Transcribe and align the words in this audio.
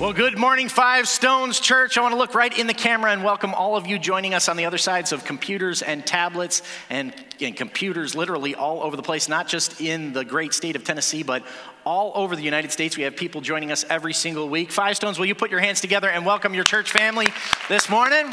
Well, 0.00 0.14
good 0.14 0.38
morning, 0.38 0.70
Five 0.70 1.06
Stones 1.08 1.60
Church. 1.60 1.98
I 1.98 2.00
want 2.00 2.14
to 2.14 2.18
look 2.18 2.34
right 2.34 2.58
in 2.58 2.66
the 2.66 2.72
camera 2.72 3.12
and 3.12 3.22
welcome 3.22 3.52
all 3.52 3.76
of 3.76 3.86
you 3.86 3.98
joining 3.98 4.32
us 4.32 4.48
on 4.48 4.56
the 4.56 4.64
other 4.64 4.78
sides 4.78 5.12
of 5.12 5.26
computers 5.26 5.82
and 5.82 6.06
tablets 6.06 6.62
and, 6.88 7.12
and, 7.38 7.54
computers 7.54 8.14
literally 8.14 8.54
all 8.54 8.82
over 8.82 8.96
the 8.96 9.02
place, 9.02 9.28
not 9.28 9.46
just 9.46 9.78
in 9.78 10.14
the 10.14 10.24
great 10.24 10.54
state 10.54 10.74
of 10.74 10.84
Tennessee, 10.84 11.22
but 11.22 11.42
all 11.84 12.12
over 12.14 12.34
the 12.34 12.42
United 12.42 12.72
States. 12.72 12.96
We 12.96 13.02
have 13.02 13.14
people 13.14 13.42
joining 13.42 13.72
us 13.72 13.84
every 13.90 14.14
single 14.14 14.48
week. 14.48 14.72
Five 14.72 14.96
Stones, 14.96 15.18
will 15.18 15.26
you 15.26 15.34
put 15.34 15.50
your 15.50 15.60
hands 15.60 15.82
together 15.82 16.08
and 16.08 16.24
welcome 16.24 16.54
your 16.54 16.64
church 16.64 16.90
family 16.90 17.26
this 17.68 17.90
morning? 17.90 18.32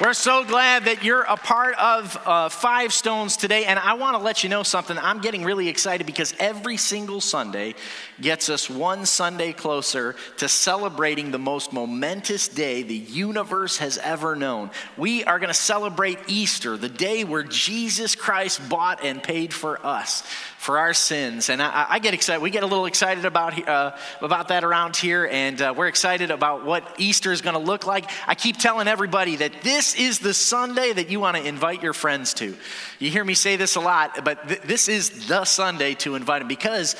We're 0.00 0.14
so 0.14 0.44
glad 0.44 0.84
that 0.84 1.02
you're 1.02 1.22
a 1.22 1.36
part 1.36 1.76
of 1.76 2.16
uh, 2.24 2.50
Five 2.50 2.92
Stones 2.92 3.36
today. 3.36 3.64
And 3.64 3.80
I 3.80 3.94
want 3.94 4.16
to 4.16 4.22
let 4.22 4.44
you 4.44 4.48
know 4.48 4.62
something. 4.62 4.96
I'm 4.96 5.20
getting 5.20 5.42
really 5.42 5.68
excited 5.68 6.06
because 6.06 6.36
every 6.38 6.76
single 6.76 7.20
Sunday 7.20 7.74
gets 8.20 8.48
us 8.48 8.70
one 8.70 9.06
Sunday 9.06 9.52
closer 9.52 10.14
to 10.36 10.48
celebrating 10.48 11.32
the 11.32 11.38
most 11.40 11.72
momentous 11.72 12.46
day 12.46 12.84
the 12.84 12.94
universe 12.94 13.78
has 13.78 13.98
ever 13.98 14.36
known. 14.36 14.70
We 14.96 15.24
are 15.24 15.40
going 15.40 15.48
to 15.48 15.54
celebrate 15.54 16.20
Easter, 16.28 16.76
the 16.76 16.88
day 16.88 17.24
where 17.24 17.42
Jesus 17.42 18.14
Christ 18.14 18.68
bought 18.68 19.04
and 19.04 19.20
paid 19.20 19.52
for 19.52 19.84
us 19.84 20.22
for 20.58 20.78
our 20.78 20.92
sins. 20.92 21.50
And 21.50 21.62
I, 21.62 21.86
I, 21.88 21.98
get 22.00 22.14
excited. 22.14 22.42
We 22.42 22.50
get 22.50 22.64
a 22.64 22.66
little 22.66 22.86
excited 22.86 23.24
about, 23.24 23.68
uh, 23.68 23.96
about 24.20 24.48
that 24.48 24.64
around 24.64 24.96
here, 24.96 25.28
and 25.30 25.62
uh, 25.62 25.72
we're 25.76 25.86
excited 25.86 26.32
about 26.32 26.64
what 26.64 26.96
Easter 26.98 27.32
is 27.32 27.40
going 27.40 27.54
to 27.54 27.60
look 27.60 27.86
like. 27.86 28.10
I 28.26 28.34
keep 28.34 28.58
telling 28.58 28.88
everybody 28.88 29.36
that 29.36 29.62
this 29.62 29.87
is 29.94 30.18
the 30.18 30.34
Sunday 30.34 30.92
that 30.92 31.10
you 31.10 31.20
want 31.20 31.36
to 31.36 31.46
invite 31.46 31.82
your 31.82 31.92
friends 31.92 32.34
to. 32.34 32.56
You 32.98 33.10
hear 33.10 33.24
me 33.24 33.34
say 33.34 33.56
this 33.56 33.76
a 33.76 33.80
lot, 33.80 34.24
but 34.24 34.48
th- 34.48 34.62
this 34.62 34.88
is 34.88 35.28
the 35.28 35.44
Sunday 35.44 35.94
to 35.94 36.14
invite 36.14 36.40
them 36.40 36.48
because. 36.48 36.96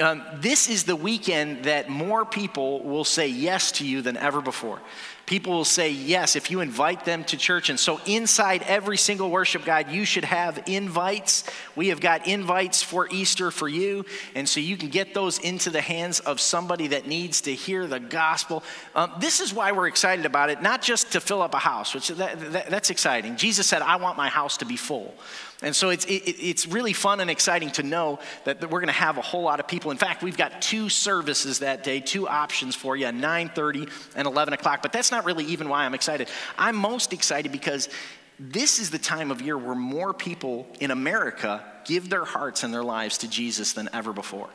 Um, 0.00 0.22
this 0.36 0.70
is 0.70 0.84
the 0.84 0.96
weekend 0.96 1.64
that 1.64 1.90
more 1.90 2.24
people 2.24 2.82
will 2.82 3.04
say 3.04 3.28
yes 3.28 3.72
to 3.72 3.86
you 3.86 4.00
than 4.00 4.16
ever 4.16 4.40
before. 4.40 4.80
People 5.32 5.54
will 5.54 5.64
say 5.64 5.90
yes 5.90 6.36
if 6.36 6.50
you 6.50 6.60
invite 6.60 7.06
them 7.06 7.24
to 7.24 7.38
church. 7.38 7.70
And 7.70 7.80
so, 7.80 7.98
inside 8.04 8.62
every 8.64 8.98
single 8.98 9.30
worship 9.30 9.64
guide, 9.64 9.90
you 9.90 10.04
should 10.04 10.26
have 10.26 10.62
invites. 10.66 11.44
We 11.74 11.88
have 11.88 12.00
got 12.00 12.28
invites 12.28 12.82
for 12.82 13.08
Easter 13.10 13.50
for 13.50 13.66
you. 13.66 14.04
And 14.34 14.46
so, 14.46 14.60
you 14.60 14.76
can 14.76 14.90
get 14.90 15.14
those 15.14 15.38
into 15.38 15.70
the 15.70 15.80
hands 15.80 16.20
of 16.20 16.38
somebody 16.38 16.88
that 16.88 17.06
needs 17.06 17.40
to 17.40 17.54
hear 17.54 17.86
the 17.86 17.98
gospel. 17.98 18.62
Um, 18.94 19.10
this 19.20 19.40
is 19.40 19.54
why 19.54 19.72
we're 19.72 19.88
excited 19.88 20.26
about 20.26 20.50
it, 20.50 20.60
not 20.60 20.82
just 20.82 21.12
to 21.12 21.20
fill 21.20 21.40
up 21.40 21.54
a 21.54 21.58
house, 21.58 21.94
which 21.94 22.08
that, 22.08 22.52
that, 22.52 22.68
that's 22.68 22.90
exciting. 22.90 23.36
Jesus 23.36 23.66
said, 23.66 23.80
I 23.80 23.96
want 23.96 24.18
my 24.18 24.28
house 24.28 24.58
to 24.58 24.66
be 24.66 24.76
full. 24.76 25.14
And 25.62 25.74
so 25.74 25.90
it's, 25.90 26.04
it, 26.06 26.22
it's 26.26 26.66
really 26.66 26.92
fun 26.92 27.20
and 27.20 27.30
exciting 27.30 27.70
to 27.72 27.82
know 27.82 28.18
that, 28.44 28.60
that 28.60 28.70
we're 28.70 28.80
going 28.80 28.88
to 28.88 28.92
have 28.92 29.18
a 29.18 29.22
whole 29.22 29.42
lot 29.42 29.60
of 29.60 29.68
people. 29.68 29.90
In 29.90 29.96
fact, 29.96 30.22
we've 30.22 30.36
got 30.36 30.60
two 30.60 30.88
services 30.88 31.60
that 31.60 31.84
day, 31.84 32.00
two 32.00 32.28
options 32.28 32.74
for 32.74 32.96
you, 32.96 33.06
9.30 33.06 33.90
and 34.16 34.26
11 34.26 34.54
o'clock. 34.54 34.82
But 34.82 34.92
that's 34.92 35.10
not 35.10 35.24
really 35.24 35.44
even 35.44 35.68
why 35.68 35.84
I'm 35.84 35.94
excited. 35.94 36.28
I'm 36.58 36.76
most 36.76 37.12
excited 37.12 37.52
because 37.52 37.88
this 38.38 38.78
is 38.80 38.90
the 38.90 38.98
time 38.98 39.30
of 39.30 39.40
year 39.40 39.56
where 39.56 39.74
more 39.76 40.12
people 40.12 40.66
in 40.80 40.90
America 40.90 41.64
give 41.84 42.10
their 42.10 42.24
hearts 42.24 42.64
and 42.64 42.74
their 42.74 42.82
lives 42.82 43.18
to 43.18 43.28
Jesus 43.28 43.72
than 43.72 43.88
ever 43.92 44.12
before. 44.12 44.48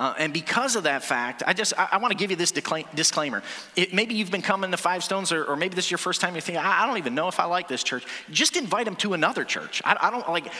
Uh, 0.00 0.14
and 0.16 0.32
because 0.32 0.76
of 0.76 0.84
that 0.84 1.04
fact, 1.04 1.42
I 1.46 1.52
just 1.52 1.74
I, 1.78 1.88
I 1.92 1.96
want 1.98 2.10
to 2.10 2.16
give 2.16 2.30
you 2.30 2.36
this 2.36 2.52
disclaimer. 2.52 3.42
It, 3.76 3.92
maybe 3.92 4.14
you've 4.14 4.30
been 4.30 4.40
coming 4.40 4.70
to 4.70 4.78
Five 4.78 5.04
Stones, 5.04 5.30
or, 5.30 5.44
or, 5.44 5.56
maybe 5.56 5.74
this 5.74 5.84
is 5.84 5.90
your 5.90 5.98
first 5.98 6.22
time. 6.22 6.34
You 6.34 6.40
think 6.40 6.56
I, 6.56 6.82
I, 6.82 6.86
don't 6.86 6.96
even 6.96 7.14
know 7.14 7.28
if 7.28 7.38
I 7.38 7.44
like 7.44 7.68
this 7.68 7.82
church. 7.82 8.06
Just 8.30 8.56
invite 8.56 8.86
them 8.86 8.96
to 8.96 9.12
another 9.12 9.44
church. 9.44 9.82
I, 9.84 9.98
I, 10.00 10.10
don't 10.10 10.26
like. 10.30 10.50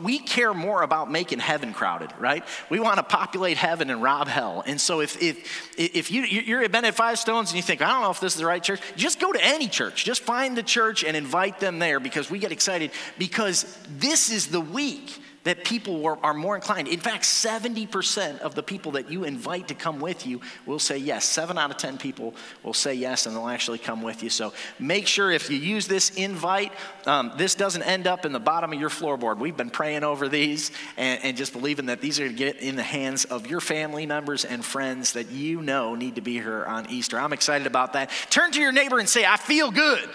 We 0.00 0.20
care 0.20 0.54
more 0.54 0.82
about 0.82 1.10
making 1.10 1.40
heaven 1.40 1.72
crowded, 1.72 2.12
right? 2.20 2.44
We 2.70 2.78
want 2.78 2.98
to 2.98 3.02
populate 3.02 3.56
heaven 3.56 3.90
and 3.90 4.00
rob 4.00 4.28
hell. 4.28 4.62
And 4.64 4.80
so 4.80 5.00
if 5.00 5.20
if 5.20 5.74
if 5.76 6.12
you 6.12 6.22
you're 6.22 6.68
been 6.68 6.84
at 6.84 6.94
Five 6.94 7.18
Stones 7.18 7.50
and 7.50 7.56
you 7.56 7.62
think 7.62 7.82
I 7.82 7.88
don't 7.88 8.02
know 8.02 8.12
if 8.12 8.20
this 8.20 8.34
is 8.34 8.38
the 8.38 8.46
right 8.46 8.62
church, 8.62 8.80
just 8.94 9.18
go 9.18 9.32
to 9.32 9.44
any 9.44 9.66
church. 9.66 10.04
Just 10.04 10.22
find 10.22 10.56
the 10.56 10.62
church 10.62 11.02
and 11.02 11.16
invite 11.16 11.58
them 11.58 11.80
there 11.80 11.98
because 11.98 12.30
we 12.30 12.38
get 12.38 12.52
excited 12.52 12.92
because 13.18 13.76
this 13.98 14.30
is 14.30 14.46
the 14.46 14.60
week 14.60 15.18
that 15.44 15.64
people 15.64 16.00
were, 16.00 16.18
are 16.24 16.34
more 16.34 16.56
inclined. 16.56 16.88
In 16.88 17.00
fact, 17.00 17.24
70% 17.24 18.40
of 18.40 18.54
the 18.54 18.62
people 18.62 18.92
that 18.92 19.10
you 19.10 19.24
invite 19.24 19.68
to 19.68 19.74
come 19.74 20.00
with 20.00 20.26
you 20.26 20.40
will 20.66 20.78
say 20.78 20.96
yes. 20.96 21.24
Seven 21.24 21.58
out 21.58 21.70
of 21.70 21.76
10 21.76 21.98
people 21.98 22.34
will 22.62 22.74
say 22.74 22.94
yes 22.94 23.26
and 23.26 23.36
they'll 23.36 23.48
actually 23.48 23.78
come 23.78 24.02
with 24.02 24.22
you. 24.22 24.30
So 24.30 24.52
make 24.78 25.06
sure 25.06 25.30
if 25.30 25.50
you 25.50 25.58
use 25.58 25.86
this 25.86 26.10
invite, 26.10 26.72
um, 27.06 27.32
this 27.36 27.54
doesn't 27.54 27.82
end 27.82 28.06
up 28.06 28.24
in 28.24 28.32
the 28.32 28.40
bottom 28.40 28.72
of 28.72 28.80
your 28.80 28.88
floorboard. 28.88 29.38
We've 29.38 29.56
been 29.56 29.70
praying 29.70 30.02
over 30.02 30.28
these 30.28 30.72
and, 30.96 31.22
and 31.22 31.36
just 31.36 31.52
believing 31.52 31.86
that 31.86 32.00
these 32.00 32.18
are 32.20 32.28
to 32.28 32.34
get 32.34 32.56
in 32.56 32.76
the 32.76 32.82
hands 32.82 33.26
of 33.26 33.46
your 33.46 33.60
family 33.60 34.06
members 34.06 34.44
and 34.44 34.64
friends 34.64 35.12
that 35.12 35.30
you 35.30 35.60
know 35.60 35.94
need 35.94 36.14
to 36.14 36.22
be 36.22 36.34
here 36.34 36.64
on 36.64 36.88
Easter. 36.88 37.18
I'm 37.18 37.34
excited 37.34 37.66
about 37.66 37.92
that. 37.92 38.10
Turn 38.30 38.50
to 38.52 38.60
your 38.60 38.72
neighbor 38.72 38.98
and 38.98 39.08
say, 39.08 39.26
I 39.26 39.36
feel 39.36 39.70
good. 39.70 40.08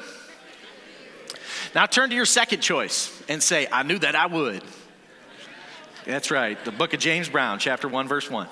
Now 1.75 1.85
turn 1.85 2.09
to 2.09 2.15
your 2.15 2.25
second 2.25 2.61
choice 2.61 3.21
and 3.29 3.43
say, 3.43 3.67
I 3.71 3.83
knew 3.83 3.99
that 3.99 4.15
I 4.15 4.25
would. 4.25 4.63
That's 6.09 6.31
right. 6.31 6.57
The 6.65 6.71
book 6.71 6.95
of 6.95 6.99
James 6.99 7.29
Brown, 7.29 7.59
chapter 7.59 7.87
1, 7.87 8.07
verse 8.07 8.31
1. 8.31 8.47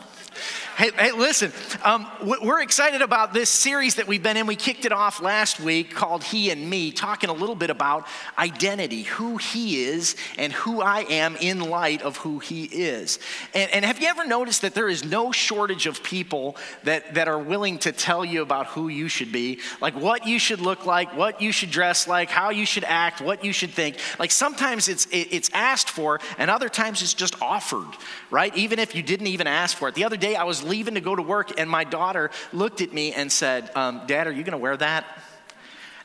Hey, 0.77 0.91
hey 0.95 1.11
listen, 1.11 1.51
um, 1.83 2.05
we're 2.21 2.61
excited 2.61 3.01
about 3.01 3.33
this 3.33 3.49
series 3.49 3.95
that 3.95 4.07
we've 4.07 4.21
been 4.21 4.38
in. 4.38 4.45
We 4.45 4.55
kicked 4.55 4.85
it 4.85 4.91
off 4.91 5.19
last 5.19 5.59
week 5.59 5.89
called 5.89 6.23
He 6.23 6.51
and 6.51 6.69
Me, 6.69 6.91
talking 6.91 7.31
a 7.31 7.33
little 7.33 7.55
bit 7.55 7.71
about 7.71 8.05
identity, 8.38 9.01
who 9.01 9.37
He 9.37 9.85
is, 9.85 10.16
and 10.37 10.53
who 10.53 10.79
I 10.79 10.99
am 11.09 11.35
in 11.37 11.61
light 11.61 12.03
of 12.03 12.17
who 12.17 12.37
He 12.37 12.66
is. 12.66 13.17
And, 13.55 13.71
and 13.71 13.85
have 13.85 13.99
you 13.99 14.07
ever 14.07 14.23
noticed 14.23 14.61
that 14.61 14.75
there 14.75 14.87
is 14.87 15.03
no 15.03 15.31
shortage 15.31 15.87
of 15.87 16.03
people 16.03 16.55
that, 16.83 17.16
that 17.16 17.27
are 17.27 17.39
willing 17.39 17.79
to 17.79 17.91
tell 17.91 18.23
you 18.23 18.43
about 18.43 18.67
who 18.67 18.87
you 18.87 19.07
should 19.07 19.31
be, 19.31 19.57
like 19.81 19.95
what 19.95 20.27
you 20.27 20.37
should 20.37 20.61
look 20.61 20.85
like, 20.85 21.17
what 21.17 21.41
you 21.41 21.51
should 21.51 21.71
dress 21.71 22.07
like, 22.07 22.29
how 22.29 22.51
you 22.51 22.67
should 22.67 22.83
act, 22.83 23.19
what 23.19 23.43
you 23.43 23.51
should 23.51 23.71
think? 23.71 23.97
Like 24.19 24.29
sometimes 24.29 24.89
it's, 24.89 25.07
it's 25.09 25.49
asked 25.55 25.89
for, 25.89 26.19
and 26.37 26.51
other 26.51 26.69
times 26.69 27.01
it's 27.01 27.16
just 27.16 27.41
offered, 27.41 27.87
right? 28.29 28.55
Even 28.55 28.77
if 28.77 28.93
you 28.93 29.01
didn't 29.01 29.25
even 29.25 29.47
ask 29.47 29.75
for 29.75 29.89
it. 29.89 29.95
The 29.95 30.03
other 30.03 30.17
day 30.17 30.35
I 30.35 30.43
was 30.43 30.66
leaving 30.67 30.95
to 30.95 31.01
go 31.01 31.16
to 31.16 31.22
work, 31.22 31.59
and 31.59 31.69
my 31.69 31.83
daughter 31.83 32.31
looked 32.53 32.81
at 32.81 32.94
me 32.94 33.13
and 33.13 33.31
said, 33.31 33.72
um, 33.75 34.01
Dad, 34.07 34.28
are 34.28 34.31
you 34.31 34.44
going 34.44 34.51
to 34.51 34.57
wear 34.57 34.78
that? 34.78 35.05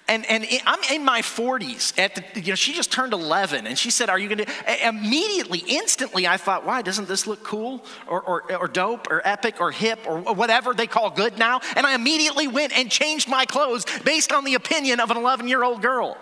And, 0.08 0.26
and 0.26 0.44
I'm 0.66 0.82
in 0.92 1.04
my 1.04 1.22
40s. 1.22 1.98
At 1.98 2.16
the, 2.16 2.40
you 2.40 2.48
know, 2.48 2.54
she 2.54 2.74
just 2.74 2.90
turned 2.90 3.12
11, 3.12 3.66
and 3.66 3.78
she 3.78 3.90
said, 3.90 4.10
"Are 4.10 4.18
you 4.18 4.28
going 4.28 4.44
to?" 4.44 4.86
Immediately, 4.88 5.62
instantly, 5.68 6.26
I 6.26 6.36
thought, 6.36 6.66
"Why 6.66 6.82
doesn't 6.82 7.06
this 7.06 7.26
look 7.26 7.44
cool, 7.44 7.84
or, 8.08 8.20
or, 8.20 8.56
or 8.56 8.68
dope, 8.68 9.08
or 9.10 9.22
epic, 9.24 9.60
or 9.60 9.70
hip, 9.70 10.00
or 10.06 10.18
whatever 10.34 10.74
they 10.74 10.88
call 10.88 11.10
good 11.10 11.38
now?" 11.38 11.60
And 11.76 11.86
I 11.86 11.94
immediately 11.94 12.48
went 12.48 12.76
and 12.76 12.90
changed 12.90 13.28
my 13.28 13.46
clothes 13.46 13.86
based 14.04 14.32
on 14.32 14.44
the 14.44 14.54
opinion 14.54 14.98
of 14.98 15.10
an 15.10 15.16
11-year-old 15.16 15.80
girl. 15.80 16.18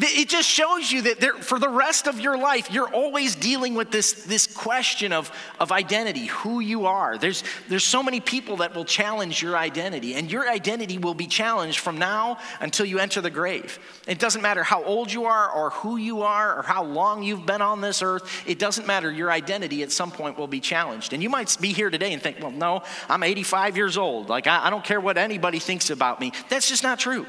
It 0.00 0.30
just 0.30 0.48
shows 0.48 0.90
you 0.90 1.02
that 1.02 1.20
there, 1.20 1.34
for 1.34 1.58
the 1.58 1.68
rest 1.68 2.06
of 2.06 2.18
your 2.18 2.38
life, 2.38 2.70
you're 2.70 2.88
always 2.88 3.36
dealing 3.36 3.74
with 3.74 3.90
this, 3.90 4.24
this 4.24 4.46
question 4.46 5.12
of, 5.12 5.30
of 5.60 5.70
identity, 5.70 6.26
who 6.26 6.60
you 6.60 6.86
are. 6.86 7.18
There's, 7.18 7.44
there's 7.68 7.84
so 7.84 8.02
many 8.02 8.18
people 8.18 8.56
that 8.58 8.74
will 8.74 8.86
challenge 8.86 9.42
your 9.42 9.54
identity, 9.54 10.14
and 10.14 10.32
your 10.32 10.48
identity 10.48 10.96
will 10.96 11.12
be 11.12 11.26
challenged 11.26 11.78
from 11.78 11.98
now 11.98 12.38
until 12.60 12.86
you 12.86 13.00
enter 13.00 13.20
the 13.20 13.28
grave. 13.28 13.78
It 14.08 14.18
doesn't 14.18 14.40
matter 14.40 14.62
how 14.62 14.82
old 14.82 15.12
you 15.12 15.26
are, 15.26 15.50
or 15.50 15.68
who 15.70 15.98
you 15.98 16.22
are, 16.22 16.58
or 16.58 16.62
how 16.62 16.84
long 16.84 17.22
you've 17.22 17.44
been 17.44 17.60
on 17.60 17.82
this 17.82 18.00
earth. 18.00 18.44
It 18.46 18.58
doesn't 18.58 18.86
matter. 18.86 19.12
Your 19.12 19.30
identity 19.30 19.82
at 19.82 19.92
some 19.92 20.10
point 20.10 20.38
will 20.38 20.46
be 20.46 20.60
challenged. 20.60 21.12
And 21.12 21.22
you 21.22 21.28
might 21.28 21.54
be 21.60 21.74
here 21.74 21.90
today 21.90 22.14
and 22.14 22.22
think, 22.22 22.38
well, 22.40 22.50
no, 22.50 22.82
I'm 23.10 23.22
85 23.22 23.76
years 23.76 23.98
old. 23.98 24.30
Like, 24.30 24.46
I, 24.46 24.68
I 24.68 24.70
don't 24.70 24.84
care 24.84 25.02
what 25.02 25.18
anybody 25.18 25.58
thinks 25.58 25.90
about 25.90 26.18
me. 26.18 26.32
That's 26.48 26.70
just 26.70 26.82
not 26.82 26.98
true 26.98 27.26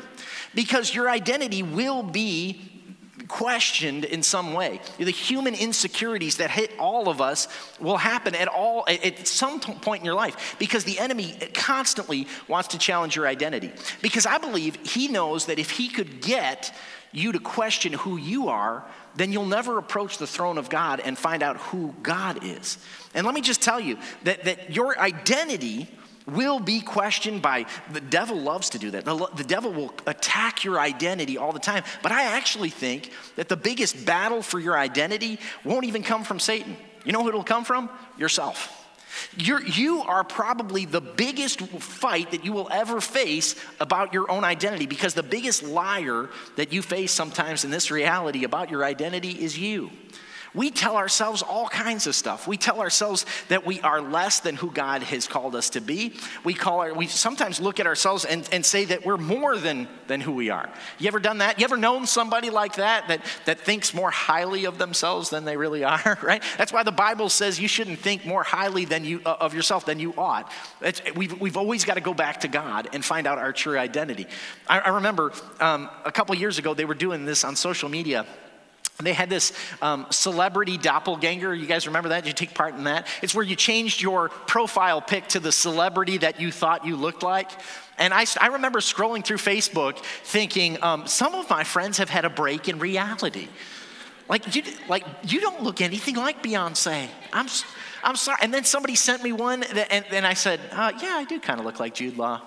because 0.55 0.93
your 0.93 1.09
identity 1.09 1.63
will 1.63 2.03
be 2.03 2.52
questioned 3.33 4.05
in 4.05 4.21
some 4.21 4.53
way. 4.53 4.79
The 4.99 5.09
human 5.09 5.55
insecurities 5.55 6.37
that 6.37 6.51
hit 6.51 6.71
all 6.77 7.09
of 7.09 7.19
us 7.19 7.47
will 7.79 7.97
happen 7.97 8.35
at 8.35 8.47
all 8.47 8.85
at 8.87 9.27
some 9.27 9.59
point 9.59 10.01
in 10.01 10.05
your 10.05 10.13
life 10.13 10.55
because 10.59 10.83
the 10.83 10.99
enemy 10.99 11.35
constantly 11.55 12.27
wants 12.47 12.67
to 12.69 12.77
challenge 12.77 13.15
your 13.15 13.25
identity. 13.25 13.71
Because 14.03 14.27
I 14.27 14.37
believe 14.37 14.77
he 14.85 15.07
knows 15.07 15.47
that 15.47 15.57
if 15.57 15.71
he 15.71 15.89
could 15.89 16.21
get 16.21 16.77
you 17.11 17.31
to 17.31 17.39
question 17.39 17.93
who 17.93 18.17
you 18.17 18.49
are, 18.49 18.85
then 19.15 19.33
you'll 19.33 19.47
never 19.47 19.79
approach 19.79 20.19
the 20.19 20.27
throne 20.27 20.59
of 20.59 20.69
God 20.69 20.99
and 20.99 21.17
find 21.17 21.41
out 21.41 21.57
who 21.57 21.95
God 22.03 22.43
is. 22.43 22.77
And 23.15 23.25
let 23.25 23.33
me 23.33 23.41
just 23.41 23.63
tell 23.63 23.79
you 23.79 23.97
that, 24.25 24.43
that 24.43 24.75
your 24.75 24.99
identity 24.99 25.89
will 26.25 26.59
be 26.59 26.81
questioned 26.81 27.41
by 27.41 27.65
the 27.91 28.01
devil 28.01 28.37
loves 28.37 28.69
to 28.71 28.79
do 28.79 28.91
that. 28.91 29.05
The, 29.05 29.27
the, 29.35 29.43
devil 29.43 29.71
will 29.71 29.93
attack 30.07 30.63
your 30.63 30.79
identity 30.79 31.37
all 31.37 31.51
the 31.51 31.59
time. 31.59 31.83
But 32.01 32.11
i 32.11 32.23
actually 32.23 32.69
think 32.69 33.11
that 33.35 33.49
the 33.49 33.57
biggest 33.57 34.05
battle 34.05 34.41
for 34.41 34.59
your 34.59 34.77
identity 34.77 35.39
won't 35.63 35.85
even 35.85 36.03
come 36.03 36.23
from 36.23 36.39
satan. 36.39 36.77
You 37.05 37.11
know 37.11 37.21
who 37.21 37.29
it'll 37.29 37.43
come 37.43 37.65
from? 37.65 37.89
Yourself. 38.17 38.79
You're, 39.37 39.61
you 39.61 40.01
are 40.01 40.23
probably 40.23 40.85
the 40.85 41.01
biggest 41.01 41.61
fight 41.61 42.31
that 42.31 42.43
you 42.43 42.51
will 42.51 42.67
ever 42.71 42.99
face 42.99 43.55
about 43.79 44.13
your 44.13 44.29
own 44.31 44.43
identity 44.43 44.87
because 44.87 45.13
the 45.13 45.23
biggest 45.23 45.63
liar 45.63 46.29
that 46.55 46.73
you 46.73 46.81
face 46.81 47.11
sometimes 47.11 47.63
in 47.63 47.69
this 47.69 47.91
reality 47.91 48.43
about 48.43 48.71
your 48.71 48.83
identity 48.83 49.31
is 49.31 49.57
you 49.57 49.91
We 50.55 50.69
tell 50.69 50.97
ourselves 50.97 51.41
all 51.41 51.67
kinds 51.67 52.05
of 52.05 52.15
stuff. 52.15 52.47
We 52.47 52.57
tell 52.57 52.79
ourselves 52.79 53.25
that 53.47 53.65
we 53.65 53.81
are 53.81 54.01
less 54.01 54.39
than 54.39 54.55
who 54.55 54.69
God 54.71 55.01
has 55.03 55.27
called 55.27 55.55
us 55.55 55.71
to 55.71 55.81
be. 55.81 56.13
We 56.43 56.53
call 56.53 56.81
our, 56.81 56.93
we 56.93 57.07
sometimes 57.07 57.59
look 57.59 57.79
at 57.79 57.87
ourselves 57.87 58.23
and, 58.23 58.47
and 58.51 58.65
say 58.65 58.85
that 58.85 59.05
we're 59.05 59.17
more 59.17 59.57
than, 59.57 59.87
than 60.07 60.21
who 60.21 60.33
we 60.33 60.49
are. 60.51 60.69
You 60.99 61.07
ever 61.07 61.19
done 61.19 61.39
that? 61.39 61.59
You 61.59 61.65
ever 61.65 61.77
known 61.77 62.05
somebody 62.05 62.51
like 62.51 62.75
that, 62.75 63.07
that 63.07 63.21
that 63.45 63.59
thinks 63.61 63.93
more 63.93 64.11
highly 64.11 64.65
of 64.65 64.77
themselves 64.77 65.29
than 65.29 65.45
they 65.45 65.57
really 65.57 65.83
are, 65.83 66.19
right? 66.21 66.43
That's 66.57 66.71
why 66.71 66.83
the 66.83 66.91
Bible 66.91 67.29
says 67.29 67.59
you 67.59 67.67
shouldn't 67.67 67.99
think 67.99 68.25
more 68.25 68.43
highly 68.43 68.85
than 68.85 69.05
you, 69.05 69.21
uh, 69.25 69.37
of 69.39 69.53
yourself 69.53 69.85
than 69.85 69.99
you 69.99 70.13
ought. 70.17 70.51
It's, 70.81 71.01
we've, 71.15 71.39
we've 71.39 71.57
always 71.57 71.83
got 71.83 71.95
to 71.95 72.01
go 72.01 72.13
back 72.13 72.41
to 72.41 72.47
God 72.47 72.89
and 72.93 73.03
find 73.03 73.25
out 73.25 73.37
our 73.37 73.53
true 73.53 73.77
identity. 73.77 74.27
I, 74.67 74.79
I 74.79 74.89
remember 74.89 75.33
um, 75.59 75.89
a 76.05 76.11
couple 76.11 76.35
years 76.35 76.59
ago, 76.59 76.73
they 76.73 76.85
were 76.85 76.93
doing 76.93 77.25
this 77.25 77.43
on 77.43 77.55
social 77.55 77.89
media 77.89 78.27
they 78.99 79.13
had 79.13 79.29
this 79.29 79.53
um, 79.81 80.05
celebrity 80.11 80.77
doppelganger. 80.77 81.53
You 81.53 81.65
guys 81.65 81.87
remember 81.87 82.09
that? 82.09 82.23
Did 82.23 82.29
you 82.29 82.47
take 82.47 82.53
part 82.53 82.75
in 82.75 82.83
that? 82.83 83.07
It's 83.21 83.33
where 83.33 83.43
you 83.43 83.55
changed 83.55 84.01
your 84.01 84.29
profile 84.29 85.01
pic 85.01 85.27
to 85.29 85.39
the 85.39 85.51
celebrity 85.51 86.17
that 86.19 86.39
you 86.39 86.51
thought 86.51 86.85
you 86.85 86.95
looked 86.95 87.23
like. 87.23 87.49
And 87.97 88.13
I, 88.13 88.25
I 88.39 88.47
remember 88.47 88.79
scrolling 88.79 89.25
through 89.25 89.37
Facebook 89.37 89.97
thinking, 89.97 90.81
um, 90.83 91.07
some 91.07 91.33
of 91.33 91.49
my 91.49 91.63
friends 91.63 91.97
have 91.97 92.09
had 92.09 92.23
a 92.23 92.29
break 92.29 92.69
in 92.69 92.79
reality. 92.79 93.47
Like 94.29 94.55
you, 94.55 94.63
like, 94.87 95.05
you 95.23 95.41
don't 95.41 95.63
look 95.63 95.81
anything 95.81 96.15
like 96.15 96.43
Beyonce. 96.43 97.07
I'm, 97.33 97.47
I'm 98.03 98.15
sorry. 98.15 98.37
And 98.41 98.53
then 98.53 98.63
somebody 98.63 98.95
sent 98.95 99.23
me 99.23 99.31
one, 99.31 99.61
that, 99.61 99.91
and, 99.91 100.05
and 100.11 100.25
I 100.25 100.33
said, 100.33 100.59
uh, 100.71 100.91
yeah, 101.01 101.15
I 101.15 101.25
do 101.25 101.39
kind 101.39 101.59
of 101.59 101.65
look 101.65 101.79
like 101.79 101.95
Jude 101.95 102.17
Law 102.17 102.41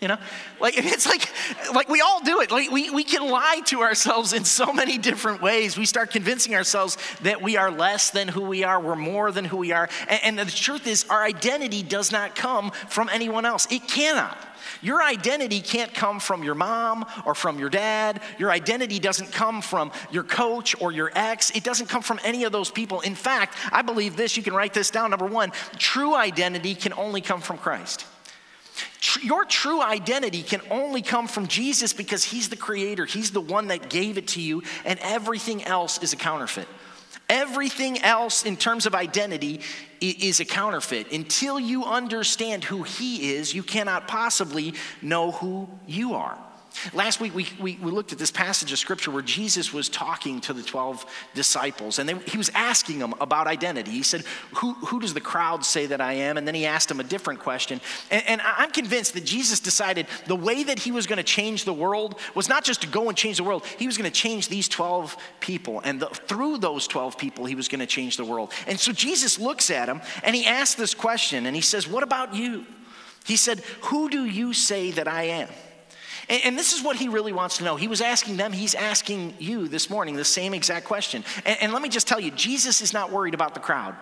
you 0.00 0.08
know 0.08 0.18
like 0.60 0.74
it's 0.76 1.06
like 1.06 1.28
like 1.74 1.88
we 1.88 2.00
all 2.00 2.20
do 2.20 2.40
it 2.40 2.50
like 2.50 2.70
we, 2.70 2.90
we 2.90 3.04
can 3.04 3.28
lie 3.28 3.60
to 3.64 3.80
ourselves 3.80 4.32
in 4.32 4.44
so 4.44 4.72
many 4.72 4.98
different 4.98 5.42
ways 5.42 5.76
we 5.76 5.86
start 5.86 6.10
convincing 6.10 6.54
ourselves 6.54 6.96
that 7.22 7.42
we 7.42 7.56
are 7.56 7.70
less 7.70 8.10
than 8.10 8.28
who 8.28 8.42
we 8.42 8.64
are 8.64 8.80
we're 8.80 8.96
more 8.96 9.30
than 9.32 9.44
who 9.44 9.56
we 9.56 9.72
are 9.72 9.88
and, 10.08 10.38
and 10.38 10.38
the 10.38 10.50
truth 10.50 10.86
is 10.86 11.06
our 11.08 11.24
identity 11.24 11.82
does 11.82 12.12
not 12.12 12.34
come 12.34 12.70
from 12.88 13.08
anyone 13.08 13.44
else 13.44 13.66
it 13.70 13.86
cannot 13.88 14.36
your 14.82 15.02
identity 15.02 15.60
can't 15.60 15.92
come 15.92 16.20
from 16.20 16.44
your 16.44 16.54
mom 16.54 17.06
or 17.24 17.34
from 17.34 17.58
your 17.58 17.70
dad. 17.70 18.20
Your 18.38 18.50
identity 18.50 18.98
doesn't 18.98 19.32
come 19.32 19.62
from 19.62 19.90
your 20.10 20.24
coach 20.24 20.80
or 20.80 20.92
your 20.92 21.10
ex. 21.14 21.50
It 21.50 21.64
doesn't 21.64 21.88
come 21.88 22.02
from 22.02 22.20
any 22.22 22.44
of 22.44 22.52
those 22.52 22.70
people. 22.70 23.00
In 23.00 23.14
fact, 23.14 23.56
I 23.72 23.82
believe 23.82 24.16
this, 24.16 24.36
you 24.36 24.42
can 24.42 24.54
write 24.54 24.74
this 24.74 24.90
down. 24.90 25.10
Number 25.10 25.26
one, 25.26 25.52
true 25.78 26.14
identity 26.14 26.74
can 26.74 26.92
only 26.92 27.20
come 27.20 27.40
from 27.40 27.58
Christ. 27.58 28.04
Your 29.22 29.44
true 29.44 29.82
identity 29.82 30.42
can 30.42 30.60
only 30.70 31.02
come 31.02 31.26
from 31.28 31.46
Jesus 31.46 31.92
because 31.92 32.24
He's 32.24 32.48
the 32.48 32.56
creator, 32.56 33.04
He's 33.04 33.30
the 33.30 33.40
one 33.40 33.68
that 33.68 33.90
gave 33.90 34.18
it 34.18 34.28
to 34.28 34.40
you, 34.40 34.62
and 34.84 34.98
everything 35.00 35.64
else 35.64 36.02
is 36.02 36.12
a 36.12 36.16
counterfeit. 36.16 36.68
Everything 37.28 38.00
else 38.00 38.44
in 38.44 38.56
terms 38.56 38.86
of 38.86 38.94
identity 38.94 39.60
is 40.00 40.40
a 40.40 40.44
counterfeit. 40.44 41.12
Until 41.12 41.60
you 41.60 41.84
understand 41.84 42.64
who 42.64 42.82
He 42.82 43.34
is, 43.34 43.52
you 43.52 43.62
cannot 43.62 44.08
possibly 44.08 44.74
know 45.02 45.32
who 45.32 45.68
you 45.86 46.14
are. 46.14 46.38
Last 46.92 47.20
week, 47.20 47.34
we, 47.34 47.46
we, 47.60 47.78
we, 47.82 47.90
looked 47.90 48.12
at 48.12 48.18
this 48.18 48.30
passage 48.30 48.72
of 48.72 48.78
scripture 48.78 49.10
where 49.10 49.22
Jesus 49.22 49.72
was 49.72 49.88
talking 49.88 50.40
to 50.42 50.52
the 50.52 50.62
12 50.62 51.04
disciples, 51.34 51.98
and 51.98 52.08
they, 52.08 52.18
he 52.30 52.38
was 52.38 52.50
asking 52.54 52.98
them 52.98 53.14
about 53.20 53.46
identity. 53.46 53.90
He 53.90 54.02
said, 54.02 54.24
who, 54.56 54.74
who 54.74 55.00
does 55.00 55.14
the 55.14 55.20
crowd 55.20 55.64
say 55.64 55.86
that 55.86 56.00
I 56.00 56.14
am? 56.14 56.36
And 56.36 56.46
then 56.46 56.54
he 56.54 56.66
asked 56.66 56.88
them 56.88 57.00
a 57.00 57.04
different 57.04 57.40
question. 57.40 57.80
And, 58.10 58.22
and 58.26 58.40
I'm 58.42 58.70
convinced 58.70 59.14
that 59.14 59.24
Jesus 59.24 59.60
decided 59.60 60.06
the 60.26 60.36
way 60.36 60.62
that 60.62 60.78
he 60.78 60.90
was 60.90 61.06
going 61.06 61.18
to 61.18 61.22
change 61.22 61.64
the 61.64 61.72
world 61.72 62.18
was 62.34 62.48
not 62.48 62.64
just 62.64 62.82
to 62.82 62.86
go 62.86 63.08
and 63.08 63.16
change 63.16 63.38
the 63.38 63.44
world, 63.44 63.64
he 63.78 63.86
was 63.86 63.96
going 63.96 64.10
to 64.10 64.16
change 64.16 64.48
these 64.48 64.68
12 64.68 65.16
people. 65.40 65.80
And 65.84 66.00
the, 66.00 66.06
through 66.06 66.58
those 66.58 66.86
12 66.86 67.18
people, 67.18 67.44
he 67.44 67.54
was 67.54 67.68
going 67.68 67.80
to 67.80 67.86
change 67.86 68.16
the 68.16 68.24
world. 68.24 68.52
And 68.66 68.78
so 68.78 68.92
Jesus 68.92 69.38
looks 69.38 69.70
at 69.70 69.86
them 69.86 70.00
and 70.22 70.34
he 70.34 70.46
asks 70.46 70.74
this 70.74 70.94
question, 70.94 71.46
and 71.46 71.54
he 71.54 71.62
says, 71.62 71.88
What 71.88 72.02
about 72.02 72.34
you? 72.34 72.66
He 73.24 73.36
said, 73.36 73.60
Who 73.82 74.08
do 74.08 74.24
you 74.24 74.52
say 74.52 74.90
that 74.92 75.08
I 75.08 75.24
am? 75.24 75.48
And, 76.28 76.42
and, 76.44 76.58
this 76.58 76.72
is 76.72 76.82
what 76.82 76.96
he 76.96 77.08
really 77.08 77.32
wants 77.32 77.58
to 77.58 77.64
know. 77.64 77.76
He 77.76 77.88
was 77.88 78.00
asking 78.00 78.36
them, 78.36 78.52
he's 78.52 78.74
asking 78.74 79.34
you 79.38 79.68
this 79.68 79.88
morning 79.88 80.16
the 80.16 80.24
same 80.24 80.54
exact 80.54 80.84
question. 80.84 81.24
And, 81.44 81.56
and 81.62 81.72
let 81.72 81.82
me 81.82 81.88
just 81.88 82.06
tell 82.06 82.20
you, 82.20 82.30
Jesus 82.30 82.80
is 82.82 82.92
not 82.92 83.10
worried 83.10 83.34
about 83.34 83.54
the 83.54 83.60
crowd. 83.60 83.94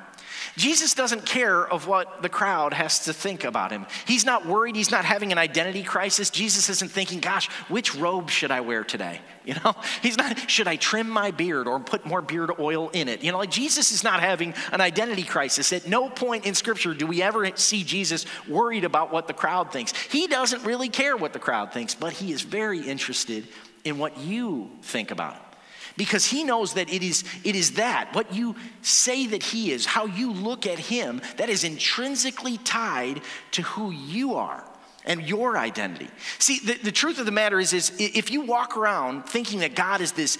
Jesus 0.56 0.94
doesn't 0.94 1.26
care 1.26 1.66
of 1.66 1.86
what 1.86 2.22
the 2.22 2.28
crowd 2.28 2.72
has 2.72 3.04
to 3.04 3.12
think 3.12 3.44
about 3.44 3.70
him. 3.70 3.86
He's 4.06 4.24
not 4.24 4.46
worried. 4.46 4.76
He's 4.76 4.90
not 4.90 5.04
having 5.04 5.32
an 5.32 5.38
identity 5.38 5.82
crisis. 5.82 6.30
Jesus 6.30 6.68
isn't 6.68 6.90
thinking, 6.90 7.20
gosh, 7.20 7.48
which 7.68 7.94
robe 7.94 8.30
should 8.30 8.50
I 8.50 8.60
wear 8.60 8.84
today? 8.84 9.20
You 9.46 9.54
know, 9.64 9.76
he's 10.02 10.18
not, 10.18 10.50
should 10.50 10.66
I 10.66 10.74
trim 10.74 11.08
my 11.08 11.30
beard 11.30 11.68
or 11.68 11.78
put 11.78 12.04
more 12.04 12.20
beard 12.20 12.50
oil 12.58 12.88
in 12.88 13.08
it? 13.08 13.22
You 13.22 13.30
know, 13.30 13.38
like 13.38 13.50
Jesus 13.50 13.92
is 13.92 14.02
not 14.02 14.18
having 14.18 14.54
an 14.72 14.80
identity 14.80 15.22
crisis. 15.22 15.72
At 15.72 15.86
no 15.86 16.10
point 16.10 16.46
in 16.46 16.54
Scripture 16.54 16.94
do 16.94 17.06
we 17.06 17.22
ever 17.22 17.56
see 17.56 17.84
Jesus 17.84 18.26
worried 18.48 18.82
about 18.82 19.12
what 19.12 19.28
the 19.28 19.32
crowd 19.32 19.70
thinks. 19.70 19.92
He 19.96 20.26
doesn't 20.26 20.64
really 20.64 20.88
care 20.88 21.16
what 21.16 21.32
the 21.32 21.38
crowd 21.38 21.72
thinks, 21.72 21.94
but 21.94 22.12
he 22.12 22.32
is 22.32 22.42
very 22.42 22.80
interested 22.80 23.46
in 23.84 23.98
what 23.98 24.18
you 24.18 24.68
think 24.82 25.12
about 25.12 25.34
him 25.34 25.42
because 25.96 26.26
he 26.26 26.44
knows 26.44 26.74
that 26.74 26.92
it 26.92 27.02
is, 27.02 27.24
it 27.44 27.54
is 27.54 27.72
that, 27.72 28.14
what 28.14 28.34
you 28.34 28.56
say 28.82 29.28
that 29.28 29.42
he 29.42 29.70
is, 29.70 29.86
how 29.86 30.06
you 30.06 30.32
look 30.32 30.66
at 30.66 30.78
him, 30.78 31.22
that 31.36 31.48
is 31.48 31.64
intrinsically 31.64 32.58
tied 32.58 33.22
to 33.52 33.62
who 33.62 33.90
you 33.92 34.34
are 34.34 34.64
and 35.06 35.22
your 35.22 35.56
identity. 35.56 36.08
See, 36.38 36.58
the, 36.58 36.74
the 36.74 36.92
truth 36.92 37.18
of 37.18 37.26
the 37.26 37.32
matter 37.32 37.58
is, 37.58 37.72
is 37.72 37.92
if 37.98 38.30
you 38.30 38.42
walk 38.42 38.76
around 38.76 39.28
thinking 39.28 39.60
that 39.60 39.74
God 39.74 40.00
is 40.00 40.12
this 40.12 40.38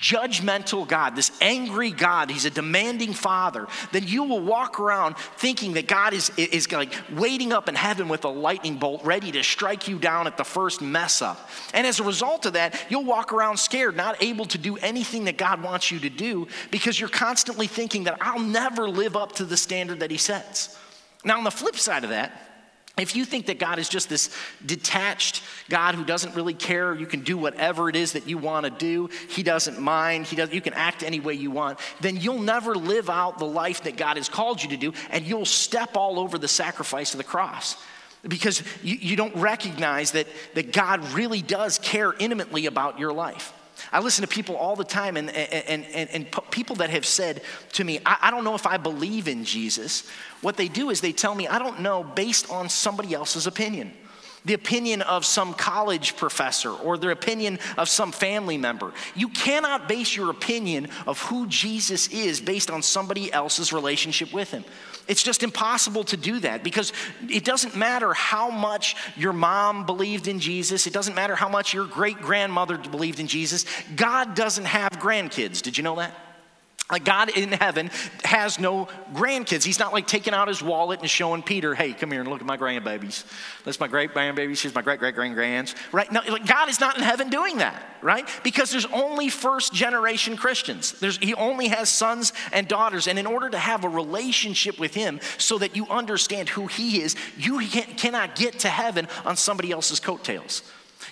judgmental 0.00 0.86
God, 0.86 1.14
this 1.14 1.30
angry 1.40 1.90
God, 1.90 2.30
he's 2.30 2.44
a 2.44 2.50
demanding 2.50 3.12
father, 3.12 3.66
then 3.92 4.06
you 4.06 4.24
will 4.24 4.40
walk 4.40 4.80
around 4.80 5.16
thinking 5.16 5.74
that 5.74 5.86
God 5.86 6.12
is, 6.12 6.30
is 6.36 6.70
like 6.72 6.92
waiting 7.12 7.52
up 7.52 7.68
in 7.68 7.74
heaven 7.74 8.08
with 8.08 8.24
a 8.24 8.28
lightning 8.28 8.78
bolt 8.78 9.04
ready 9.04 9.30
to 9.32 9.42
strike 9.42 9.86
you 9.86 9.98
down 9.98 10.26
at 10.26 10.36
the 10.36 10.44
first 10.44 10.82
mess 10.82 11.22
up. 11.22 11.48
And 11.72 11.86
as 11.86 12.00
a 12.00 12.04
result 12.04 12.46
of 12.46 12.54
that, 12.54 12.78
you'll 12.88 13.04
walk 13.04 13.32
around 13.32 13.58
scared, 13.58 13.96
not 13.96 14.22
able 14.22 14.44
to 14.46 14.58
do 14.58 14.76
anything 14.78 15.24
that 15.24 15.38
God 15.38 15.62
wants 15.62 15.90
you 15.90 16.00
to 16.00 16.10
do 16.10 16.48
because 16.70 16.98
you're 16.98 17.08
constantly 17.08 17.66
thinking 17.66 18.04
that 18.04 18.18
I'll 18.20 18.40
never 18.40 18.88
live 18.88 19.16
up 19.16 19.32
to 19.36 19.44
the 19.44 19.56
standard 19.56 20.00
that 20.00 20.10
he 20.10 20.18
sets. 20.18 20.76
Now, 21.24 21.38
on 21.38 21.44
the 21.44 21.50
flip 21.50 21.76
side 21.76 22.04
of 22.04 22.10
that, 22.10 22.45
if 22.98 23.14
you 23.14 23.26
think 23.26 23.46
that 23.46 23.58
God 23.58 23.78
is 23.78 23.90
just 23.90 24.08
this 24.08 24.34
detached 24.64 25.42
God 25.68 25.94
who 25.94 26.04
doesn't 26.04 26.34
really 26.34 26.54
care, 26.54 26.94
you 26.94 27.06
can 27.06 27.20
do 27.20 27.36
whatever 27.36 27.90
it 27.90 27.96
is 27.96 28.12
that 28.12 28.26
you 28.26 28.38
want 28.38 28.64
to 28.64 28.70
do, 28.70 29.10
He 29.28 29.42
doesn't 29.42 29.78
mind, 29.78 30.26
he 30.26 30.36
does, 30.36 30.50
you 30.52 30.62
can 30.62 30.72
act 30.72 31.02
any 31.02 31.20
way 31.20 31.34
you 31.34 31.50
want, 31.50 31.78
then 32.00 32.16
you'll 32.16 32.38
never 32.38 32.74
live 32.74 33.10
out 33.10 33.38
the 33.38 33.44
life 33.44 33.82
that 33.82 33.98
God 33.98 34.16
has 34.16 34.30
called 34.30 34.62
you 34.62 34.70
to 34.70 34.78
do, 34.78 34.94
and 35.10 35.26
you'll 35.26 35.44
step 35.44 35.96
all 35.96 36.18
over 36.18 36.38
the 36.38 36.48
sacrifice 36.48 37.12
of 37.12 37.18
the 37.18 37.24
cross. 37.24 37.76
Because 38.26 38.62
you, 38.82 38.96
you 38.96 39.14
don't 39.14 39.36
recognize 39.36 40.12
that, 40.12 40.26
that 40.54 40.72
God 40.72 41.06
really 41.12 41.42
does 41.42 41.78
care 41.78 42.14
intimately 42.18 42.66
about 42.66 42.98
your 42.98 43.12
life. 43.12 43.52
I 43.92 44.00
listen 44.00 44.22
to 44.22 44.28
people 44.28 44.56
all 44.56 44.76
the 44.76 44.84
time, 44.84 45.16
and, 45.16 45.30
and, 45.30 45.84
and, 45.84 46.10
and 46.10 46.50
people 46.50 46.76
that 46.76 46.90
have 46.90 47.06
said 47.06 47.42
to 47.72 47.84
me, 47.84 48.00
I, 48.04 48.18
I 48.22 48.30
don't 48.30 48.44
know 48.44 48.54
if 48.54 48.66
I 48.66 48.76
believe 48.76 49.28
in 49.28 49.44
Jesus. 49.44 50.08
What 50.42 50.56
they 50.56 50.68
do 50.68 50.90
is 50.90 51.00
they 51.00 51.12
tell 51.12 51.34
me, 51.34 51.48
I 51.48 51.58
don't 51.58 51.80
know, 51.80 52.02
based 52.02 52.50
on 52.50 52.68
somebody 52.68 53.14
else's 53.14 53.46
opinion 53.46 53.92
the 54.46 54.54
opinion 54.54 55.02
of 55.02 55.26
some 55.26 55.52
college 55.52 56.16
professor 56.16 56.70
or 56.70 56.96
the 56.96 57.10
opinion 57.10 57.58
of 57.76 57.88
some 57.88 58.12
family 58.12 58.56
member. 58.56 58.92
You 59.14 59.28
cannot 59.28 59.88
base 59.88 60.16
your 60.16 60.30
opinion 60.30 60.88
of 61.06 61.20
who 61.22 61.48
Jesus 61.48 62.08
is 62.08 62.40
based 62.40 62.70
on 62.70 62.80
somebody 62.80 63.30
else's 63.32 63.72
relationship 63.72 64.32
with 64.32 64.52
him. 64.52 64.64
It's 65.08 65.22
just 65.22 65.42
impossible 65.42 66.04
to 66.04 66.16
do 66.16 66.40
that 66.40 66.64
because 66.64 66.92
it 67.28 67.44
doesn't 67.44 67.76
matter 67.76 68.12
how 68.12 68.50
much 68.50 68.96
your 69.16 69.32
mom 69.32 69.86
believed 69.86 70.26
in 70.26 70.40
Jesus, 70.40 70.86
it 70.86 70.92
doesn't 70.92 71.14
matter 71.14 71.36
how 71.36 71.48
much 71.48 71.72
your 71.72 71.86
great 71.86 72.20
grandmother 72.20 72.76
believed 72.76 73.20
in 73.20 73.26
Jesus. 73.26 73.64
God 73.94 74.34
doesn't 74.34 74.64
have 74.64 74.90
grandkids. 74.92 75.62
Did 75.62 75.78
you 75.78 75.84
know 75.84 75.96
that? 75.96 76.25
Like 76.88 77.04
God 77.04 77.30
in 77.36 77.50
heaven 77.50 77.90
has 78.22 78.60
no 78.60 78.86
grandkids. 79.12 79.64
He's 79.64 79.80
not 79.80 79.92
like 79.92 80.06
taking 80.06 80.32
out 80.32 80.46
his 80.46 80.62
wallet 80.62 81.00
and 81.00 81.10
showing 81.10 81.42
Peter, 81.42 81.74
hey, 81.74 81.92
come 81.92 82.12
here 82.12 82.20
and 82.20 82.30
look 82.30 82.40
at 82.40 82.46
my 82.46 82.56
grandbabies. 82.56 83.24
That's 83.64 83.80
my 83.80 83.88
great 83.88 84.12
grandbabies. 84.12 84.60
Here's 84.60 84.74
my 84.74 84.82
great 84.82 85.00
great 85.00 85.16
grand 85.16 85.34
grands. 85.34 85.74
Right? 85.90 86.10
No, 86.12 86.20
like 86.28 86.46
God 86.46 86.68
is 86.68 86.78
not 86.78 86.96
in 86.96 87.02
heaven 87.02 87.28
doing 87.28 87.58
that, 87.58 87.82
right? 88.02 88.28
Because 88.44 88.70
there's 88.70 88.86
only 88.86 89.28
first 89.30 89.74
generation 89.74 90.36
Christians. 90.36 90.92
There's, 91.00 91.18
he 91.18 91.34
only 91.34 91.68
has 91.68 91.88
sons 91.88 92.32
and 92.52 92.68
daughters. 92.68 93.08
And 93.08 93.18
in 93.18 93.26
order 93.26 93.50
to 93.50 93.58
have 93.58 93.82
a 93.82 93.88
relationship 93.88 94.78
with 94.78 94.94
him 94.94 95.18
so 95.38 95.58
that 95.58 95.74
you 95.74 95.88
understand 95.88 96.50
who 96.50 96.68
he 96.68 97.02
is, 97.02 97.16
you 97.36 97.58
cannot 97.58 98.36
get 98.36 98.60
to 98.60 98.68
heaven 98.68 99.08
on 99.24 99.36
somebody 99.36 99.72
else's 99.72 99.98
coattails. 99.98 100.62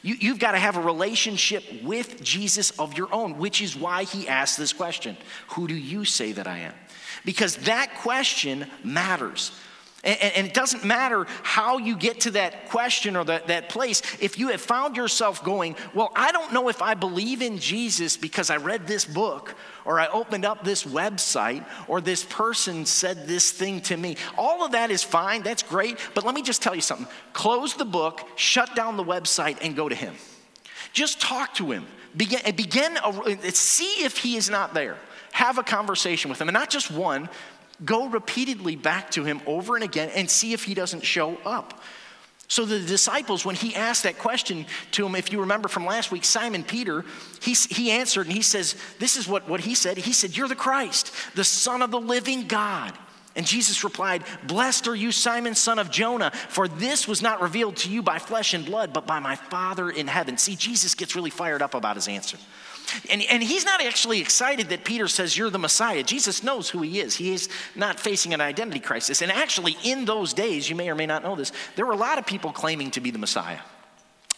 You, 0.05 0.33
have 0.33 0.39
got 0.39 0.53
to 0.53 0.59
have 0.59 0.77
a 0.77 0.83
relationship 0.83 1.65
with 1.83 2.23
Jesus 2.23 2.79
of 2.79 2.99
your 2.99 3.09
own, 3.11 3.39
which 3.39 3.63
is 3.63 3.75
why 3.75 4.05
he 4.05 4.29
asked 4.29 4.59
this 4.59 4.75
question 4.75 5.17
Who 5.53 5.67
do 5.67 5.75
you 5.75 6.05
say 6.05 6.33
that 6.33 6.47
I 6.47 6.59
am? 6.59 6.75
Because 7.25 7.57
that 7.57 7.95
question 8.03 8.67
matters. 8.85 9.51
And, 10.05 10.21
and, 10.21 10.47
it 10.47 10.53
doesn't 10.53 10.85
matter 10.85 11.27
how 11.43 11.79
you 11.79 11.97
get 11.97 12.21
to 12.21 12.33
that 12.33 12.69
question 12.69 13.17
or 13.17 13.25
that, 13.25 13.47
that 13.47 13.71
place. 13.71 14.03
If 14.21 14.39
you 14.39 14.49
have 14.49 14.61
found 14.61 14.95
yourself 14.95 15.43
going, 15.43 15.75
Well, 15.95 16.13
I 16.15 16.33
don't 16.33 16.53
know 16.53 16.69
if 16.69 16.83
I 16.83 16.93
believe 16.93 17.41
in 17.41 17.57
Jesus 17.59 18.19
because 18.19 18.51
I 18.51 18.59
read 18.59 18.87
this 18.87 19.07
book, 19.07 19.55
or 19.85 20.01
I 20.01 20.07
opened 20.09 20.45
up 20.45 20.65
this 20.65 20.85
website, 20.85 21.65
or 21.89 22.01
this 22.01 22.25
person 22.25 22.87
said 22.87 23.27
this 23.27 23.51
thing 23.51 23.81
to 23.83 23.97
me. 23.97 24.17
All 24.37 24.65
of 24.65 24.73
that 24.73 24.91
is 24.91 25.03
fine. 25.03 25.43
That's 25.43 25.63
great. 25.63 25.99
But 26.15 26.25
let 26.25 26.35
me 26.35 26.43
just 26.43 26.63
tell 26.63 26.75
you 26.75 26.81
something 26.81 27.09
close 27.33 27.75
the 27.75 27.85
book, 27.85 28.27
shut 28.37 28.75
down 28.75 28.97
the 28.97 29.05
website, 29.05 29.59
and 29.61 29.77
go 29.77 29.89
to 29.89 29.95
Him. 29.95 30.15
Just 30.93 31.21
talk 31.21 31.55
to 31.55 31.71
Him. 31.71 31.87
Begin, 32.17 32.41
begin 32.55 32.97
a, 33.05 33.51
see 33.53 34.05
if 34.05 34.19
He 34.19 34.37
is 34.37 34.49
not 34.49 34.75
there. 34.75 34.97
Have 35.33 35.59
a 35.59 35.65
conversation 35.65 36.31
with 36.31 36.41
Him. 36.41 36.49
And 36.49 36.55
not 36.55 36.71
just 36.71 36.91
one, 36.91 37.29
Go 37.85 38.09
repeatedly 38.09 38.77
back 38.77 39.11
to 39.13 39.25
him 39.25 39.41
over 39.47 39.75
and 39.75 39.85
again 39.85 40.11
and 40.15 40.31
see 40.31 40.53
if 40.53 40.65
he 40.65 40.75
doesn't 40.75 41.03
show 41.03 41.37
up. 41.45 41.81
So 42.49 42.65
the 42.65 42.81
disciples, 42.81 43.45
when 43.45 43.57
he 43.57 43.75
asked 43.75 44.03
that 44.03 44.19
question 44.19 44.67
to 44.93 45.07
him, 45.07 45.15
if 45.15 45.33
you 45.33 45.41
remember 45.41 45.69
from 45.69 45.87
last 45.87 46.13
week, 46.13 46.25
Simon 46.25 46.63
Peter, 46.63 47.05
he, 47.41 47.55
he 47.55 47.91
answered 47.91 48.27
and 48.27 48.35
he 48.35 48.43
says, 48.43 48.77
This 48.99 49.17
is 49.17 49.27
what, 49.27 49.49
what 49.49 49.61
he 49.61 49.75
said. 49.75 49.97
He 49.97 50.13
said, 50.13 50.37
You're 50.37 50.49
the 50.49 50.55
Christ, 50.55 51.13
the 51.35 51.45
Son 51.45 51.81
of 51.81 51.91
the 51.91 52.01
living 52.01 52.47
God. 52.47 52.93
And 53.37 53.47
Jesus 53.47 53.83
replied, 53.83 54.23
Blessed 54.47 54.87
are 54.87 54.95
you, 54.95 55.11
Simon, 55.11 55.55
son 55.55 55.79
of 55.79 55.91
Jonah, 55.91 56.31
for 56.31 56.69
this 56.69 57.09
was 57.09 57.21
not 57.21 57.43
revealed 57.43 57.77
to 57.79 57.91
you 57.91 58.01
by 58.03 58.19
flesh 58.19 58.55
and 58.55 58.65
blood, 58.65 58.93
but 58.93 59.07
by 59.07 59.19
my 59.19 59.35
Father 59.35 59.91
in 59.91 60.07
heaven. 60.07 60.39
See, 60.39 60.55
Jesus 60.55 60.95
gets 60.95 61.17
really 61.17 61.31
fired 61.31 61.63
up 61.63 61.75
about 61.75 61.97
his 61.97 62.07
answer. 62.07 62.39
And, 63.11 63.23
and 63.31 63.43
he's 63.43 63.65
not 63.65 63.83
actually 63.83 64.21
excited 64.21 64.69
that 64.69 64.85
Peter 64.85 65.09
says, 65.09 65.37
You're 65.37 65.51
the 65.51 65.59
Messiah. 65.59 66.03
Jesus 66.03 66.43
knows 66.43 66.71
who 66.71 66.83
he 66.83 67.01
is. 67.01 67.17
He 67.17 67.33
is 67.33 67.49
not 67.75 67.99
facing 67.99 68.35
an 68.35 68.41
identity 68.41 68.81
crisis. 68.81 69.23
And 69.23 69.33
actually, 69.33 69.77
in 69.83 70.05
those 70.05 70.33
days, 70.33 70.69
you 70.69 70.77
may 70.77 70.91
or 70.91 70.95
may 70.95 71.07
not 71.07 71.23
know 71.23 71.37
this, 71.37 71.53
there 71.77 71.87
were 71.87 71.93
a 71.93 71.97
lot 71.97 72.19
of 72.19 72.27
people 72.27 72.53
claiming 72.53 72.91
to 72.93 73.01
be 73.01 73.11
the 73.11 73.19
Messiah. 73.19 73.61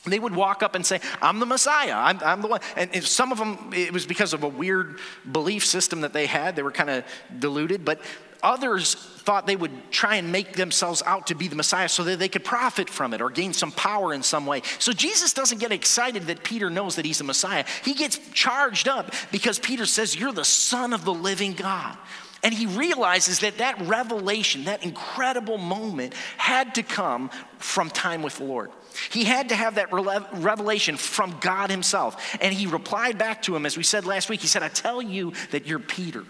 They 0.04 0.18
would 0.18 0.34
walk 0.34 0.62
up 0.62 0.74
and 0.74 0.86
say, 0.86 1.00
I'm 1.20 1.40
the 1.40 1.46
Messiah. 1.46 1.94
I'm, 1.94 2.20
I'm 2.22 2.40
the 2.40 2.48
one. 2.48 2.60
And, 2.76 2.90
and 2.94 3.04
some 3.04 3.32
of 3.32 3.38
them, 3.38 3.70
it 3.74 3.92
was 3.92 4.06
because 4.06 4.32
of 4.32 4.44
a 4.44 4.48
weird 4.48 5.00
belief 5.30 5.66
system 5.66 6.02
that 6.02 6.12
they 6.12 6.26
had. 6.26 6.54
They 6.54 6.62
were 6.62 6.70
kind 6.70 6.90
of 6.90 7.04
deluded. 7.38 7.84
But 7.84 8.00
Others 8.42 8.94
thought 8.94 9.46
they 9.46 9.56
would 9.56 9.90
try 9.90 10.16
and 10.16 10.30
make 10.30 10.52
themselves 10.52 11.02
out 11.04 11.26
to 11.26 11.34
be 11.34 11.48
the 11.48 11.56
Messiah 11.56 11.88
so 11.88 12.04
that 12.04 12.18
they 12.18 12.28
could 12.28 12.44
profit 12.44 12.88
from 12.88 13.12
it 13.12 13.20
or 13.20 13.28
gain 13.28 13.52
some 13.52 13.72
power 13.72 14.14
in 14.14 14.22
some 14.22 14.46
way. 14.46 14.62
So 14.78 14.92
Jesus 14.92 15.32
doesn't 15.32 15.58
get 15.58 15.72
excited 15.72 16.24
that 16.24 16.44
Peter 16.44 16.70
knows 16.70 16.96
that 16.96 17.04
he's 17.04 17.18
the 17.18 17.24
Messiah. 17.24 17.64
He 17.84 17.94
gets 17.94 18.18
charged 18.32 18.86
up 18.86 19.12
because 19.32 19.58
Peter 19.58 19.84
says, 19.84 20.14
You're 20.14 20.32
the 20.32 20.44
Son 20.44 20.92
of 20.92 21.04
the 21.04 21.14
living 21.14 21.54
God. 21.54 21.98
And 22.42 22.54
he 22.54 22.66
realizes 22.66 23.40
that 23.40 23.58
that 23.58 23.80
revelation, 23.80 24.64
that 24.64 24.84
incredible 24.84 25.58
moment, 25.58 26.14
had 26.36 26.76
to 26.76 26.84
come 26.84 27.30
from 27.58 27.90
time 27.90 28.22
with 28.22 28.38
the 28.38 28.44
Lord. 28.44 28.70
He 29.10 29.24
had 29.24 29.48
to 29.48 29.56
have 29.56 29.76
that 29.76 29.92
revelation 29.92 30.96
from 30.96 31.36
God 31.40 31.70
Himself. 31.70 32.36
And 32.40 32.54
he 32.54 32.66
replied 32.66 33.18
back 33.18 33.42
to 33.42 33.56
him, 33.56 33.66
as 33.66 33.76
we 33.76 33.82
said 33.82 34.04
last 34.04 34.28
week, 34.28 34.40
he 34.40 34.46
said, 34.46 34.62
I 34.62 34.68
tell 34.68 35.02
you 35.02 35.32
that 35.50 35.66
you're 35.66 35.78
Peter. 35.78 36.24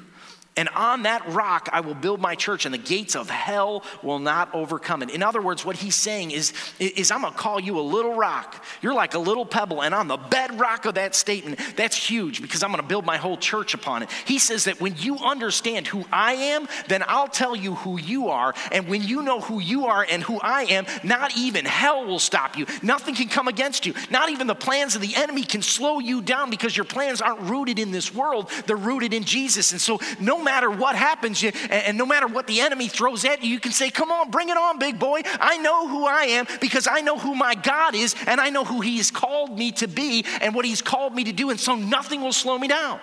And 0.57 0.69
on 0.71 1.03
that 1.03 1.29
rock 1.29 1.69
I 1.73 1.81
will 1.81 1.95
build 1.95 2.21
my 2.21 2.35
church, 2.35 2.65
and 2.65 2.73
the 2.73 2.79
gates 2.79 3.15
of 3.15 3.29
hell 3.29 3.85
will 4.03 4.19
not 4.19 4.55
overcome 4.55 5.03
it. 5.03 5.11
In 5.11 5.23
other 5.23 5.43
words, 5.43 5.65
what 5.65 5.77
he's 5.77 5.95
saying 5.95 6.31
is, 6.31 6.53
is 6.79 7.11
I'm 7.11 7.23
gonna 7.23 7.37
call 7.37 7.61
you 7.61 7.79
a 7.79 7.83
little 7.83 8.15
rock. 8.15 8.65
You're 8.81 8.95
like 8.95 9.15
a 9.15 9.19
little 9.19 9.45
pebble, 9.45 9.83
and 9.83 9.95
on 9.95 10.09
the 10.09 10.17
bedrock 10.17 10.87
of 10.87 10.95
that 10.95 11.15
statement, 11.15 11.61
that's 11.77 11.97
huge 11.97 12.41
because 12.41 12.63
I'm 12.63 12.71
gonna 12.71 12.83
build 12.83 13.05
my 13.05 13.19
whole 13.19 13.37
church 13.37 13.75
upon 13.75 14.03
it. 14.03 14.11
He 14.25 14.39
says 14.39 14.65
that 14.65 14.81
when 14.81 14.97
you 14.97 15.19
understand 15.19 15.87
who 15.87 16.05
I 16.11 16.35
am, 16.35 16.69
then 16.89 17.05
I'll 17.07 17.29
tell 17.29 17.55
you 17.55 17.75
who 17.75 17.99
you 17.99 18.29
are. 18.29 18.55
And 18.73 18.89
when 18.89 19.03
you 19.03 19.23
know 19.23 19.41
who 19.41 19.61
you 19.61 19.87
are 19.87 20.07
and 20.09 20.23
who 20.23 20.41
I 20.41 20.65
am, 20.65 20.87
not 21.05 21.37
even 21.37 21.65
hell 21.67 22.07
will 22.07 22.19
stop 22.19 22.57
you. 22.57 22.67
Nothing 22.83 23.15
can 23.15 23.29
come 23.29 23.49
against 23.49 23.85
you. 23.85 23.95
Not 24.11 24.31
even 24.31 24.47
the 24.47 24.55
plans 24.55 24.95
of 24.95 25.03
the 25.03 25.15
enemy 25.17 25.43
can 25.43 25.61
slow 25.61 25.99
you 25.99 26.23
down 26.23 26.49
because 26.49 26.77
your 26.77 26.85
plans 26.85 27.21
aren't 27.21 27.41
rooted 27.43 27.79
in 27.79 27.91
this 27.91 28.15
world, 28.15 28.51
they're 28.67 28.77
rooted 28.77 29.13
in 29.13 29.25
Jesus. 29.25 29.73
And 29.73 29.81
so, 29.81 30.01
no 30.19 30.46
matter 30.47 30.71
what 30.71 30.97
happens, 30.97 31.43
you, 31.43 31.50
and, 31.65 31.73
and 31.73 31.99
no 31.99 32.07
matter 32.07 32.26
what 32.26 32.47
the 32.47 32.61
enemy 32.61 32.88
throws 32.88 33.26
at 33.26 33.45
you, 33.45 33.50
you 33.50 33.61
can 33.61 33.73
say, 33.73 33.91
Come 33.91 34.11
on, 34.11 34.31
bring 34.31 34.49
it 34.49 34.57
on, 34.57 34.79
big 34.79 34.99
boy. 34.99 35.21
I 35.38 35.59
know 35.59 35.87
who 35.87 36.07
I 36.07 36.23
am 36.25 36.47
because 36.61 36.87
I 36.87 37.00
know 37.03 37.19
who 37.19 37.35
my 37.35 37.55
God 37.55 37.95
is, 37.95 38.15
and 38.26 38.41
I 38.41 38.49
know 38.49 38.65
who 38.65 38.81
He 38.81 38.97
has 38.97 39.11
called 39.11 39.59
me 39.59 39.73
to 39.73 39.87
be 39.87 40.25
and 40.41 40.55
what 40.55 40.65
He's 40.65 40.81
called 40.81 41.15
me 41.15 41.25
to 41.25 41.33
do, 41.33 41.50
and 41.50 41.61
so 41.61 41.75
nothing 41.75 42.23
will 42.23 42.33
slow 42.33 42.59
me 42.59 42.69
down. 42.69 42.99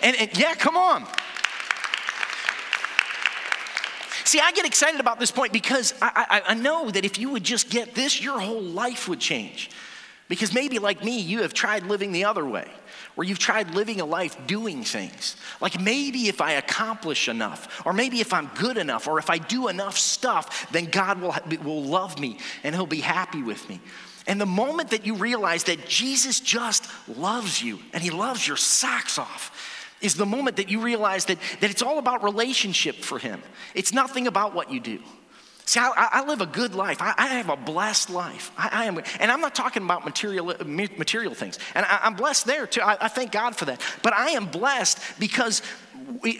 And, 0.00 0.16
and 0.16 0.36
yeah, 0.36 0.54
come 0.54 0.76
on. 0.76 1.06
See, 4.24 4.40
I 4.40 4.52
get 4.52 4.64
excited 4.64 5.00
about 5.00 5.18
this 5.18 5.30
point 5.30 5.52
because 5.52 5.94
I, 6.00 6.42
I, 6.46 6.52
I, 6.52 6.54
know 6.54 6.90
that 6.90 7.04
if 7.04 7.18
you 7.18 7.30
would 7.30 7.42
just 7.42 7.68
get 7.68 7.94
this, 7.94 8.22
your 8.22 8.38
whole 8.38 8.62
life 8.62 9.08
would 9.08 9.18
change. 9.18 9.70
Because 10.28 10.54
maybe, 10.54 10.78
like 10.78 11.04
me, 11.04 11.18
you 11.18 11.42
have 11.42 11.52
tried 11.52 11.82
living 11.82 12.12
the 12.12 12.24
other 12.24 12.46
way 12.46 12.70
where 13.20 13.28
you've 13.28 13.38
tried 13.38 13.74
living 13.74 14.00
a 14.00 14.04
life 14.06 14.34
doing 14.46 14.82
things. 14.82 15.36
Like 15.60 15.78
maybe 15.78 16.28
if 16.28 16.40
I 16.40 16.52
accomplish 16.52 17.28
enough, 17.28 17.82
or 17.84 17.92
maybe 17.92 18.22
if 18.22 18.32
I'm 18.32 18.50
good 18.54 18.78
enough, 18.78 19.06
or 19.06 19.18
if 19.18 19.28
I 19.28 19.36
do 19.36 19.68
enough 19.68 19.98
stuff, 19.98 20.72
then 20.72 20.86
God 20.86 21.20
will, 21.20 21.34
will 21.62 21.82
love 21.82 22.18
me 22.18 22.38
and 22.64 22.74
He'll 22.74 22.86
be 22.86 23.00
happy 23.00 23.42
with 23.42 23.68
me. 23.68 23.78
And 24.26 24.40
the 24.40 24.46
moment 24.46 24.88
that 24.92 25.04
you 25.04 25.16
realize 25.16 25.64
that 25.64 25.86
Jesus 25.86 26.40
just 26.40 26.86
loves 27.06 27.62
you 27.62 27.80
and 27.92 28.02
He 28.02 28.08
loves 28.08 28.48
your 28.48 28.56
socks 28.56 29.18
off, 29.18 29.54
is 30.00 30.14
the 30.14 30.24
moment 30.24 30.56
that 30.56 30.70
you 30.70 30.80
realize 30.80 31.26
that, 31.26 31.36
that 31.60 31.70
it's 31.70 31.82
all 31.82 31.98
about 31.98 32.24
relationship 32.24 32.96
for 32.96 33.18
Him. 33.18 33.42
It's 33.74 33.92
nothing 33.92 34.28
about 34.28 34.54
what 34.54 34.72
you 34.72 34.80
do. 34.80 35.00
See, 35.70 35.78
I, 35.78 35.92
I, 35.94 36.24
live 36.24 36.40
a 36.40 36.46
good 36.46 36.74
life. 36.74 37.00
I, 37.00 37.14
I 37.16 37.26
have 37.28 37.48
a 37.48 37.54
blessed 37.54 38.10
life. 38.10 38.50
I, 38.58 38.70
I, 38.72 38.84
am, 38.86 39.00
and 39.20 39.30
I'm 39.30 39.40
not 39.40 39.54
talking 39.54 39.84
about 39.84 40.04
material, 40.04 40.50
uh, 40.50 40.64
material 40.64 41.32
things. 41.32 41.60
And 41.76 41.86
I, 41.86 42.08
am 42.08 42.14
blessed 42.14 42.46
there 42.46 42.66
too. 42.66 42.80
I 42.82 43.06
thank 43.06 43.30
God 43.30 43.54
for 43.54 43.66
that. 43.66 43.80
But 44.02 44.12
I 44.12 44.30
am 44.30 44.46
blessed 44.46 44.98
because 45.20 45.62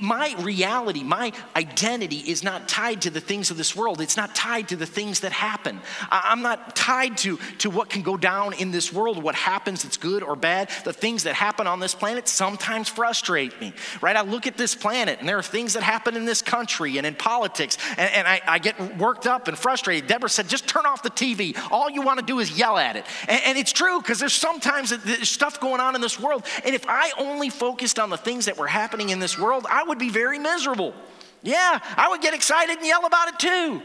my 0.01 0.35
reality, 0.41 1.03
my 1.03 1.33
identity 1.57 2.19
is 2.19 2.43
not 2.43 2.69
tied 2.69 3.03
to 3.03 3.11
the 3.11 3.21
things 3.21 3.51
of 3.51 3.57
this 3.57 3.75
world. 3.75 4.01
It's 4.01 4.17
not 4.17 4.35
tied 4.35 4.69
to 4.69 4.77
the 4.77 4.87
things 4.87 5.21
that 5.21 5.33
happen. 5.33 5.81
I'm 6.11 6.43
not 6.43 6.77
tied 6.77 7.17
to, 7.19 7.39
to 7.59 7.71
what 7.71 7.89
can 7.89 8.03
go 8.03 8.17
down 8.17 8.53
in 8.55 8.71
this 8.71 8.93
world, 8.93 9.23
what 9.23 9.35
happens 9.35 9.83
that's 9.83 9.97
good 9.97 10.23
or 10.23 10.37
bad. 10.37 10.71
The 10.85 10.93
things 10.93 11.25
that 11.25 11.35
happen 11.35 11.67
on 11.67 11.81
this 11.81 11.95
planet 11.95 12.29
sometimes 12.29 12.89
frustrate 12.89 13.59
me, 13.61 13.73
right? 14.01 14.17
I 14.17 14.23
look 14.23 14.47
at 14.47 14.57
this 14.57 14.75
planet 14.75 15.19
and 15.21 15.29
there 15.29 15.39
are 15.39 15.43
things 15.43 15.75
that 15.75 15.83
happen 15.83 16.17
in 16.17 16.25
this 16.25 16.43
country 16.43 16.99
and 16.99 17.07
in 17.07 17.15
politics, 17.15 17.79
and, 17.97 18.13
and 18.13 18.29
I, 18.29 18.41
I, 18.47 18.59
get 18.59 18.99
worked 18.99 19.27
up 19.27 19.49
and 19.49 19.59
frustrated. 19.59 20.09
Deborah 20.09 20.29
said, 20.29 20.49
just 20.49 20.69
turn 20.69 20.85
off 20.87 21.03
the 21.03 21.11
TV. 21.11 21.57
All 21.71 21.91
you 21.91 22.03
want 22.03 22.21
to 22.21 22.25
do 22.25 22.39
is 22.39 22.59
yell 22.59 22.77
at 22.77 22.97
it. 22.97 23.07
And, 23.29 23.41
and 23.47 23.59
it's 23.59 23.73
true 23.73 24.01
because 24.01 24.19
there's 24.19 24.35
sometimes 24.35 24.91
there's 24.91 25.31
stuff 25.31 25.61
going 25.61 25.81
on 25.81 25.95
in 25.95 26.01
this 26.01 26.21
world. 26.21 26.45
And 26.65 26.75
if 26.75 26.85
I 26.89 27.11
only 27.19 27.49
focused 27.49 27.99
on 27.99 28.11
the 28.11 28.19
things 28.19 28.45
that 28.45 28.59
were 28.59 28.67
happening 28.67 29.09
in 29.11 29.19
this 29.19 29.39
world, 29.39 29.60
world, 29.61 29.67
I 29.71 29.85
would 29.85 29.99
be 29.99 30.09
very 30.09 30.39
miserable. 30.39 30.95
Yeah, 31.43 31.79
I 31.97 32.09
would 32.09 32.21
get 32.21 32.35
excited 32.35 32.77
and 32.77 32.87
yell 32.87 33.07
about 33.07 33.29
it 33.29 33.39
too 33.39 33.83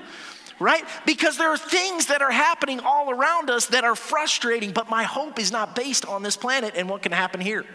right? 0.60 0.86
Because 1.06 1.38
there 1.38 1.50
are 1.50 1.58
things 1.58 2.06
that 2.06 2.22
are 2.22 2.32
happening 2.32 2.80
all 2.80 3.12
around 3.12 3.50
us 3.50 3.66
that 3.68 3.84
are 3.84 3.94
frustrating, 3.96 4.72
but 4.72 4.90
my 4.90 5.04
hope 5.04 5.40
is 5.40 5.52
not 5.52 5.76
based 5.76 6.06
on 6.06 6.24
this 6.24 6.38
planet 6.38 6.74
and 6.78 6.90
what 6.90 7.02
can 7.02 7.12
happen 7.12 7.42
here. 7.42 7.66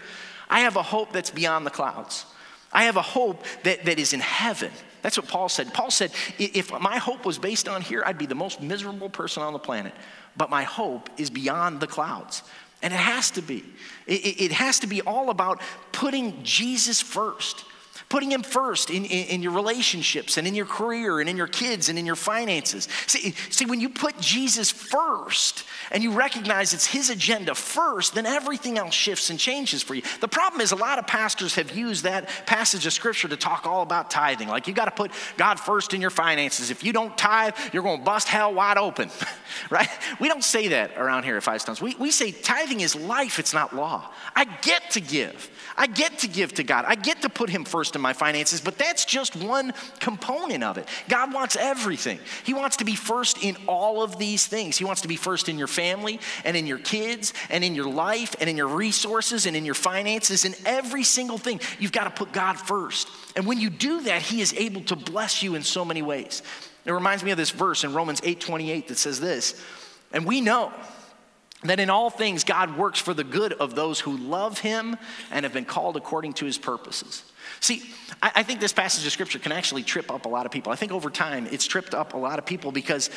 I 0.49 0.61
have 0.61 0.77
a 0.77 0.83
hope 0.83 1.13
that's 1.13 1.31
beyond 1.31 1.67
the 1.67 1.71
clouds. 1.71 2.25
I 2.73 2.85
have 2.85 2.97
a 2.97 3.03
hope 3.03 3.45
that, 3.65 3.85
that 3.85 3.99
is 3.99 4.13
in 4.13 4.21
heaven. 4.21 4.71
That's 5.03 5.19
what 5.19 5.29
Paul 5.29 5.49
said. 5.49 5.75
Paul 5.75 5.91
said, 5.91 6.13
if 6.39 6.71
my 6.81 6.99
hope 6.99 7.25
was 7.25 7.39
based 7.39 7.69
on 7.69 7.83
here, 7.83 8.03
I'd 8.05 8.19
be 8.19 8.27
the 8.27 8.35
most 8.35 8.61
miserable 8.61 9.11
person 9.11 9.43
on 9.43 9.53
the 9.53 9.59
planet. 9.59 9.93
But 10.37 10.51
my 10.51 10.63
hope 10.63 11.11
is 11.19 11.31
beyond 11.31 11.81
the 11.81 11.87
clouds. 11.87 12.43
And 12.83 12.95
it 12.95 12.99
has 12.99 13.31
to 13.33 13.43
be. 13.43 13.65
It, 14.07 14.41
it 14.41 14.53
has 14.53 14.79
to 14.81 14.87
be 14.87 15.03
all 15.03 15.31
about 15.31 15.61
putting 15.93 16.43
Jesus 16.43 17.01
first 17.01 17.65
putting 18.11 18.31
him 18.31 18.43
first 18.43 18.91
in, 18.91 19.05
in, 19.05 19.27
in, 19.29 19.43
your 19.43 19.53
relationships 19.53 20.37
and 20.37 20.47
in 20.47 20.55
your 20.55 20.67
career 20.67 21.21
and 21.21 21.31
in 21.31 21.37
your 21.37 21.47
kids 21.47 21.89
and 21.89 21.97
in 21.97 22.05
your 22.05 22.17
finances. 22.17 22.89
See, 23.07 23.31
see, 23.51 23.65
when 23.67 23.81
you 23.81 23.89
put 23.89 24.19
Jesus 24.21 24.69
first 24.69 25.65
and 25.93 26.03
you 26.03 26.11
recognize 26.11 26.75
it's 26.75 26.87
his 26.87 27.09
agenda 27.09 27.55
first, 27.55 28.15
then 28.15 28.27
everything 28.27 28.79
else 28.79 28.95
shifts 28.95 29.31
and 29.31 29.39
changes 29.39 29.85
for 29.85 29.95
you. 29.95 30.03
The 30.21 30.27
problem 30.27 30.61
is 30.61 30.73
a 30.73 30.77
lot 30.77 30.99
of 30.99 31.07
pastors 31.07 31.55
have 31.55 31.75
used 31.75 32.03
that 32.03 32.29
passage 32.47 32.85
of 32.85 32.93
scripture 32.93 33.29
to 33.29 33.37
talk 33.37 33.65
all 33.65 33.83
about 33.83 34.11
tithing. 34.11 34.49
Like 34.49 34.67
you 34.67 34.75
got 34.75 34.87
to 34.87 34.91
put 34.91 35.13
God 35.37 35.61
first 35.61 35.95
in 35.95 36.01
your 36.01 36.11
finances. 36.11 36.73
If 36.73 36.83
you 36.83 36.93
don't 36.93 37.17
tithe, 37.17 37.55
you're 37.73 37.85
going 37.85 38.01
to 38.01 38.05
bust 38.05 38.27
hell 38.27 38.53
wide 38.53 38.77
open, 38.77 39.09
right? 39.71 39.89
We 40.19 40.27
don't 40.27 40.45
say 40.45 40.69
that 40.69 40.99
around 40.99 41.23
here 41.23 41.37
at 41.37 41.45
Five 41.45 41.63
Stones. 41.63 41.81
We, 41.81 41.95
we 41.95 42.11
say 42.11 42.33
tithing 42.33 42.81
is 42.81 42.97
life, 42.97 43.39
it's 43.39 43.55
not 43.55 43.75
law. 43.75 44.11
I 44.35 44.47
get 44.47 44.91
to 44.91 45.01
give. 45.01 45.49
I 45.77 45.87
get 45.87 46.19
to 46.19 46.29
give 46.29 46.55
to 46.55 46.65
God. 46.65 46.85
I 46.89 46.97
get 46.97 47.23
to 47.23 47.29
put 47.29 47.49
him 47.49 47.65
first 47.65 47.95
in 47.95 48.00
my 48.01 48.13
finances, 48.13 48.61
but 48.61 48.79
that's 48.79 49.05
just 49.05 49.37
one 49.37 49.73
component 49.99 50.65
of 50.65 50.79
it. 50.79 50.89
God 51.09 51.33
wants 51.33 51.57
everything. 51.57 52.19
He 52.45 52.55
wants 52.55 52.77
to 52.79 52.85
be 52.85 52.95
first 52.95 53.43
in 53.43 53.57
all 53.67 54.03
of 54.03 54.19
these 54.19 54.47
things. 54.47 54.77
He 54.77 54.85
wants 54.85 55.03
to 55.03 55.09
be 55.09 55.17
first 55.17 55.49
in 55.49 55.59
your 55.59 55.67
family 55.67 56.21
and 56.45 56.57
in 56.57 56.67
your 56.67 56.79
kids 56.79 57.33
and 57.49 57.63
in 57.65 57.75
your 57.75 57.89
life 57.89 58.35
and 58.41 58.49
in 58.49 58.57
your 58.57 58.69
resources 58.69 59.47
and 59.47 59.57
in 59.57 59.65
your 59.65 59.75
finances 59.75 60.45
and 60.45 60.57
every 60.65 61.03
single 61.03 61.39
thing. 61.39 61.61
You've 61.79 61.93
got 61.93 62.05
to 62.05 62.11
put 62.11 62.33
God 62.33 62.55
first. 62.59 63.09
And 63.37 63.47
when 63.47 63.61
you 63.61 63.71
do 63.71 64.03
that, 64.03 64.23
He 64.23 64.41
is 64.41 64.55
able 64.55 64.83
to 64.83 64.97
bless 64.97 65.43
you 65.43 65.55
in 65.55 65.63
so 65.63 65.85
many 65.85 66.03
ways. 66.03 66.43
It 66.85 66.93
reminds 66.93 67.23
me 67.23 67.31
of 67.31 67.37
this 67.37 67.51
verse 67.51 67.85
in 67.85 67.93
Romans 67.93 68.21
8 68.25 68.41
28 68.41 68.89
that 68.89 68.99
says 68.99 69.21
this, 69.21 69.61
and 70.13 70.25
we 70.25 70.41
know 70.41 70.73
that 71.65 71.79
in 71.79 71.91
all 71.91 72.11
things 72.11 72.45
God 72.45 72.77
works 72.77 72.99
for 72.99 73.15
the 73.15 73.25
good 73.25 73.53
of 73.55 73.75
those 73.75 74.01
who 74.01 74.17
love 74.17 74.61
him 74.61 74.97
and 75.31 75.45
have 75.45 75.53
been 75.53 75.65
called 75.65 75.97
according 75.97 76.33
to 76.35 76.47
his 76.47 76.59
purposes. 76.59 77.30
See, 77.61 77.83
I, 78.23 78.33
I, 78.37 78.43
think 78.43 78.61
this 78.61 78.73
passage 78.73 79.07
of 79.07 79.13
scripture 79.13 79.39
can 79.39 79.53
actually 79.53 79.83
trip 79.83 80.11
up 80.11 80.25
a 80.25 80.29
lot 80.29 80.47
of 80.47 80.53
people. 80.53 80.73
I 80.73 80.77
think 80.77 80.93
over 80.93 81.11
time 81.11 81.47
it's 81.51 81.67
tripped 81.67 81.95
up 81.95 82.15
a 82.15 82.17
lot 82.17 82.39
of 82.39 82.47
people 82.47 82.73
because 82.73 83.11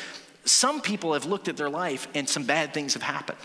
some 0.44 0.80
people 0.80 1.14
have 1.14 1.24
looked 1.24 1.48
at 1.48 1.56
their 1.56 1.70
life 1.70 2.06
and 2.14 2.28
some 2.28 2.44
bad 2.44 2.74
things 2.74 2.94
have 2.94 3.02
happened. 3.02 3.38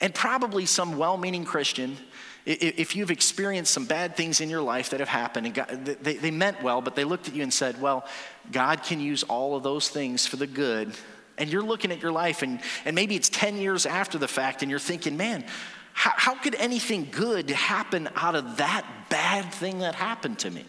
And 0.00 0.12
probably 0.14 0.66
some 0.66 0.98
well 0.98 1.16
meaning 1.16 1.44
Christian, 1.44 1.96
if 2.44 2.96
you've 2.96 3.12
experienced 3.12 3.72
some 3.72 3.86
bad 3.86 4.16
things 4.16 4.40
in 4.40 4.50
your 4.50 4.62
life 4.62 4.90
that 4.90 4.98
have 4.98 5.08
happened, 5.08 5.46
and 5.46 5.54
God, 5.54 5.84
they, 6.02 6.16
they 6.16 6.32
meant 6.32 6.60
well, 6.60 6.80
but 6.80 6.96
they 6.96 7.04
looked 7.04 7.28
at 7.28 7.36
you 7.36 7.44
and 7.44 7.52
said, 7.52 7.80
Well, 7.80 8.04
God 8.50 8.82
can 8.82 8.98
use 8.98 9.22
all 9.22 9.54
of 9.54 9.62
those 9.62 9.88
things 9.88 10.26
for 10.26 10.36
the 10.36 10.48
good 10.48 10.92
and 11.38 11.50
you're 11.50 11.62
looking 11.62 11.90
at 11.90 12.00
your 12.00 12.12
life, 12.12 12.42
and, 12.42 12.60
and 12.84 12.94
maybe 12.94 13.16
it's 13.16 13.28
10 13.28 13.56
years 13.56 13.86
after 13.86 14.18
the 14.18 14.28
fact, 14.28 14.62
and 14.62 14.70
you're 14.70 14.78
thinking, 14.78 15.16
man, 15.16 15.44
how, 15.92 16.12
how 16.16 16.34
could 16.34 16.54
anything 16.54 17.08
good 17.10 17.50
happen 17.50 18.08
out 18.16 18.34
of 18.34 18.56
that 18.58 18.84
bad 19.08 19.52
thing 19.52 19.80
that 19.80 19.94
happened 19.94 20.38
to 20.40 20.50
me? 20.50 20.64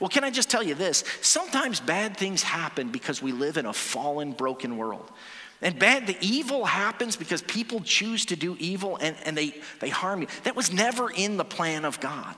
Well, 0.00 0.08
can 0.08 0.24
I 0.24 0.30
just 0.30 0.50
tell 0.50 0.62
you 0.62 0.74
this? 0.74 1.04
Sometimes 1.20 1.78
bad 1.78 2.16
things 2.16 2.42
happen 2.42 2.90
because 2.90 3.22
we 3.22 3.30
live 3.32 3.56
in 3.56 3.66
a 3.66 3.72
fallen, 3.72 4.32
broken 4.32 4.76
world. 4.76 5.08
And 5.60 5.78
bad, 5.78 6.08
the 6.08 6.16
evil 6.20 6.64
happens 6.64 7.14
because 7.14 7.40
people 7.40 7.80
choose 7.80 8.26
to 8.26 8.36
do 8.36 8.56
evil 8.58 8.98
and, 9.00 9.16
and 9.24 9.38
they, 9.38 9.54
they 9.78 9.90
harm 9.90 10.22
you. 10.22 10.26
That 10.42 10.56
was 10.56 10.72
never 10.72 11.08
in 11.10 11.36
the 11.36 11.44
plan 11.44 11.84
of 11.84 12.00
God. 12.00 12.34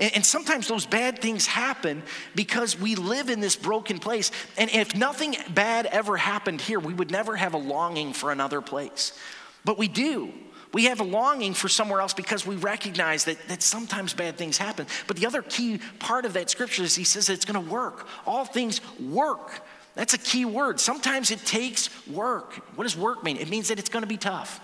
And, 0.00 0.16
and 0.16 0.26
sometimes 0.26 0.66
those 0.66 0.84
bad 0.84 1.20
things 1.20 1.46
happen 1.46 2.02
because 2.34 2.78
we 2.78 2.96
live 2.96 3.30
in 3.30 3.38
this 3.38 3.54
broken 3.54 4.00
place. 4.00 4.32
And 4.58 4.68
if 4.70 4.96
nothing 4.96 5.36
bad 5.54 5.86
ever 5.86 6.16
happened 6.16 6.60
here, 6.60 6.80
we 6.80 6.92
would 6.92 7.12
never 7.12 7.36
have 7.36 7.54
a 7.54 7.58
longing 7.58 8.12
for 8.12 8.32
another 8.32 8.60
place. 8.60 9.16
But 9.64 9.78
we 9.78 9.86
do. 9.86 10.32
We 10.76 10.84
have 10.84 11.00
a 11.00 11.04
longing 11.04 11.54
for 11.54 11.70
somewhere 11.70 12.02
else 12.02 12.12
because 12.12 12.46
we 12.46 12.54
recognize 12.56 13.24
that, 13.24 13.38
that 13.48 13.62
sometimes 13.62 14.12
bad 14.12 14.36
things 14.36 14.58
happen. 14.58 14.86
But 15.06 15.16
the 15.16 15.24
other 15.24 15.40
key 15.40 15.80
part 16.00 16.26
of 16.26 16.34
that 16.34 16.50
scripture 16.50 16.82
is 16.82 16.94
he 16.94 17.02
says 17.02 17.30
it's 17.30 17.46
going 17.46 17.64
to 17.64 17.70
work. 17.72 18.06
All 18.26 18.44
things 18.44 18.82
work. 19.00 19.62
That's 19.94 20.12
a 20.12 20.18
key 20.18 20.44
word. 20.44 20.78
Sometimes 20.78 21.30
it 21.30 21.38
takes 21.46 21.88
work. 22.06 22.56
What 22.76 22.84
does 22.84 22.94
work 22.94 23.24
mean? 23.24 23.38
It 23.38 23.48
means 23.48 23.68
that 23.68 23.78
it's 23.78 23.88
going 23.88 24.02
to 24.02 24.06
be 24.06 24.18
tough 24.18 24.60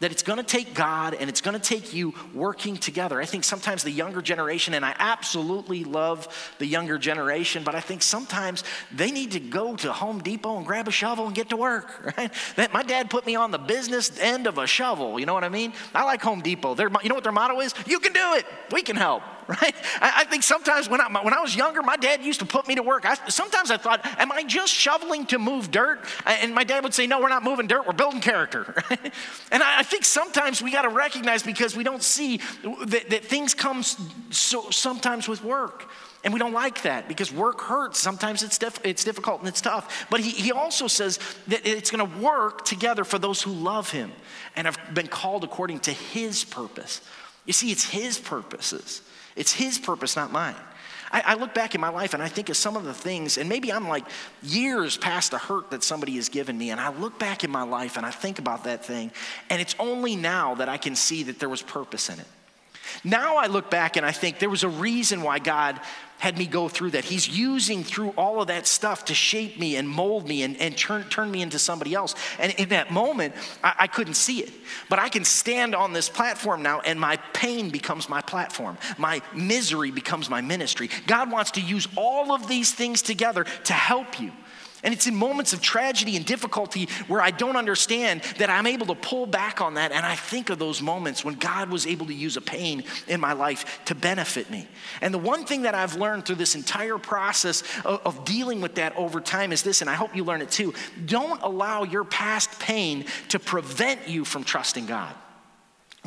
that 0.00 0.10
it's 0.10 0.22
going 0.22 0.38
to 0.38 0.44
take 0.44 0.74
God 0.74 1.14
and 1.14 1.30
it's 1.30 1.40
going 1.40 1.58
to 1.58 1.62
take 1.62 1.94
you 1.94 2.14
working 2.34 2.76
together. 2.76 3.20
I 3.20 3.24
think 3.24 3.44
sometimes 3.44 3.82
the 3.82 3.90
younger 3.90 4.20
generation, 4.20 4.74
and 4.74 4.84
I 4.84 4.94
absolutely 4.98 5.84
love 5.84 6.54
the 6.58 6.66
younger 6.66 6.98
generation, 6.98 7.62
but 7.64 7.74
I 7.74 7.80
think 7.80 8.02
sometimes 8.02 8.64
they 8.92 9.10
need 9.10 9.32
to 9.32 9.40
go 9.40 9.76
to 9.76 9.92
Home 9.92 10.20
Depot 10.20 10.58
and 10.58 10.66
grab 10.66 10.88
a 10.88 10.90
shovel 10.90 11.26
and 11.26 11.34
get 11.34 11.50
to 11.50 11.56
work, 11.56 12.14
right? 12.18 12.32
That 12.56 12.72
my 12.72 12.82
dad 12.82 13.08
put 13.08 13.24
me 13.24 13.36
on 13.36 13.50
the 13.50 13.58
business 13.58 14.18
end 14.18 14.46
of 14.46 14.58
a 14.58 14.66
shovel, 14.66 15.18
you 15.18 15.26
know 15.26 15.34
what 15.34 15.44
I 15.44 15.48
mean? 15.48 15.72
I 15.94 16.04
like 16.04 16.22
Home 16.22 16.40
Depot. 16.40 16.74
Their, 16.74 16.90
you 17.02 17.08
know 17.08 17.14
what 17.14 17.24
their 17.24 17.32
motto 17.32 17.60
is? 17.60 17.74
You 17.86 18.00
can 18.00 18.12
do 18.12 18.34
it. 18.34 18.46
We 18.72 18.82
can 18.82 18.96
help. 18.96 19.22
Right? 19.48 19.74
I, 20.00 20.12
I, 20.18 20.24
think 20.24 20.42
sometimes 20.42 20.88
when 20.88 21.00
I, 21.00 21.22
when 21.22 21.34
I 21.34 21.40
was 21.40 21.54
younger, 21.54 21.82
my 21.82 21.96
dad 21.96 22.22
used 22.22 22.40
to 22.40 22.46
put 22.46 22.66
me 22.68 22.74
to 22.76 22.82
work. 22.82 23.04
I, 23.04 23.14
sometimes 23.28 23.70
I 23.70 23.76
thought, 23.76 24.04
am 24.18 24.32
I 24.32 24.42
just 24.44 24.72
shoveling 24.72 25.26
to 25.26 25.38
move 25.38 25.70
dirt? 25.70 26.04
And 26.26 26.54
my 26.54 26.64
dad 26.64 26.82
would 26.82 26.94
say, 26.94 27.06
no, 27.06 27.20
we're 27.20 27.28
not 27.28 27.42
moving 27.42 27.66
dirt, 27.66 27.86
we're 27.86 27.92
building 27.92 28.20
character. 28.20 28.82
Right? 28.90 29.12
And 29.50 29.62
I, 29.62 29.80
I, 29.80 29.82
think 29.82 30.04
sometimes 30.04 30.62
we 30.62 30.72
got 30.72 30.82
to 30.82 30.88
recognize 30.88 31.42
because 31.42 31.76
we 31.76 31.84
don't 31.84 32.02
see 32.02 32.38
that, 32.86 33.10
that 33.10 33.24
things 33.24 33.54
come 33.54 33.82
so, 33.82 34.70
sometimes 34.70 35.28
with 35.28 35.44
work. 35.44 35.88
And 36.24 36.32
we 36.32 36.40
don't 36.40 36.54
like 36.54 36.82
that 36.82 37.06
because 37.06 37.30
work 37.30 37.60
hurts. 37.60 38.00
Sometimes 38.00 38.42
it's, 38.42 38.56
diff- 38.56 38.80
it's 38.82 39.04
difficult 39.04 39.40
and 39.40 39.48
it's 39.48 39.60
tough. 39.60 40.06
But 40.10 40.20
he, 40.20 40.30
he 40.30 40.52
also 40.52 40.86
says 40.88 41.18
that 41.48 41.66
it's 41.66 41.90
going 41.90 42.10
to 42.10 42.18
work 42.18 42.64
together 42.64 43.04
for 43.04 43.18
those 43.18 43.42
who 43.42 43.52
love 43.52 43.90
him 43.90 44.10
and 44.56 44.66
have 44.66 44.78
been 44.94 45.06
called 45.06 45.44
according 45.44 45.80
to 45.80 45.92
his 45.92 46.42
purpose. 46.42 47.02
You 47.44 47.52
see, 47.52 47.70
it's 47.70 47.84
his 47.84 48.18
purposes. 48.18 49.02
It's 49.36 49.52
His 49.52 49.78
purpose, 49.78 50.16
not 50.16 50.32
mine. 50.32 50.56
I, 51.10 51.22
I, 51.26 51.34
look 51.34 51.54
back 51.54 51.76
in 51.76 51.80
my 51.80 51.90
life 51.90 52.12
and 52.12 52.22
I 52.22 52.26
think 52.26 52.48
of 52.48 52.56
some 52.56 52.76
of 52.76 52.82
the 52.82 52.92
things, 52.92 53.38
and 53.38 53.48
maybe 53.48 53.72
I'm 53.72 53.86
like 53.86 54.04
years 54.42 54.96
past 54.96 55.30
the 55.30 55.38
hurt 55.38 55.70
that 55.70 55.84
somebody 55.84 56.16
has 56.16 56.28
given 56.28 56.58
me, 56.58 56.70
and 56.70 56.80
I 56.80 56.88
look 56.88 57.20
back 57.20 57.44
in 57.44 57.50
my 57.50 57.62
life 57.62 57.96
and 57.96 58.04
I 58.04 58.10
think 58.10 58.40
about 58.40 58.64
that 58.64 58.84
thing, 58.84 59.12
and 59.48 59.60
it's 59.60 59.76
only 59.78 60.16
now 60.16 60.56
that 60.56 60.68
I 60.68 60.76
can 60.76 60.96
see 60.96 61.22
that 61.24 61.38
there 61.38 61.48
was 61.48 61.62
purpose 61.62 62.08
in 62.08 62.18
it. 62.18 62.26
Now 63.02 63.36
I 63.36 63.46
look 63.46 63.70
back 63.70 63.96
and 63.96 64.04
I 64.04 64.12
think 64.12 64.38
there 64.38 64.50
was 64.50 64.62
a 64.62 64.68
reason 64.68 65.22
why 65.22 65.38
God 65.38 65.80
had 66.18 66.38
me 66.38 66.46
go 66.46 66.68
through 66.68 66.90
that. 66.92 67.04
He's 67.04 67.28
using 67.28 67.84
through 67.84 68.10
all 68.16 68.40
of 68.40 68.46
that 68.48 68.66
stuff 68.66 69.06
to 69.06 69.14
shape 69.14 69.58
me 69.58 69.76
and 69.76 69.88
mold 69.88 70.26
me 70.26 70.42
and, 70.42 70.56
and 70.58 70.76
turn, 70.76 71.04
turn 71.04 71.30
me 71.30 71.42
into 71.42 71.58
somebody 71.58 71.94
else. 71.94 72.14
And 72.38 72.52
in 72.52 72.70
that 72.70 72.90
moment, 72.90 73.34
I, 73.62 73.74
I 73.80 73.86
couldn't 73.86 74.14
see 74.14 74.38
it. 74.40 74.50
But 74.88 74.98
I 74.98 75.08
can 75.08 75.24
stand 75.24 75.74
on 75.74 75.92
this 75.92 76.08
platform 76.08 76.62
now, 76.62 76.80
and 76.80 76.98
my 76.98 77.16
pain 77.32 77.70
becomes 77.70 78.08
my 78.08 78.20
platform. 78.20 78.78
My 78.96 79.20
misery 79.34 79.90
becomes 79.90 80.30
my 80.30 80.40
ministry. 80.40 80.88
God 81.06 81.30
wants 81.30 81.52
to 81.52 81.60
use 81.60 81.88
all 81.96 82.32
of 82.32 82.48
these 82.48 82.72
things 82.72 83.02
together 83.02 83.44
to 83.64 83.72
help 83.72 84.20
you. 84.20 84.32
And 84.84 84.94
it's 84.94 85.06
in 85.06 85.14
moments 85.14 85.52
of 85.52 85.60
tragedy 85.60 86.16
and 86.16 86.24
difficulty 86.24 86.88
where 87.08 87.20
I 87.20 87.30
don't 87.30 87.56
understand 87.56 88.22
that 88.38 88.50
I'm 88.50 88.66
able 88.66 88.86
to 88.86 88.94
pull 88.94 89.26
back 89.26 89.60
on 89.60 89.74
that. 89.74 89.90
And 89.90 90.06
I 90.06 90.14
think 90.14 90.50
of 90.50 90.58
those 90.58 90.80
moments 90.80 91.24
when 91.24 91.34
God 91.34 91.70
was 91.70 91.86
able 91.86 92.06
to 92.06 92.14
use 92.14 92.36
a 92.36 92.42
pain 92.42 92.84
in 93.08 93.20
my 93.20 93.32
life 93.32 93.80
to 93.86 93.94
benefit 93.94 94.50
me. 94.50 94.68
And 95.00 95.12
the 95.12 95.18
one 95.18 95.44
thing 95.44 95.62
that 95.62 95.74
I've 95.74 95.96
learned 95.96 96.26
through 96.26 96.36
this 96.36 96.54
entire 96.54 96.98
process 96.98 97.62
of, 97.84 98.00
of 98.04 98.24
dealing 98.24 98.60
with 98.60 98.76
that 98.76 98.94
over 98.96 99.20
time 99.20 99.52
is 99.52 99.62
this, 99.62 99.80
and 99.80 99.90
I 99.90 99.94
hope 99.94 100.14
you 100.14 100.22
learn 100.22 100.42
it 100.42 100.50
too 100.50 100.74
don't 101.04 101.42
allow 101.42 101.84
your 101.84 102.04
past 102.04 102.58
pain 102.60 103.06
to 103.28 103.38
prevent 103.38 104.08
you 104.08 104.24
from 104.24 104.44
trusting 104.44 104.86
God. 104.86 105.14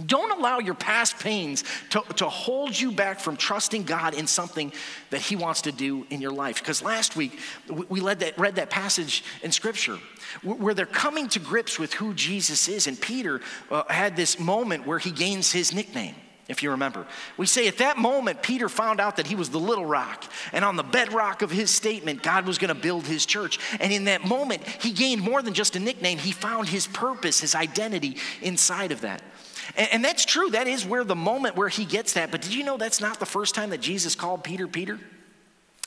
Don't 0.05 0.37
allow 0.37 0.59
your 0.59 0.75
past 0.75 1.19
pains 1.19 1.63
to, 1.89 2.01
to 2.17 2.29
hold 2.29 2.79
you 2.79 2.91
back 2.91 3.19
from 3.19 3.35
trusting 3.35 3.83
God 3.83 4.13
in 4.13 4.27
something 4.27 4.71
that 5.09 5.21
He 5.21 5.35
wants 5.35 5.63
to 5.63 5.71
do 5.71 6.05
in 6.09 6.21
your 6.21 6.31
life. 6.31 6.59
Because 6.59 6.83
last 6.83 7.15
week 7.15 7.39
we 7.67 7.99
that, 7.99 8.37
read 8.37 8.55
that 8.55 8.69
passage 8.69 9.23
in 9.41 9.51
Scripture 9.51 9.97
where 10.43 10.73
they're 10.73 10.85
coming 10.85 11.27
to 11.29 11.39
grips 11.39 11.79
with 11.79 11.93
who 11.93 12.13
Jesus 12.13 12.67
is. 12.67 12.85
And 12.85 12.99
Peter 12.99 13.41
uh, 13.71 13.83
had 13.89 14.15
this 14.15 14.39
moment 14.39 14.85
where 14.85 14.99
he 14.99 15.11
gains 15.11 15.51
his 15.51 15.73
nickname 15.73 16.15
if 16.47 16.63
you 16.63 16.71
remember. 16.71 17.05
We 17.35 17.45
say 17.45 17.67
at 17.67 17.79
that 17.79 17.97
moment, 17.97 18.41
Peter 18.41 18.69
found 18.69 18.99
out 18.99 19.17
that 19.17 19.27
he 19.27 19.35
was 19.35 19.49
the 19.49 19.59
little 19.59 19.85
rock. 19.85 20.23
And 20.53 20.63
on 20.63 20.75
the 20.75 20.83
bedrock 20.83 21.41
of 21.41 21.51
his 21.51 21.71
statement, 21.71 22.23
God 22.23 22.45
was 22.45 22.57
going 22.57 22.73
to 22.73 22.79
build 22.79 23.05
his 23.05 23.25
church. 23.25 23.59
And 23.79 23.91
in 23.91 24.05
that 24.05 24.25
moment, 24.25 24.65
he 24.65 24.91
gained 24.91 25.21
more 25.21 25.41
than 25.41 25.53
just 25.53 25.75
a 25.75 25.79
nickname, 25.79 26.17
he 26.17 26.31
found 26.31 26.69
his 26.69 26.87
purpose, 26.87 27.41
his 27.41 27.55
identity 27.55 28.17
inside 28.41 28.91
of 28.91 29.01
that. 29.01 29.21
And, 29.75 29.89
and 29.93 30.05
that's 30.05 30.25
true. 30.25 30.49
That 30.51 30.67
is 30.67 30.85
where 30.85 31.03
the 31.03 31.15
moment 31.15 31.55
where 31.55 31.69
he 31.69 31.85
gets 31.85 32.13
that. 32.13 32.31
But 32.31 32.41
did 32.41 32.53
you 32.53 32.63
know 32.63 32.77
that's 32.77 33.01
not 33.01 33.19
the 33.19 33.25
first 33.25 33.55
time 33.55 33.71
that 33.71 33.81
Jesus 33.81 34.15
called 34.15 34.43
Peter 34.43 34.67
Peter? 34.67 34.99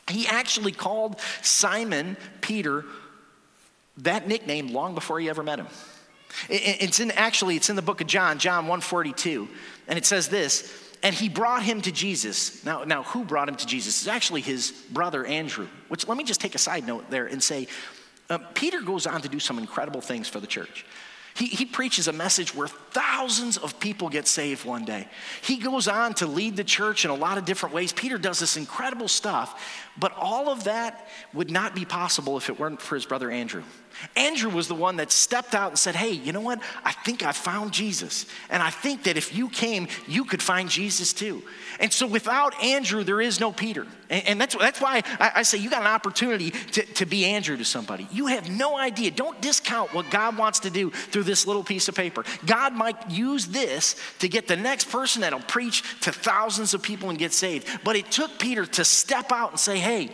He 0.09 0.27
actually 0.27 0.73
called 0.73 1.21
Simon 1.43 2.17
Peter 2.41 2.85
that 3.99 4.27
nickname 4.27 4.69
long 4.69 4.95
before 4.95 5.21
he 5.21 5.29
ever 5.29 5.43
met 5.43 5.59
him. 5.59 5.69
It's 6.49 7.01
in 7.01 7.11
actually 7.13 7.57
it's 7.57 7.71
in 7.71 7.77
the 7.77 7.83
book 7.83 8.01
of 8.01 8.07
John, 8.07 8.39
John 8.39 8.65
142, 8.65 9.49
and 9.89 9.99
it 9.99 10.07
says 10.07 10.29
this, 10.29 10.73
and 11.03 11.15
he 11.15 11.29
brought 11.29 11.63
him 11.63 11.81
to 11.83 11.93
Jesus. 11.93 12.65
Now, 12.65 12.85
now 12.85 13.03
who 13.03 13.25
brought 13.25 13.49
him 13.49 13.57
to 13.57 13.67
Jesus? 13.67 14.01
It's 14.01 14.09
actually 14.09 14.43
his 14.43 14.71
brother 14.91 15.25
Andrew. 15.25 15.67
Which 15.89 16.07
let 16.07 16.17
me 16.17 16.25
just 16.25 16.41
take 16.41 16.55
a 16.55 16.59
side 16.59 16.87
note 16.87 17.11
there 17.11 17.27
and 17.27 17.43
say, 17.43 17.67
uh, 18.29 18.39
Peter 18.55 18.81
goes 18.81 19.07
on 19.07 19.23
to 19.23 19.29
do 19.29 19.41
some 19.41 19.59
incredible 19.59 20.01
things 20.01 20.29
for 20.29 20.41
the 20.41 20.47
church. 20.47 20.85
He, 21.41 21.47
he 21.47 21.65
preaches 21.65 22.07
a 22.07 22.13
message 22.13 22.55
where 22.55 22.69
thousands 22.69 23.57
of 23.57 23.81
people 23.81 24.11
get 24.11 24.29
saved 24.29 24.67
one 24.67 24.85
day. 24.85 25.09
He 25.41 25.57
goes 25.57 25.89
on 25.89 26.13
to 26.17 26.27
lead 26.27 26.55
the 26.55 26.65
church 26.65 27.07
in 27.07 27.11
a 27.11 27.15
lot 27.15 27.39
of 27.39 27.47
different 27.47 27.75
ways. 27.75 27.95
Peter 27.95 28.19
does 28.19 28.39
this 28.41 28.59
incredible 28.59 29.09
stuff, 29.09 29.89
but 29.99 30.13
all 30.19 30.51
of 30.51 30.65
that 30.65 31.09
would 31.33 31.51
not 31.51 31.75
be 31.75 31.87
possible 31.87 32.37
if 32.37 32.51
it 32.51 32.61
weren't 32.61 32.83
for 32.83 32.95
his 32.95 33.07
brother 33.07 33.31
Andrew. 33.31 33.63
Andrew 34.17 34.51
was 34.51 34.69
the 34.69 34.75
one 34.75 34.97
that 34.97 35.13
stepped 35.13 35.55
out 35.55 35.71
and 35.71 35.79
said, 35.79 35.95
Hey, 35.95 36.13
you 36.13 36.33
know 36.33 36.41
what? 36.41 36.61
I 36.85 36.93
think 36.93 37.23
I 37.23 37.33
found 37.33 37.73
Jesus. 37.73 38.27
And 38.49 38.63
I 38.63 38.71
think 38.71 39.05
that 39.05 39.17
if 39.17 39.35
you 39.35 39.49
came, 39.49 39.89
you 40.07 40.25
could 40.25 40.43
find 40.43 40.69
Jesus 40.69 41.13
too. 41.13 41.43
And 41.79 41.93
so 41.93 42.07
without 42.07 42.63
Andrew, 42.63 43.05
there 43.05 43.21
is 43.21 43.41
no 43.41 43.53
Peter. 43.53 43.87
And, 44.11 44.29
and 44.29 44.41
that's, 44.41 44.55
that's 44.55 44.81
why 44.81 45.03
I, 45.19 45.33
I, 45.37 45.43
say 45.43 45.59
you 45.59 45.71
got 45.71 45.81
an 45.83 45.87
opportunity 45.87 46.51
to, 46.51 46.83
to 46.83 47.07
be 47.07 47.25
Andrew 47.25 47.57
to 47.57 47.65
somebody. 47.65 48.07
You 48.13 48.27
have 48.27 48.51
no 48.51 48.77
idea. 48.77 49.11
Don't 49.11 49.41
discount 49.41 49.95
what 49.95 50.11
God 50.11 50.37
wants 50.37 50.61
to 50.61 50.71
do 50.71 50.91
through 50.91 51.23
this 51.23 51.47
little 51.47 51.65
piece 51.65 51.89
of 51.89 51.95
paper. 51.95 52.25
God 52.45 52.75
might 52.75 53.11
use 53.11 53.47
this 53.47 53.97
to 54.19 54.29
get 54.29 54.47
the 54.47 54.57
next 54.57 54.91
person 54.91 55.23
that'll 55.23 55.41
preach 55.41 55.83
to 56.01 56.13
thousands 56.13 56.75
of 56.75 56.83
people 56.83 57.11
and 57.11 57.19
get 57.19 57.33
saved. 57.33 57.67
But 57.85 57.97
it 57.97 58.11
took 58.11 58.39
Peter 58.39 58.67
to 58.67 58.85
step 58.85 59.33
out 59.33 59.51
and 59.51 59.61
say, 59.61 59.79
Hey, 59.79 60.11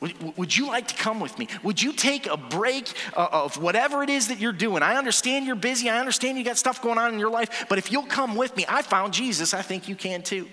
would 0.00 0.56
you 0.56 0.68
like 0.68 0.88
to 0.88 0.94
come 0.94 1.18
with 1.18 1.38
me? 1.38 1.48
Would 1.64 1.82
you 1.82 1.92
take 1.92 2.26
a 2.26 2.36
break 2.36 2.92
uh, 3.16 3.28
of 3.32 3.60
whatever 3.60 4.02
it 4.02 4.10
is 4.10 4.28
that 4.28 4.38
you're 4.38 4.52
doing? 4.52 4.82
I 4.82 4.96
understand 4.96 5.44
you're 5.44 5.56
busy. 5.56 5.90
I 5.90 5.98
understand 5.98 6.38
you 6.38 6.44
got 6.44 6.56
stuff 6.56 6.80
going 6.80 6.98
on 6.98 7.12
in 7.12 7.18
your 7.18 7.30
life, 7.30 7.66
but 7.68 7.78
if 7.78 7.90
you'll 7.90 8.04
come 8.04 8.36
with 8.36 8.56
me, 8.56 8.64
I 8.68 8.82
found 8.82 9.12
Jesus. 9.12 9.54
I 9.54 9.62
think 9.62 9.88
you 9.88 9.96
can 9.96 10.22
too. 10.22 10.46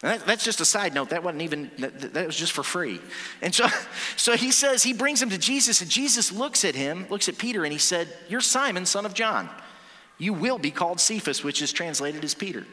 That, 0.00 0.26
that's 0.26 0.44
just 0.44 0.60
a 0.60 0.64
side 0.64 0.94
note. 0.94 1.10
That 1.10 1.22
wasn't 1.22 1.42
even, 1.42 1.70
that, 1.78 2.14
that 2.14 2.26
was 2.26 2.36
just 2.36 2.52
for 2.52 2.62
free. 2.62 3.00
And 3.42 3.54
so, 3.54 3.68
so 4.16 4.36
he 4.36 4.50
says, 4.50 4.82
he 4.82 4.92
brings 4.92 5.22
him 5.22 5.30
to 5.30 5.38
Jesus, 5.38 5.82
and 5.82 5.90
Jesus 5.90 6.32
looks 6.32 6.64
at 6.64 6.74
him, 6.74 7.06
looks 7.10 7.28
at 7.28 7.38
Peter, 7.38 7.64
and 7.64 7.72
he 7.72 7.78
said, 7.78 8.08
You're 8.28 8.40
Simon, 8.40 8.86
son 8.86 9.06
of 9.06 9.14
John. 9.14 9.48
You 10.18 10.32
will 10.32 10.58
be 10.58 10.70
called 10.70 11.00
Cephas, 11.00 11.44
which 11.44 11.62
is 11.62 11.72
translated 11.72 12.24
as 12.24 12.34
Peter. 12.34 12.66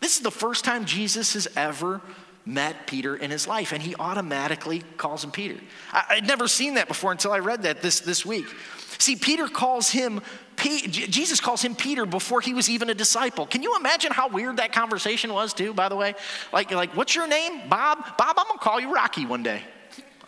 This 0.00 0.16
is 0.16 0.22
the 0.22 0.30
first 0.30 0.64
time 0.64 0.86
Jesus 0.86 1.34
has 1.34 1.46
ever 1.56 2.00
met 2.46 2.86
Peter 2.86 3.16
in 3.16 3.30
his 3.30 3.46
life, 3.46 3.72
and 3.72 3.82
he 3.82 3.94
automatically 3.96 4.82
calls 4.96 5.22
him 5.22 5.30
Peter. 5.30 5.56
I, 5.92 6.16
would 6.16 6.26
never 6.26 6.48
seen 6.48 6.74
that 6.74 6.88
before 6.88 7.12
until 7.12 7.32
I 7.32 7.38
read 7.38 7.62
that 7.62 7.82
this, 7.82 8.00
this 8.00 8.24
week. 8.24 8.46
See, 8.98 9.16
Peter 9.16 9.48
calls 9.48 9.90
him, 9.90 10.20
Jesus 10.56 11.40
calls 11.40 11.62
him 11.62 11.74
Peter 11.74 12.04
before 12.04 12.40
he 12.40 12.52
was 12.52 12.68
even 12.68 12.90
a 12.90 12.94
disciple. 12.94 13.46
Can 13.46 13.62
you 13.62 13.76
imagine 13.76 14.12
how 14.12 14.28
weird 14.28 14.58
that 14.58 14.72
conversation 14.72 15.32
was, 15.32 15.54
too, 15.54 15.72
by 15.72 15.88
the 15.88 15.96
way? 15.96 16.14
Like, 16.52 16.70
like 16.70 16.94
what's 16.96 17.14
your 17.14 17.26
name? 17.26 17.68
Bob? 17.68 17.98
Bob, 18.18 18.36
I'm 18.38 18.46
gonna 18.46 18.58
call 18.58 18.80
you 18.80 18.94
Rocky 18.94 19.24
one 19.24 19.42
day 19.42 19.62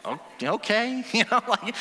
Oh, 0.04 0.18
okay, 0.42 1.04
you 1.12 1.22
know, 1.30 1.40
like 1.46 1.76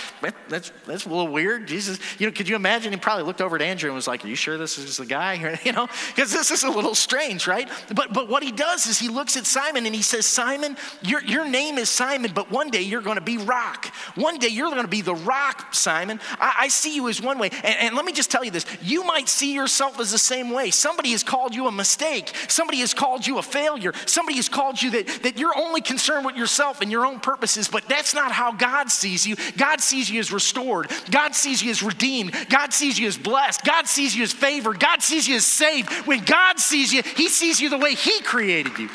that's 0.48 0.72
that's 0.86 1.06
a 1.06 1.10
little 1.10 1.28
weird. 1.28 1.68
Jesus, 1.68 1.98
you 2.20 2.28
know, 2.28 2.32
could 2.32 2.48
you 2.48 2.56
imagine? 2.56 2.92
He 2.92 3.00
probably 3.00 3.24
looked 3.24 3.42
over 3.42 3.56
at 3.56 3.64
Andrew 3.64 3.90
and 3.90 3.96
was 3.96 4.08
like, 4.08 4.24
"Are 4.24 4.28
you 4.28 4.36
sure 4.36 4.60
this 4.60 4.78
is 4.78 4.98
the 4.98 5.06
guy?" 5.06 5.32
You 5.64 5.74
know, 5.74 5.88
because 6.08 6.32
this 6.32 6.50
is 6.50 6.64
a 6.64 6.70
little 6.70 6.96
strange, 6.96 7.48
right? 7.48 7.70
But 7.94 8.14
but 8.14 8.28
what 8.30 8.44
he 8.44 8.52
does 8.52 8.86
is 8.88 9.00
he 9.00 9.10
looks 9.10 9.38
at 9.38 9.46
Simon 9.46 9.86
and 9.86 9.96
he 9.96 10.02
says, 10.02 10.26
"Simon, 10.26 10.78
your 11.02 11.24
your 11.24 11.48
name 11.48 11.78
is 11.78 11.90
Simon, 11.90 12.32
but 12.34 12.52
one 12.52 12.70
day 12.70 12.82
you're 12.82 13.02
going 13.02 13.18
to 13.18 13.22
be 13.22 13.38
Rock. 13.38 13.88
One 14.16 14.38
day 14.38 14.50
you're 14.50 14.70
going 14.70 14.82
to 14.84 14.88
be 14.88 15.02
the 15.02 15.16
Rock, 15.16 15.74
Simon. 15.74 16.20
I, 16.40 16.54
I 16.60 16.68
see 16.68 16.96
you 16.96 17.10
as 17.10 17.22
one 17.22 17.40
way, 17.40 17.50
and, 17.64 17.76
and 17.80 17.96
let 17.96 18.06
me 18.06 18.12
just 18.12 18.30
tell 18.30 18.44
you 18.44 18.52
this: 18.52 18.66
you 18.82 19.04
might 19.04 19.30
see 19.30 19.54
yourself 19.54 20.00
as 20.00 20.12
the 20.12 20.20
same 20.20 20.52
way. 20.52 20.70
Somebody 20.70 21.12
has 21.12 21.24
called 21.24 21.56
you 21.56 21.68
a 21.68 21.72
mistake. 21.72 22.34
Somebody 22.48 22.80
has 22.80 22.94
called 22.94 23.26
you 23.26 23.40
a 23.40 23.44
failure. 23.44 23.94
Somebody 24.06 24.38
has 24.38 24.50
called 24.50 24.82
you 24.82 24.92
that 24.92 25.08
that 25.24 25.40
you're 25.40 25.58
only 25.58 25.82
concerned 25.82 26.26
with 26.26 26.36
yourself 26.36 26.82
and 26.82 26.92
your 26.92 27.06
own 27.06 27.20
purposes, 27.20 27.68
but 27.68 27.88
that's 27.88 28.11
that's 28.12 28.28
not 28.28 28.34
how 28.34 28.52
God 28.52 28.92
sees 28.92 29.26
you. 29.26 29.38
God 29.56 29.80
sees 29.80 30.10
you 30.10 30.20
as 30.20 30.34
restored. 30.34 30.92
God 31.10 31.34
sees 31.34 31.64
you 31.64 31.72
as 31.72 31.82
redeemed. 31.82 32.36
God 32.50 32.74
sees 32.74 33.00
you 33.00 33.08
as 33.08 33.18
blessed. 33.18 33.64
God 33.64 33.88
sees 33.88 34.14
you 34.14 34.24
as 34.24 34.34
favored. 34.34 34.82
God 34.82 35.02
sees 35.02 35.30
you 35.30 35.38
as 35.38 35.46
saved. 35.46 35.90
When 36.06 36.24
God 36.26 36.60
sees 36.60 36.92
you, 36.92 37.04
He 37.16 37.30
sees 37.30 37.62
you 37.62 37.70
the 37.70 37.78
way 37.78 37.96
He 37.96 38.22
created 38.22 38.78
you. 38.78 38.90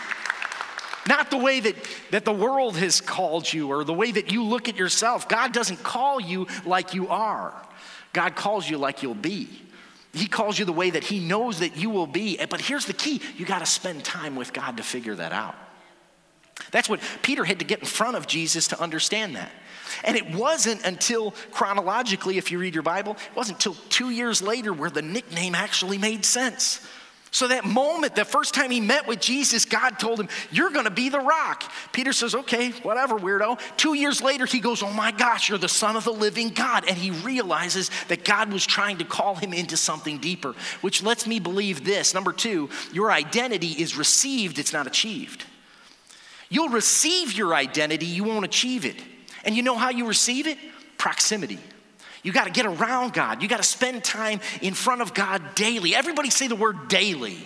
Not 1.09 1.31
the 1.31 1.39
way 1.39 1.61
that, 1.61 1.77
that 2.11 2.27
the 2.27 2.33
world 2.33 2.77
has 2.77 3.01
called 3.01 3.51
you 3.51 3.69
or 3.69 3.85
the 3.85 3.95
way 3.95 4.13
that 4.13 4.31
you 4.33 4.43
look 4.43 4.69
at 4.69 4.77
yourself. 4.77 5.29
God 5.29 5.53
doesn't 5.53 5.83
call 5.83 6.21
you 6.21 6.47
like 6.67 6.93
you 6.93 7.09
are, 7.09 7.55
God 8.13 8.37
calls 8.37 8.69
you 8.69 8.77
like 8.77 9.03
you'll 9.03 9.15
be. 9.15 9.49
He 10.13 10.27
calls 10.27 10.59
you 10.59 10.65
the 10.67 10.73
way 10.73 10.91
that 10.91 11.05
He 11.05 11.21
knows 11.21 11.61
that 11.61 11.77
you 11.77 11.89
will 11.89 12.07
be. 12.07 12.39
But 12.51 12.61
here's 12.61 12.85
the 12.85 12.93
key 12.93 13.23
you 13.39 13.47
got 13.47 13.61
to 13.61 13.67
spend 13.67 14.05
time 14.05 14.37
with 14.37 14.53
God 14.53 14.77
to 14.77 14.83
figure 14.83 15.15
that 15.15 15.33
out. 15.33 15.55
That's 16.71 16.89
what 16.89 17.01
Peter 17.23 17.45
had 17.45 17.59
to 17.59 17.65
get 17.65 17.81
in 17.81 17.87
front 17.87 18.17
of 18.17 18.27
Jesus 18.27 18.69
to 18.69 18.81
understand 18.81 19.37
that. 19.37 19.51
And 20.05 20.17
it 20.17 20.35
wasn't 20.35 20.85
until 20.85 21.33
chronologically, 21.51 22.39
if 22.39 22.51
you 22.51 22.59
read 22.59 22.75
your 22.75 22.83
Bible, 22.83 23.13
it 23.13 23.37
wasn't 23.37 23.59
until 23.59 23.75
two 23.89 24.11
years 24.11 24.43
later 24.43 24.73
where 24.73 24.91
the 24.91 25.03
nickname 25.03 25.55
actually 25.55 25.99
made 25.99 26.25
sense. 26.25 26.87
So, 27.33 27.49
that 27.49 27.67
moment, 27.67 28.15
the 28.15 28.25
first 28.25 28.55
time 28.55 28.71
he 28.71 28.81
met 28.81 29.07
with 29.07 29.21
Jesus, 29.21 29.67
God 29.67 29.99
told 29.99 30.19
him, 30.19 30.29
You're 30.51 30.71
gonna 30.71 30.91
be 30.91 31.11
the 31.11 31.21
rock. 31.21 31.71
Peter 31.93 32.15
says, 32.15 32.35
Okay, 32.35 32.71
whatever, 32.83 33.19
weirdo. 33.19 33.61
Two 33.77 33.93
years 33.93 34.23
later, 34.23 34.47
he 34.47 34.59
goes, 34.59 34.83
Oh 34.83 34.93
my 34.93 35.11
gosh, 35.11 35.49
you're 35.49 35.59
the 35.59 35.69
Son 35.69 35.97
of 35.97 36.05
the 36.05 36.13
living 36.13 36.49
God. 36.49 36.85
And 36.89 36.97
he 36.97 37.11
realizes 37.11 37.91
that 38.09 38.25
God 38.25 38.51
was 38.53 38.65
trying 38.65 38.97
to 38.99 39.05
call 39.05 39.35
him 39.35 39.53
into 39.53 39.77
something 39.77 40.17
deeper, 40.17 40.55
which 40.81 41.03
lets 41.03 41.27
me 41.27 41.39
believe 41.39 41.85
this. 41.85 42.15
Number 42.15 42.33
two, 42.33 42.71
your 42.93 43.11
identity 43.11 43.73
is 43.73 43.99
received, 43.99 44.59
it's 44.59 44.73
not 44.73 44.87
achieved. 44.87 45.45
You'll 46.49 46.69
receive 46.69 47.33
your 47.33 47.55
identity, 47.55 48.07
you 48.07 48.25
won't 48.25 48.45
achieve 48.45 48.85
it. 48.85 48.97
And 49.45 49.57
you 49.57 49.63
know 49.63 49.77
how 49.77 49.91
you 49.91 50.07
receive 50.07 50.47
it? 50.47 50.59
Proximity. 50.99 51.59
You 52.23 52.33
got 52.33 52.45
to 52.45 52.51
get 52.51 52.67
around 52.67 53.13
God. 53.13 53.43
You 53.43 53.49
got 53.49 53.59
to 53.59 53.63
spend 53.63 54.03
time 54.03 54.41
in 54.61 54.75
front 54.75 55.01
of 55.01 55.15
God 55.15 55.55
daily. 55.55 55.95
Everybody 55.95 56.31
say 56.31 56.49
the 56.49 56.57
word 56.57 56.89
daily. 56.89 57.39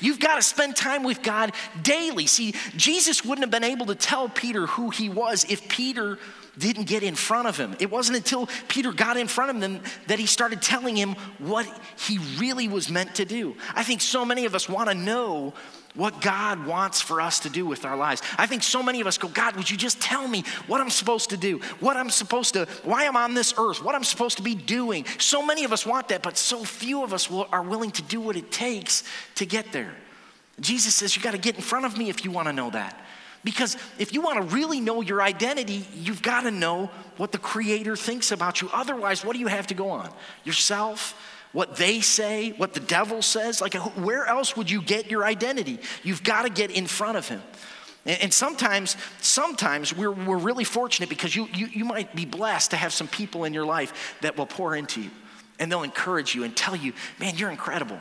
You've 0.00 0.20
got 0.20 0.36
to 0.36 0.42
spend 0.42 0.76
time 0.76 1.02
with 1.02 1.22
God 1.22 1.52
daily. 1.82 2.26
See, 2.26 2.54
Jesus 2.76 3.24
wouldn't 3.24 3.44
have 3.44 3.50
been 3.50 3.64
able 3.64 3.86
to 3.86 3.94
tell 3.94 4.28
Peter 4.28 4.66
who 4.66 4.90
he 4.90 5.08
was 5.08 5.44
if 5.48 5.68
Peter 5.68 6.18
didn't 6.58 6.84
get 6.84 7.02
in 7.02 7.14
front 7.14 7.48
of 7.48 7.56
him. 7.56 7.76
It 7.78 7.90
wasn't 7.90 8.16
until 8.16 8.48
Peter 8.68 8.92
got 8.92 9.16
in 9.16 9.28
front 9.28 9.50
of 9.50 9.62
him 9.62 9.80
that 10.06 10.18
he 10.18 10.26
started 10.26 10.62
telling 10.62 10.96
him 10.96 11.14
what 11.38 11.66
he 11.98 12.18
really 12.38 12.68
was 12.68 12.90
meant 12.90 13.16
to 13.16 13.24
do. 13.24 13.56
I 13.74 13.84
think 13.84 14.00
so 14.00 14.24
many 14.24 14.46
of 14.46 14.54
us 14.54 14.68
want 14.68 14.88
to 14.88 14.94
know 14.94 15.52
what 15.96 16.20
God 16.20 16.66
wants 16.66 17.00
for 17.00 17.20
us 17.20 17.40
to 17.40 17.50
do 17.50 17.66
with 17.66 17.84
our 17.84 17.96
lives. 17.96 18.22
I 18.38 18.46
think 18.46 18.62
so 18.62 18.82
many 18.82 19.00
of 19.00 19.06
us 19.06 19.18
go, 19.18 19.28
God, 19.28 19.56
would 19.56 19.68
you 19.68 19.76
just 19.76 20.00
tell 20.00 20.28
me 20.28 20.44
what 20.66 20.80
I'm 20.80 20.90
supposed 20.90 21.30
to 21.30 21.36
do, 21.36 21.58
what 21.80 21.96
I'm 21.96 22.10
supposed 22.10 22.54
to, 22.54 22.66
why 22.84 23.06
I'm 23.06 23.16
on 23.16 23.34
this 23.34 23.54
earth, 23.58 23.82
what 23.82 23.94
I'm 23.94 24.04
supposed 24.04 24.36
to 24.36 24.42
be 24.42 24.54
doing? 24.54 25.04
So 25.18 25.44
many 25.44 25.64
of 25.64 25.72
us 25.72 25.84
want 25.84 26.08
that, 26.08 26.22
but 26.22 26.36
so 26.36 26.62
few 26.64 27.02
of 27.02 27.12
us 27.12 27.30
will, 27.30 27.48
are 27.50 27.62
willing 27.62 27.90
to 27.92 28.02
do 28.02 28.20
what 28.20 28.36
it 28.36 28.52
takes 28.52 29.02
to 29.36 29.46
get 29.46 29.72
there. 29.72 29.94
Jesus 30.60 30.94
says, 30.94 31.16
You 31.16 31.22
got 31.22 31.32
to 31.32 31.38
get 31.38 31.56
in 31.56 31.62
front 31.62 31.84
of 31.84 31.98
me 31.98 32.08
if 32.08 32.24
you 32.24 32.30
want 32.30 32.48
to 32.48 32.52
know 32.52 32.70
that. 32.70 33.02
Because 33.44 33.76
if 33.98 34.12
you 34.12 34.22
want 34.22 34.36
to 34.38 34.54
really 34.54 34.80
know 34.80 35.02
your 35.02 35.22
identity, 35.22 35.86
you've 35.94 36.22
got 36.22 36.42
to 36.42 36.50
know 36.50 36.90
what 37.16 37.30
the 37.30 37.38
Creator 37.38 37.94
thinks 37.94 38.32
about 38.32 38.60
you. 38.60 38.68
Otherwise, 38.72 39.24
what 39.24 39.34
do 39.34 39.38
you 39.38 39.46
have 39.46 39.68
to 39.68 39.74
go 39.74 39.90
on? 39.90 40.10
Yourself? 40.44 41.14
What 41.52 41.76
they 41.76 42.00
say, 42.00 42.50
what 42.52 42.74
the 42.74 42.80
devil 42.80 43.22
says. 43.22 43.60
Like, 43.60 43.74
where 43.74 44.26
else 44.26 44.56
would 44.56 44.70
you 44.70 44.82
get 44.82 45.10
your 45.10 45.24
identity? 45.24 45.78
You've 46.02 46.22
got 46.22 46.42
to 46.42 46.50
get 46.50 46.70
in 46.70 46.86
front 46.86 47.16
of 47.16 47.28
him. 47.28 47.42
And 48.06 48.32
sometimes, 48.32 48.96
sometimes 49.20 49.94
we're, 49.94 50.12
we're 50.12 50.36
really 50.36 50.62
fortunate 50.62 51.08
because 51.08 51.34
you, 51.34 51.48
you, 51.52 51.66
you 51.66 51.84
might 51.84 52.14
be 52.14 52.24
blessed 52.24 52.70
to 52.70 52.76
have 52.76 52.92
some 52.92 53.08
people 53.08 53.44
in 53.44 53.52
your 53.52 53.66
life 53.66 54.16
that 54.20 54.36
will 54.36 54.46
pour 54.46 54.76
into 54.76 55.02
you 55.02 55.10
and 55.58 55.72
they'll 55.72 55.82
encourage 55.82 56.34
you 56.34 56.44
and 56.44 56.56
tell 56.56 56.76
you, 56.76 56.92
man, 57.18 57.36
you're 57.36 57.50
incredible. 57.50 58.00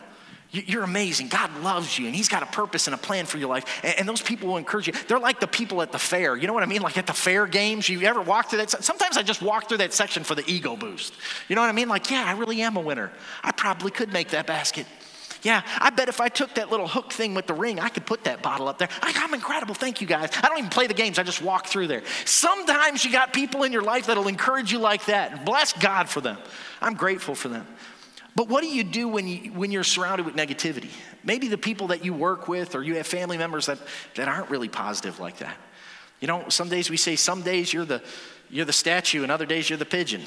You're 0.55 0.83
amazing. 0.83 1.27
God 1.27 1.51
loves 1.61 1.97
you, 1.97 2.05
and 2.05 2.15
He's 2.15 2.29
got 2.29 2.43
a 2.43 2.47
purpose 2.47 2.87
and 2.87 2.93
a 2.93 2.97
plan 2.97 3.25
for 3.25 3.37
your 3.37 3.49
life. 3.49 3.65
And 3.83 4.07
those 4.07 4.21
people 4.21 4.47
will 4.47 4.57
encourage 4.57 4.87
you. 4.87 4.93
They're 5.07 5.19
like 5.19 5.39
the 5.39 5.47
people 5.47 5.81
at 5.81 5.91
the 5.91 5.99
fair. 5.99 6.35
You 6.35 6.47
know 6.47 6.53
what 6.53 6.63
I 6.63 6.67
mean? 6.67 6.81
Like 6.81 6.97
at 6.97 7.07
the 7.07 7.13
fair 7.13 7.47
games. 7.47 7.89
You 7.89 8.01
ever 8.03 8.21
walk 8.21 8.49
through 8.49 8.59
that? 8.59 8.83
Sometimes 8.83 9.17
I 9.17 9.23
just 9.23 9.41
walk 9.41 9.67
through 9.67 9.79
that 9.79 9.93
section 9.93 10.23
for 10.23 10.35
the 10.35 10.43
ego 10.49 10.75
boost. 10.75 11.13
You 11.49 11.55
know 11.55 11.61
what 11.61 11.69
I 11.69 11.73
mean? 11.73 11.89
Like, 11.89 12.09
yeah, 12.09 12.23
I 12.25 12.33
really 12.33 12.61
am 12.61 12.77
a 12.77 12.81
winner. 12.81 13.11
I 13.43 13.51
probably 13.51 13.91
could 13.91 14.13
make 14.13 14.29
that 14.29 14.47
basket. 14.47 14.85
Yeah, 15.45 15.61
I 15.79 15.91
bet 15.91 16.09
if 16.09 16.19
I 16.19 16.27
took 16.27 16.55
that 16.55 16.71
little 16.71 16.87
hook 16.87 17.13
thing 17.13 17.35
with 17.35 17.45
the 17.45 17.53
ring, 17.53 17.79
I 17.79 17.89
could 17.89 18.07
put 18.07 18.23
that 18.23 18.41
bottle 18.41 18.67
up 18.67 18.79
there. 18.79 18.89
I'm 19.03 19.31
incredible. 19.35 19.75
Thank 19.75 20.01
you 20.01 20.07
guys. 20.07 20.31
I 20.41 20.47
don't 20.49 20.57
even 20.57 20.71
play 20.71 20.87
the 20.87 20.95
games, 20.95 21.19
I 21.19 21.23
just 21.23 21.41
walk 21.41 21.67
through 21.67 21.85
there. 21.85 22.01
Sometimes 22.25 23.05
you 23.05 23.11
got 23.11 23.31
people 23.31 23.61
in 23.61 23.71
your 23.71 23.83
life 23.83 24.07
that'll 24.07 24.27
encourage 24.27 24.71
you 24.71 24.79
like 24.79 25.05
that. 25.05 25.45
Bless 25.45 25.71
God 25.73 26.09
for 26.09 26.19
them. 26.19 26.39
I'm 26.81 26.95
grateful 26.95 27.35
for 27.35 27.49
them. 27.49 27.67
But 28.35 28.49
what 28.49 28.61
do 28.61 28.67
you 28.67 28.83
do 28.83 29.07
when, 29.07 29.27
you, 29.27 29.53
when 29.53 29.71
you're 29.71 29.85
surrounded 29.85 30.25
with 30.25 30.35
negativity? 30.35 30.89
Maybe 31.23 31.47
the 31.47 31.57
people 31.57 31.87
that 31.87 32.03
you 32.03 32.13
work 32.13 32.47
with 32.49 32.75
or 32.75 32.83
you 32.83 32.95
have 32.95 33.07
family 33.07 33.37
members 33.37 33.67
that, 33.67 33.79
that 34.15 34.27
aren't 34.27 34.49
really 34.49 34.67
positive 34.67 35.19
like 35.19 35.37
that. 35.37 35.55
You 36.19 36.27
know, 36.27 36.49
some 36.49 36.67
days 36.67 36.89
we 36.89 36.97
say, 36.97 37.15
some 37.15 37.41
days 37.43 37.71
you're 37.71 37.85
the, 37.85 38.03
you're 38.49 38.65
the 38.65 38.73
statue 38.73 39.23
and 39.23 39.31
other 39.31 39.45
days 39.45 39.69
you're 39.69 39.77
the 39.77 39.85
pigeon. 39.85 40.21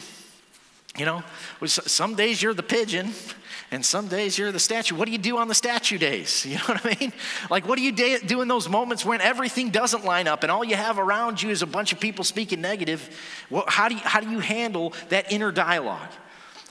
You 0.97 1.05
know, 1.05 1.23
some 1.66 2.14
days 2.14 2.42
you're 2.42 2.55
the 2.55 2.62
pigeon 2.62 3.11
and 3.71 3.85
some 3.85 4.09
days 4.09 4.38
you're 4.38 4.53
the 4.53 4.59
statue. 4.59 4.97
What 4.97 5.05
do 5.05 5.12
you 5.12 5.18
do 5.18 5.37
on 5.37 5.47
the 5.47 5.55
statue 5.55 5.99
days? 5.99 6.47
You 6.49 6.57
know 6.57 6.64
what 6.64 6.87
I 6.87 6.97
mean? 6.99 7.12
Like, 7.51 7.68
what 7.68 7.77
do 7.77 7.83
you 7.83 7.92
do 7.92 8.40
in 8.40 8.49
those 8.49 8.71
moments 8.71 9.05
when 9.05 9.21
everything 9.21 9.68
doesn't 9.68 10.05
line 10.05 10.27
up 10.27 10.42
and 10.42 10.51
all 10.51 10.64
you 10.64 10.77
have 10.77 10.99
around 10.99 11.42
you 11.42 11.51
is 11.51 11.61
a 11.61 11.66
bunch 11.66 11.92
of 11.92 12.01
people 12.01 12.25
speaking 12.25 12.62
negative? 12.62 13.16
Well, 13.51 13.64
how, 13.68 13.88
do 13.88 13.97
you, 13.97 14.01
how 14.01 14.21
do 14.21 14.31
you 14.31 14.40
handle 14.40 14.94
that 15.11 15.31
inner 15.31 15.53
dialogue? 15.53 16.11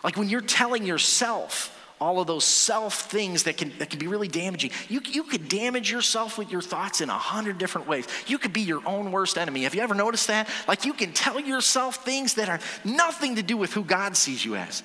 Like 0.03 0.17
when 0.17 0.29
you're 0.29 0.41
telling 0.41 0.85
yourself 0.85 1.73
all 1.99 2.19
of 2.19 2.27
those 2.27 2.43
self 2.43 3.09
things 3.09 3.43
that 3.43 3.57
can, 3.57 3.73
that 3.79 3.89
can 3.89 3.99
be 3.99 4.07
really 4.07 4.27
damaging, 4.27 4.71
you, 4.87 5.01
you 5.03 5.23
could 5.23 5.49
damage 5.49 5.91
yourself 5.91 6.37
with 6.37 6.51
your 6.51 6.61
thoughts 6.61 7.01
in 7.01 7.09
a 7.09 7.17
hundred 7.17 7.57
different 7.57 7.87
ways. 7.87 8.07
You 8.27 8.37
could 8.37 8.53
be 8.53 8.61
your 8.61 8.87
own 8.87 9.11
worst 9.11 9.37
enemy. 9.37 9.63
Have 9.63 9.73
you 9.73 9.81
ever 9.81 9.95
noticed 9.95 10.27
that? 10.27 10.47
Like 10.67 10.85
you 10.85 10.93
can 10.93 11.11
tell 11.13 11.39
yourself 11.39 11.97
things 12.05 12.35
that 12.35 12.49
are 12.49 12.59
nothing 12.83 13.35
to 13.35 13.43
do 13.43 13.57
with 13.57 13.73
who 13.73 13.83
God 13.83 14.15
sees 14.15 14.45
you 14.45 14.55
as. 14.55 14.83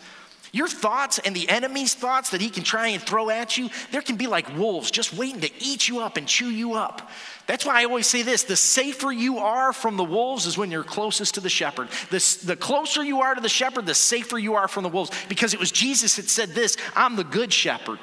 Your 0.55 0.69
thoughts 0.69 1.19
and 1.19 1.35
the 1.35 1.49
enemy's 1.49 1.95
thoughts 1.95 2.29
that 2.31 2.43
he 2.43 2.51
can 2.51 2.63
try 2.63 2.89
and 2.89 3.03
throw 3.03 3.31
at 3.31 3.57
you, 3.57 3.71
there 3.91 4.03
can 4.03 4.17
be 4.17 4.27
like 4.27 4.55
wolves 4.55 4.91
just 4.91 5.15
waiting 5.15 5.41
to 5.41 5.51
eat 5.59 5.89
you 5.89 6.01
up 6.01 6.19
and 6.19 6.29
chew 6.29 6.51
you 6.51 6.75
up. 6.75 7.11
That's 7.47 7.65
why 7.65 7.81
I 7.81 7.85
always 7.87 8.07
say 8.07 8.23
this 8.23 8.43
the 8.43 8.55
safer 8.55 9.11
you 9.11 9.39
are 9.39 9.73
from 9.73 9.97
the 9.97 10.05
wolves 10.05 10.45
is 10.45 10.59
when 10.59 10.71
you're 10.71 10.85
closest 10.85 11.35
to 11.35 11.41
the 11.41 11.49
shepherd. 11.49 11.89
The, 12.11 12.39
the 12.45 12.57
closer 12.57 13.03
you 13.03 13.23
are 13.23 13.35
to 13.35 13.41
the 13.41 13.49
shepherd, 13.49 13.87
the 13.87 13.95
safer 13.95 14.39
you 14.39 14.55
are 14.55 14.69
from 14.69 14.83
the 14.83 14.91
wolves. 14.91 15.11
Because 15.27 15.55
it 15.55 15.61
was 15.61 15.73
Jesus 15.73 16.17
that 16.17 16.29
said 16.29 16.51
this 16.51 16.77
I'm 16.95 17.17
the 17.17 17.25
good 17.25 17.51
shepherd. 17.51 17.99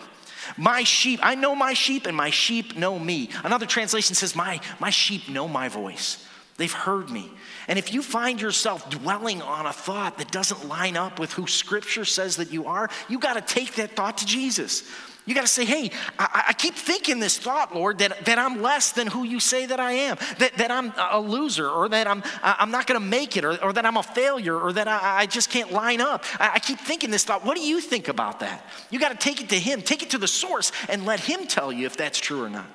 My 0.58 0.84
sheep, 0.84 1.20
I 1.22 1.36
know 1.36 1.56
my 1.56 1.74
sheep, 1.74 2.08
and 2.08 2.18
my 2.18 2.32
sheep 2.32 2.76
know 2.76 2.98
me. 2.98 3.30
Another 3.44 3.68
translation 3.68 4.16
says, 4.16 4.36
My, 4.36 4.60
my 4.80 4.90
sheep 4.90 5.30
know 5.30 5.48
my 5.48 5.70
voice. 5.70 6.26
They've 6.58 6.74
heard 6.74 7.10
me. 7.10 7.32
And 7.70 7.78
if 7.78 7.94
you 7.94 8.02
find 8.02 8.42
yourself 8.42 8.90
dwelling 8.90 9.44
on 9.44 9.68
a 9.68 9.72
thought 9.72 10.18
that 10.18 10.32
doesn't 10.32 10.68
line 10.68 10.98
up 10.98 11.20
with 11.20 11.32
who 11.34 11.46
Scripture 11.46 12.04
says 12.04 12.38
that 12.38 12.52
you 12.52 12.66
are, 12.66 12.90
you 13.08 13.20
got 13.20 13.36
to 13.36 13.42
take 13.42 13.76
that 13.76 13.96
thought 13.96 14.18
to 14.18 14.26
Jesus. 14.26 14.90
You 15.28 15.36
got 15.36 15.42
to 15.42 15.48
say, 15.48 15.66
hey, 15.66 15.92
I, 16.18 16.46
I, 16.48 16.54
keep 16.54 16.74
thinking 16.74 17.20
this 17.20 17.38
thought, 17.38 17.76
Lord, 17.76 18.00
that, 18.00 18.26
that 18.26 18.40
I'm 18.40 18.64
less 18.64 18.94
than 18.94 19.06
who 19.06 19.24
you 19.24 19.40
say 19.40 19.68
that 19.68 19.80
I 19.80 19.92
am, 19.92 20.18
that, 20.40 20.56
that 20.56 20.72
I'm 20.72 20.92
a 20.98 21.20
loser, 21.20 21.70
or 21.70 21.88
that 21.90 22.08
I'm, 22.08 22.24
I'm 22.42 22.72
not 22.72 22.88
going 22.88 23.00
to 23.00 23.06
make 23.06 23.38
it, 23.38 23.46
or, 23.46 23.64
or 23.64 23.72
that 23.72 23.86
I'm 23.86 23.98
a 23.98 24.02
failure, 24.02 24.60
or 24.60 24.74
that 24.74 24.88
I, 24.88 25.20
I 25.20 25.26
just 25.28 25.52
can't 25.52 25.72
line 25.72 26.02
up. 26.02 26.24
I, 26.40 26.54
I 26.56 26.60
keep 26.60 26.80
thinking 26.80 27.12
this 27.12 27.24
thought. 27.24 27.46
What 27.46 27.56
do 27.56 27.62
you 27.62 27.80
think 27.80 28.08
about 28.08 28.40
that? 28.40 28.66
You 28.90 28.98
got 28.98 29.10
to 29.10 29.18
take 29.18 29.42
it 29.42 29.50
to 29.50 29.60
Him, 29.60 29.84
take 29.84 30.02
it 30.02 30.10
to 30.12 30.18
the 30.18 30.28
source, 30.28 30.72
and 30.88 31.06
let 31.06 31.20
Him 31.20 31.46
tell 31.46 31.72
you 31.72 31.86
if 31.86 31.96
that's 31.96 32.18
true 32.18 32.44
or 32.44 32.50
not. 32.50 32.66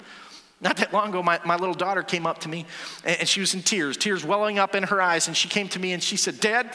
Not 0.65 0.79
that 0.79 0.95
long 0.95 1.11
ago, 1.11 1.23
my, 1.23 1.39
my 1.45 1.57
little 1.57 1.75
daughter 1.75 2.03
came 2.03 2.27
up 2.27 2.39
to 2.41 2.49
me 2.49 2.65
and, 3.05 3.21
and 3.21 3.29
she 3.29 3.41
was 3.41 3.53
in 3.53 3.63
tears, 3.63 3.99
tears 3.99 4.25
welling 4.25 4.59
up 4.59 4.75
in 4.75 4.85
her 4.85 5.01
eyes. 5.01 5.29
And 5.29 5.37
she 5.37 5.47
came 5.47 5.69
to 5.69 5.79
me 5.79 5.93
and 5.93 6.03
she 6.03 6.17
said, 6.17 6.41
Dad, 6.41 6.73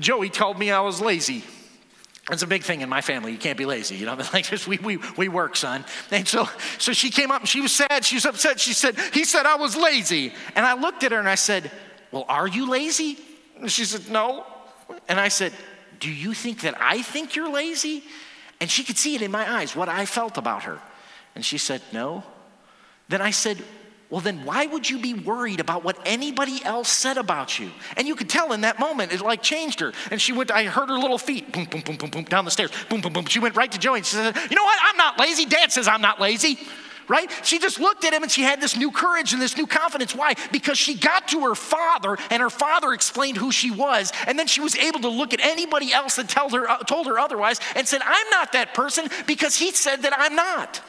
Joey 0.00 0.28
told 0.28 0.58
me 0.58 0.72
I 0.72 0.80
was 0.80 1.00
lazy. 1.00 1.44
It's 2.30 2.42
a 2.42 2.46
big 2.48 2.64
thing 2.64 2.80
in 2.80 2.88
my 2.88 3.00
family. 3.00 3.30
You 3.32 3.38
can't 3.38 3.56
be 3.56 3.64
lazy. 3.64 3.94
You 3.94 4.06
know, 4.06 4.16
like 4.32 4.46
just, 4.46 4.66
we, 4.66 4.78
we, 4.78 4.98
we 5.16 5.28
work, 5.28 5.54
son. 5.54 5.84
And 6.10 6.26
so, 6.26 6.48
so 6.78 6.92
she 6.92 7.10
came 7.10 7.30
up 7.30 7.42
and 7.42 7.48
she 7.48 7.60
was 7.60 7.72
sad. 7.74 8.04
She 8.04 8.16
was 8.16 8.26
upset. 8.26 8.58
She 8.58 8.72
said, 8.72 8.98
He 9.14 9.24
said 9.24 9.46
I 9.46 9.54
was 9.54 9.76
lazy. 9.76 10.32
And 10.56 10.66
I 10.66 10.74
looked 10.74 11.04
at 11.04 11.12
her 11.12 11.18
and 11.18 11.28
I 11.28 11.36
said, 11.36 11.70
Well, 12.10 12.26
are 12.28 12.48
you 12.48 12.68
lazy? 12.68 13.18
And 13.60 13.70
she 13.70 13.84
said, 13.84 14.10
No. 14.10 14.44
And 15.06 15.20
I 15.20 15.28
said, 15.28 15.52
Do 16.00 16.10
you 16.10 16.34
think 16.34 16.62
that 16.62 16.74
I 16.80 17.02
think 17.02 17.36
you're 17.36 17.52
lazy? 17.52 18.02
And 18.60 18.68
she 18.68 18.82
could 18.82 18.98
see 18.98 19.14
it 19.14 19.22
in 19.22 19.30
my 19.30 19.48
eyes, 19.48 19.76
what 19.76 19.88
I 19.88 20.04
felt 20.04 20.36
about 20.36 20.64
her. 20.64 20.80
And 21.36 21.44
she 21.44 21.56
said, 21.56 21.80
No. 21.92 22.24
Then 23.08 23.22
I 23.22 23.30
said, 23.30 23.62
well, 24.10 24.20
then 24.22 24.44
why 24.44 24.64
would 24.64 24.88
you 24.88 24.98
be 24.98 25.12
worried 25.12 25.60
about 25.60 25.84
what 25.84 25.98
anybody 26.06 26.64
else 26.64 26.88
said 26.88 27.18
about 27.18 27.58
you? 27.58 27.70
And 27.96 28.08
you 28.08 28.14
could 28.14 28.30
tell 28.30 28.52
in 28.52 28.62
that 28.62 28.78
moment, 28.78 29.12
it 29.12 29.20
like 29.20 29.42
changed 29.42 29.80
her. 29.80 29.92
And 30.10 30.20
she 30.20 30.32
went, 30.32 30.50
I 30.50 30.64
heard 30.64 30.88
her 30.88 30.98
little 30.98 31.18
feet, 31.18 31.52
boom, 31.52 31.66
boom, 31.66 31.82
boom, 31.82 31.96
boom, 31.96 32.10
boom, 32.10 32.24
down 32.24 32.46
the 32.46 32.50
stairs, 32.50 32.70
boom, 32.88 33.02
boom, 33.02 33.12
boom. 33.12 33.26
She 33.26 33.38
went 33.38 33.54
right 33.54 33.70
to 33.70 33.78
Joey 33.78 33.98
and 33.98 34.06
she 34.06 34.16
said, 34.16 34.34
You 34.34 34.56
know 34.56 34.64
what? 34.64 34.78
I'm 34.82 34.96
not 34.96 35.18
lazy. 35.18 35.44
Dad 35.44 35.72
says 35.72 35.86
I'm 35.88 36.00
not 36.00 36.20
lazy. 36.20 36.58
Right? 37.06 37.30
She 37.42 37.58
just 37.58 37.80
looked 37.80 38.04
at 38.04 38.12
him 38.12 38.22
and 38.22 38.30
she 38.30 38.42
had 38.42 38.60
this 38.60 38.76
new 38.76 38.90
courage 38.90 39.32
and 39.32 39.40
this 39.40 39.56
new 39.56 39.66
confidence. 39.66 40.14
Why? 40.14 40.34
Because 40.52 40.76
she 40.76 40.94
got 40.94 41.28
to 41.28 41.40
her 41.40 41.54
father 41.54 42.18
and 42.30 42.42
her 42.42 42.50
father 42.50 42.92
explained 42.92 43.38
who 43.38 43.50
she 43.50 43.70
was. 43.70 44.12
And 44.26 44.38
then 44.38 44.46
she 44.46 44.60
was 44.60 44.76
able 44.76 45.00
to 45.00 45.08
look 45.08 45.32
at 45.32 45.40
anybody 45.40 45.90
else 45.90 46.16
that 46.16 46.28
told 46.28 46.52
her, 46.52 46.68
uh, 46.68 46.78
told 46.80 47.06
her 47.06 47.18
otherwise 47.18 47.60
and 47.76 47.88
said, 47.88 48.02
I'm 48.04 48.28
not 48.30 48.52
that 48.52 48.74
person 48.74 49.08
because 49.26 49.56
he 49.56 49.72
said 49.72 50.02
that 50.02 50.12
I'm 50.18 50.36
not. 50.36 50.82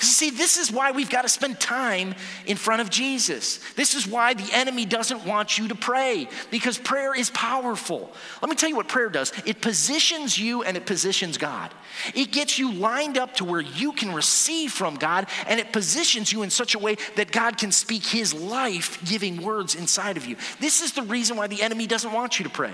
See, 0.00 0.30
this 0.30 0.56
is 0.56 0.72
why 0.72 0.92
we've 0.92 1.10
got 1.10 1.22
to 1.22 1.28
spend 1.28 1.60
time 1.60 2.14
in 2.46 2.56
front 2.56 2.80
of 2.80 2.88
Jesus. 2.88 3.58
This 3.74 3.94
is 3.94 4.06
why 4.06 4.32
the 4.32 4.48
enemy 4.54 4.86
doesn't 4.86 5.26
want 5.26 5.58
you 5.58 5.68
to 5.68 5.74
pray, 5.74 6.26
because 6.50 6.78
prayer 6.78 7.14
is 7.14 7.28
powerful. 7.30 8.10
Let 8.40 8.48
me 8.48 8.56
tell 8.56 8.70
you 8.70 8.76
what 8.76 8.88
prayer 8.88 9.10
does 9.10 9.32
it 9.44 9.60
positions 9.60 10.38
you 10.38 10.62
and 10.62 10.76
it 10.76 10.86
positions 10.86 11.36
God. 11.36 11.70
It 12.14 12.32
gets 12.32 12.58
you 12.58 12.72
lined 12.72 13.18
up 13.18 13.34
to 13.36 13.44
where 13.44 13.60
you 13.60 13.92
can 13.92 14.14
receive 14.14 14.72
from 14.72 14.94
God, 14.96 15.26
and 15.46 15.60
it 15.60 15.70
positions 15.70 16.32
you 16.32 16.42
in 16.42 16.50
such 16.50 16.74
a 16.74 16.78
way 16.78 16.96
that 17.16 17.30
God 17.30 17.58
can 17.58 17.70
speak 17.70 18.06
his 18.06 18.32
life 18.32 19.04
giving 19.04 19.42
words 19.42 19.74
inside 19.74 20.16
of 20.16 20.24
you. 20.24 20.36
This 20.60 20.80
is 20.80 20.92
the 20.92 21.02
reason 21.02 21.36
why 21.36 21.46
the 21.46 21.62
enemy 21.62 21.86
doesn't 21.86 22.12
want 22.12 22.38
you 22.38 22.44
to 22.44 22.50
pray. 22.50 22.72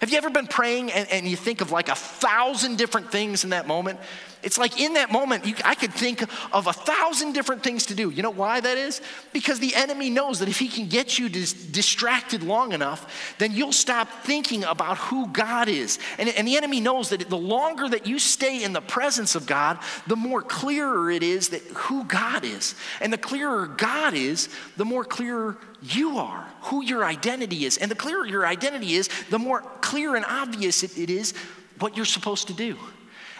Have 0.00 0.10
you 0.10 0.16
ever 0.16 0.30
been 0.30 0.46
praying 0.46 0.92
and, 0.92 1.10
and, 1.10 1.26
you 1.26 1.36
think 1.36 1.60
of 1.60 1.72
like 1.72 1.88
a 1.88 1.94
thousand 1.94 2.78
different 2.78 3.10
things 3.10 3.42
in 3.42 3.50
that 3.50 3.66
moment? 3.66 3.98
It's 4.42 4.58
like 4.58 4.80
in 4.80 4.94
that 4.94 5.10
moment, 5.10 5.46
you, 5.46 5.54
I 5.64 5.74
could 5.74 5.92
think 5.92 6.22
of 6.52 6.66
a 6.66 6.72
thousand 6.72 7.32
different 7.32 7.62
things 7.62 7.86
to 7.86 7.94
do. 7.94 8.10
You 8.10 8.22
know 8.22 8.30
why 8.30 8.60
that 8.60 8.78
is? 8.78 9.00
Because 9.32 9.58
the 9.58 9.74
enemy 9.74 10.10
knows 10.10 10.38
that 10.38 10.48
if 10.48 10.58
he 10.58 10.68
can 10.68 10.88
get 10.88 11.18
you 11.18 11.28
dis- 11.28 11.52
distracted 11.52 12.42
long 12.42 12.72
enough, 12.72 13.34
then 13.38 13.52
you'll 13.52 13.72
stop 13.72 14.08
thinking 14.22 14.64
about 14.64 14.98
who 14.98 15.26
God 15.28 15.68
is. 15.68 15.98
And, 16.18 16.28
and 16.28 16.46
the 16.46 16.56
enemy 16.56 16.80
knows 16.80 17.08
that 17.10 17.28
the 17.28 17.36
longer 17.36 17.88
that 17.88 18.06
you 18.06 18.18
stay 18.18 18.62
in 18.62 18.72
the 18.72 18.80
presence 18.80 19.34
of 19.34 19.46
God, 19.46 19.78
the 20.06 20.16
more 20.16 20.42
clearer 20.42 21.10
it 21.10 21.22
is 21.22 21.48
that 21.50 21.62
who 21.62 22.04
God 22.04 22.44
is. 22.44 22.74
And 23.00 23.12
the 23.12 23.18
clearer 23.18 23.66
God 23.66 24.14
is, 24.14 24.48
the 24.76 24.84
more 24.84 25.04
clearer 25.04 25.58
you 25.82 26.18
are, 26.18 26.46
who 26.62 26.84
your 26.84 27.04
identity 27.04 27.64
is. 27.64 27.76
And 27.76 27.90
the 27.90 27.96
clearer 27.96 28.26
your 28.26 28.46
identity 28.46 28.94
is, 28.94 29.08
the 29.30 29.38
more 29.38 29.62
clear 29.80 30.16
and 30.16 30.24
obvious 30.24 30.82
it, 30.82 30.96
it 30.98 31.10
is 31.10 31.34
what 31.78 31.96
you're 31.96 32.06
supposed 32.06 32.48
to 32.48 32.54
do. 32.54 32.76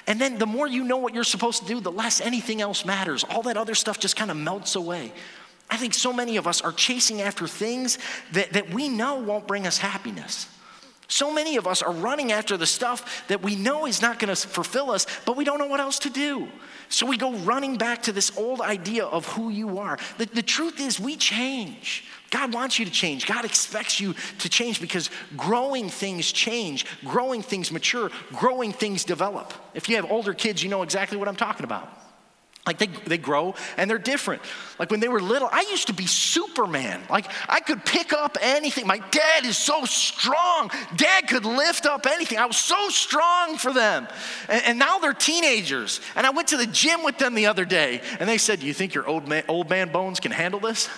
And 0.09 0.18
then 0.18 0.38
the 0.38 0.47
more 0.47 0.66
you 0.66 0.85
know 0.85 0.97
what 0.97 1.14
you're 1.14 1.23
supposed 1.23 1.62
to 1.62 1.68
do, 1.68 1.81
the 1.81 1.92
less 1.92 2.23
anything 2.23 2.62
else 2.62 2.87
matters. 2.87 3.25
All 3.25 3.42
that 3.42 3.59
other 3.59 3.75
stuff 3.75 4.01
just 4.01 4.16
kind 4.16 4.31
of 4.31 4.38
melts 4.38 4.75
away. 4.75 5.12
I 5.71 5.77
think 5.77 5.92
so 5.92 6.14
many 6.14 6.38
of 6.38 6.47
us 6.47 6.62
are 6.62 6.73
chasing 6.73 7.21
after 7.21 7.47
things 7.47 7.99
that, 8.33 8.55
that 8.55 8.73
we 8.73 8.88
know 8.88 9.16
won't 9.21 9.47
bring 9.47 9.66
us 9.66 9.77
happiness. 9.77 10.49
So 11.09 11.33
many 11.33 11.57
of 11.57 11.66
us 11.66 11.83
are 11.83 11.92
running 11.92 12.33
after 12.33 12.57
the 12.57 12.66
stuff 12.66 13.27
that 13.29 13.42
we 13.42 13.55
know 13.55 13.87
is 13.87 14.01
not 14.01 14.18
going 14.18 14.35
to 14.35 14.49
fulfill 14.49 14.90
us, 14.90 15.07
but 15.27 15.37
we 15.37 15.44
don't 15.44 15.59
know 15.59 15.66
what 15.66 15.81
else 15.81 15.99
to 16.01 16.11
do. 16.11 16.49
So 16.88 17.07
we 17.07 17.18
go 17.18 17.35
running 17.40 17.77
back 17.77 18.03
to 18.05 18.12
this 18.12 18.35
old 18.38 18.62
idea 18.62 19.05
of 19.05 19.27
who 19.27 19.51
you 19.51 19.79
are. 19.79 19.99
The, 20.16 20.25
the 20.25 20.42
truth 20.42 20.81
is, 20.81 20.99
we 20.99 21.16
change. 21.16 22.05
God 22.31 22.53
wants 22.53 22.79
you 22.79 22.85
to 22.85 22.91
change. 22.91 23.27
God 23.27 23.45
expects 23.45 24.01
you 24.01 24.14
to 24.41 24.49
change 24.49 24.81
because 24.81 25.11
growing 25.37 25.88
things 25.88 26.31
change, 26.31 26.85
growing 27.05 27.43
things 27.43 27.73
mature, 27.73 28.11
growing 28.35 28.73
things 28.73 29.05
develop. 29.05 29.55
If 29.75 29.88
you 29.88 29.97
have 29.97 30.11
older 30.11 30.35
kids, 30.35 30.62
you 30.62 30.69
know 30.69 30.83
exactly 30.83 31.17
what 31.17 31.29
I'm 31.29 31.37
talking 31.37 31.64
about. 31.64 31.88
Like 32.69 32.77
they, 32.77 32.87
they 32.87 33.17
grow 33.17 33.55
and 33.79 33.88
they're 33.88 33.97
different. 33.97 34.43
Like 34.79 34.91
when 34.91 35.01
they 35.01 35.09
were 35.09 35.23
little, 35.23 35.49
I 35.51 35.64
used 35.71 35.87
to 35.87 35.95
be 35.95 36.05
Superman. 36.05 37.01
Like 37.09 37.25
I 37.49 37.61
could 37.61 37.83
pick 37.83 38.12
up 38.12 38.37
anything. 38.43 38.87
My 38.87 38.99
dad 38.99 39.47
is 39.47 39.57
so 39.57 39.87
strong. 39.87 40.71
Dad 40.95 41.29
could 41.29 41.47
lift 41.47 41.87
up 41.87 42.05
anything. 42.05 42.37
I 42.37 42.45
was 42.45 42.59
so 42.59 42.91
strong 42.91 43.57
for 43.57 43.73
them. 43.73 44.07
And, 44.51 44.62
and 44.67 44.79
now 44.79 44.99
they're 44.99 45.14
teenagers. 45.14 46.03
And 46.14 46.27
I 46.27 46.31
went 46.31 46.49
to 46.49 46.59
the 46.59 46.67
gym 46.67 47.03
with 47.05 47.17
them 47.17 47.35
the 47.35 47.47
other 47.47 47.64
day 47.64 48.03
and 48.21 48.29
they 48.29 48.37
said, 48.37 48.61
Do 48.61 48.67
you 48.67 48.75
think 48.75 48.93
your 48.93 49.09
old 49.09 49.27
man, 49.27 49.45
old 49.49 49.71
man 49.71 49.91
bones 49.91 50.21
can 50.21 50.33
handle 50.33 50.61
this? 50.61 50.91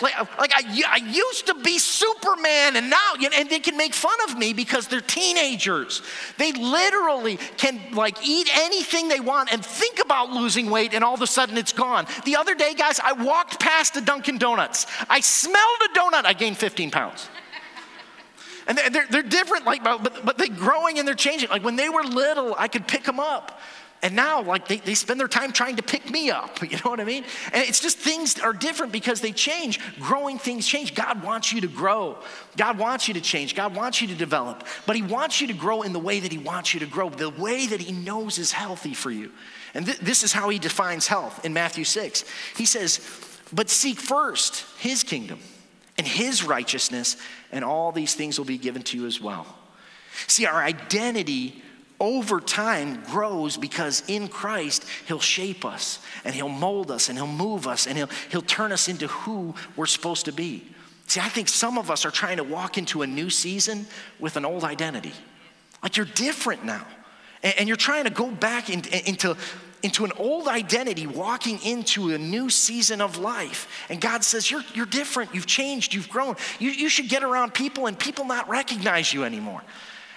Like, 0.00 0.38
like 0.38 0.52
I, 0.54 0.82
I 0.88 0.96
used 0.96 1.46
to 1.46 1.54
be 1.54 1.78
Superman, 1.78 2.76
and 2.76 2.90
now, 2.90 3.14
and 3.34 3.50
they 3.50 3.58
can 3.58 3.76
make 3.76 3.94
fun 3.94 4.16
of 4.28 4.38
me 4.38 4.52
because 4.52 4.86
they're 4.86 5.00
teenagers. 5.00 6.02
They 6.36 6.52
literally 6.52 7.38
can 7.56 7.80
like 7.92 8.26
eat 8.26 8.48
anything 8.54 9.08
they 9.08 9.20
want 9.20 9.52
and 9.52 9.64
think 9.64 10.00
about 10.00 10.30
losing 10.30 10.70
weight, 10.70 10.94
and 10.94 11.02
all 11.02 11.14
of 11.14 11.22
a 11.22 11.26
sudden 11.26 11.56
it's 11.56 11.72
gone. 11.72 12.06
The 12.24 12.36
other 12.36 12.54
day, 12.54 12.74
guys, 12.74 13.00
I 13.02 13.12
walked 13.12 13.58
past 13.60 13.96
a 13.96 14.00
Dunkin' 14.00 14.38
Donuts. 14.38 14.86
I 15.08 15.20
smelled 15.20 15.80
a 15.84 15.98
donut. 15.98 16.24
I 16.24 16.32
gained 16.32 16.56
15 16.56 16.90
pounds. 16.90 17.28
And 18.68 18.76
they're, 18.76 19.06
they're 19.06 19.22
different, 19.22 19.64
like, 19.64 19.82
but, 19.82 20.26
but 20.26 20.36
they're 20.36 20.48
growing 20.48 20.98
and 20.98 21.08
they're 21.08 21.14
changing. 21.14 21.48
Like 21.48 21.64
when 21.64 21.76
they 21.76 21.88
were 21.88 22.02
little, 22.02 22.54
I 22.58 22.68
could 22.68 22.86
pick 22.86 23.04
them 23.04 23.18
up. 23.18 23.60
And 24.00 24.14
now, 24.14 24.42
like, 24.42 24.68
they, 24.68 24.76
they 24.76 24.94
spend 24.94 25.18
their 25.18 25.28
time 25.28 25.52
trying 25.52 25.76
to 25.76 25.82
pick 25.82 26.10
me 26.10 26.30
up. 26.30 26.58
You 26.68 26.76
know 26.84 26.90
what 26.90 27.00
I 27.00 27.04
mean? 27.04 27.24
And 27.52 27.64
it's 27.64 27.80
just 27.80 27.98
things 27.98 28.38
are 28.38 28.52
different 28.52 28.92
because 28.92 29.22
they 29.22 29.32
change. 29.32 29.80
Growing 29.98 30.38
things 30.38 30.66
change. 30.66 30.94
God 30.94 31.22
wants 31.22 31.50
you 31.50 31.62
to 31.62 31.66
grow. 31.66 32.18
God 32.56 32.78
wants 32.78 33.08
you 33.08 33.14
to 33.14 33.22
change. 33.22 33.54
God 33.54 33.74
wants 33.74 34.02
you 34.02 34.08
to 34.08 34.14
develop. 34.14 34.66
But 34.86 34.96
He 34.96 35.02
wants 35.02 35.40
you 35.40 35.46
to 35.46 35.54
grow 35.54 35.82
in 35.82 35.94
the 35.94 35.98
way 35.98 36.20
that 36.20 36.30
He 36.30 36.36
wants 36.36 36.74
you 36.74 36.80
to 36.80 36.86
grow, 36.86 37.08
the 37.08 37.30
way 37.30 37.66
that 37.66 37.80
He 37.80 37.92
knows 37.92 38.38
is 38.38 38.52
healthy 38.52 38.92
for 38.92 39.10
you. 39.10 39.32
And 39.72 39.86
th- 39.86 39.98
this 39.98 40.22
is 40.22 40.32
how 40.32 40.50
He 40.50 40.58
defines 40.58 41.06
health 41.06 41.44
in 41.44 41.54
Matthew 41.54 41.84
6. 41.84 42.24
He 42.54 42.66
says, 42.66 43.00
But 43.52 43.70
seek 43.70 43.98
first 43.98 44.66
His 44.78 45.02
kingdom 45.02 45.40
and 45.96 46.06
His 46.06 46.44
righteousness, 46.44 47.16
and 47.50 47.64
all 47.64 47.92
these 47.92 48.14
things 48.14 48.38
will 48.38 48.46
be 48.46 48.58
given 48.58 48.82
to 48.82 48.98
you 48.98 49.06
as 49.06 49.22
well. 49.22 49.46
See, 50.26 50.44
our 50.44 50.62
identity 50.62 51.62
over 52.00 52.40
time 52.40 53.02
grows 53.04 53.56
because 53.56 54.02
in 54.06 54.28
Christ, 54.28 54.84
He'll 55.06 55.20
shape 55.20 55.64
us 55.64 55.98
and 56.24 56.34
He'll 56.34 56.48
mold 56.48 56.90
us 56.90 57.08
and 57.08 57.18
He'll 57.18 57.26
move 57.26 57.66
us 57.66 57.86
and 57.86 57.96
He'll, 57.96 58.10
he'll 58.30 58.42
turn 58.42 58.72
us 58.72 58.88
into 58.88 59.08
who 59.08 59.54
we're 59.76 59.86
supposed 59.86 60.26
to 60.26 60.32
be. 60.32 60.64
See, 61.06 61.20
I 61.20 61.28
think 61.28 61.48
some 61.48 61.78
of 61.78 61.90
us 61.90 62.04
are 62.04 62.10
trying 62.10 62.36
to 62.36 62.44
walk 62.44 62.78
into 62.78 63.02
a 63.02 63.06
new 63.06 63.30
season 63.30 63.86
with 64.20 64.36
an 64.36 64.44
old 64.44 64.62
identity. 64.62 65.12
Like 65.82 65.96
you're 65.96 66.06
different 66.06 66.64
now. 66.64 66.86
And, 67.42 67.54
and 67.60 67.68
you're 67.68 67.76
trying 67.76 68.04
to 68.04 68.10
go 68.10 68.30
back 68.30 68.70
in, 68.70 68.82
into, 69.06 69.36
into 69.82 70.04
an 70.04 70.12
old 70.18 70.48
identity, 70.48 71.06
walking 71.06 71.60
into 71.62 72.10
a 72.10 72.18
new 72.18 72.50
season 72.50 73.00
of 73.00 73.16
life. 73.18 73.86
And 73.88 74.00
God 74.00 74.22
says, 74.22 74.50
You're, 74.50 74.64
you're 74.74 74.86
different. 74.86 75.34
You've 75.34 75.46
changed. 75.46 75.94
You've 75.94 76.08
grown. 76.08 76.36
You, 76.58 76.70
you 76.70 76.88
should 76.88 77.08
get 77.08 77.24
around 77.24 77.54
people 77.54 77.86
and 77.86 77.98
people 77.98 78.24
not 78.24 78.48
recognize 78.48 79.12
you 79.12 79.24
anymore. 79.24 79.62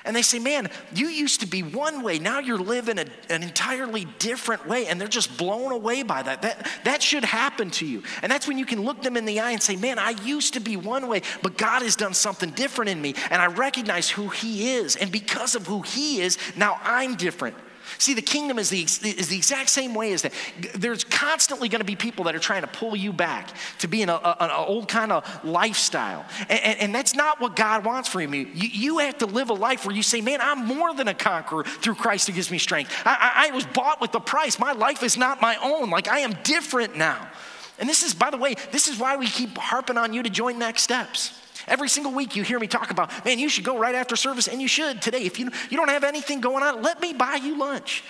And 0.03 0.15
they 0.15 0.21
say, 0.21 0.39
Man, 0.39 0.69
you 0.93 1.07
used 1.07 1.41
to 1.41 1.45
be 1.45 1.61
one 1.61 2.01
way. 2.01 2.17
Now 2.17 2.39
you're 2.39 2.57
living 2.57 2.97
a, 2.97 3.05
an 3.29 3.43
entirely 3.43 4.05
different 4.19 4.67
way. 4.67 4.87
And 4.87 4.99
they're 4.99 5.07
just 5.07 5.37
blown 5.37 5.71
away 5.71 6.03
by 6.03 6.23
that. 6.23 6.41
that. 6.41 6.67
That 6.85 7.03
should 7.03 7.23
happen 7.23 7.69
to 7.71 7.85
you. 7.85 8.03
And 8.21 8.31
that's 8.31 8.47
when 8.47 8.57
you 8.57 8.65
can 8.65 8.81
look 8.81 9.01
them 9.01 9.15
in 9.15 9.25
the 9.25 9.39
eye 9.39 9.51
and 9.51 9.61
say, 9.61 9.75
Man, 9.75 9.99
I 9.99 10.11
used 10.23 10.55
to 10.55 10.59
be 10.59 10.75
one 10.75 11.07
way, 11.07 11.21
but 11.41 11.57
God 11.57 11.81
has 11.83 11.95
done 11.95 12.13
something 12.13 12.51
different 12.51 12.89
in 12.89 13.01
me. 13.01 13.15
And 13.29 13.41
I 13.41 13.47
recognize 13.47 14.09
who 14.09 14.29
He 14.29 14.73
is. 14.73 14.95
And 14.95 15.11
because 15.11 15.55
of 15.55 15.67
who 15.67 15.81
He 15.81 16.21
is, 16.21 16.37
now 16.55 16.79
I'm 16.83 17.15
different. 17.15 17.55
See, 17.97 18.13
the 18.13 18.21
kingdom 18.21 18.59
is 18.59 18.69
the, 18.69 18.81
is 18.81 19.27
the 19.27 19.37
exact 19.37 19.69
same 19.69 19.93
way 19.93 20.13
as 20.13 20.21
that. 20.23 20.33
There's 20.73 21.03
constantly 21.03 21.69
going 21.69 21.79
to 21.79 21.85
be 21.85 21.95
people 21.95 22.25
that 22.25 22.35
are 22.35 22.39
trying 22.39 22.61
to 22.61 22.67
pull 22.67 22.95
you 22.95 23.13
back 23.13 23.49
to 23.79 23.87
be 23.87 24.01
in 24.01 24.09
an 24.09 24.51
old 24.51 24.87
kind 24.87 25.11
of 25.11 25.43
lifestyle. 25.43 26.25
And, 26.49 26.59
and, 26.63 26.79
and, 26.79 26.95
that's 26.95 27.15
not 27.15 27.39
what 27.39 27.55
God 27.55 27.85
wants 27.85 28.09
for 28.09 28.21
you. 28.21 28.29
you. 28.29 28.45
You 28.53 28.97
have 28.99 29.17
to 29.19 29.25
live 29.25 29.49
a 29.49 29.53
life 29.53 29.85
where 29.85 29.95
you 29.95 30.03
say, 30.03 30.21
man, 30.21 30.39
I'm 30.41 30.65
more 30.65 30.93
than 30.93 31.07
a 31.07 31.13
conqueror 31.13 31.63
through 31.63 31.95
Christ 31.95 32.27
who 32.27 32.33
gives 32.33 32.51
me 32.51 32.57
strength. 32.57 32.91
I, 33.05 33.45
I, 33.45 33.47
I 33.47 33.51
was 33.51 33.65
bought 33.65 34.01
with 34.01 34.11
the 34.11 34.19
price. 34.19 34.59
My 34.59 34.73
life 34.73 35.03
is 35.03 35.17
not 35.17 35.41
my 35.41 35.57
own. 35.61 35.89
Like, 35.89 36.07
I 36.07 36.19
am 36.19 36.35
different 36.43 36.97
now. 36.97 37.29
And 37.79 37.89
this 37.89 38.03
is, 38.03 38.13
by 38.13 38.29
the 38.29 38.37
way, 38.37 38.55
this 38.71 38.87
is 38.87 38.99
why 38.99 39.17
we 39.17 39.27
keep 39.27 39.57
harping 39.57 39.97
on 39.97 40.13
you 40.13 40.21
to 40.21 40.29
join 40.29 40.59
Next 40.59 40.83
Steps. 40.83 41.33
Every 41.67 41.89
single 41.89 42.13
week 42.13 42.35
you 42.35 42.43
hear 42.43 42.59
me 42.59 42.67
talk 42.67 42.91
about, 42.91 43.25
man, 43.25 43.39
you 43.39 43.49
should 43.49 43.63
go 43.63 43.77
right 43.77 43.95
after 43.95 44.15
service, 44.15 44.47
and 44.47 44.61
you 44.61 44.67
should 44.67 45.01
today. 45.01 45.23
If 45.23 45.39
you, 45.39 45.49
you 45.69 45.77
don't 45.77 45.89
have 45.89 46.03
anything 46.03 46.41
going 46.41 46.63
on, 46.63 46.81
let 46.81 47.01
me 47.01 47.13
buy 47.13 47.35
you 47.35 47.57
lunch. 47.57 48.03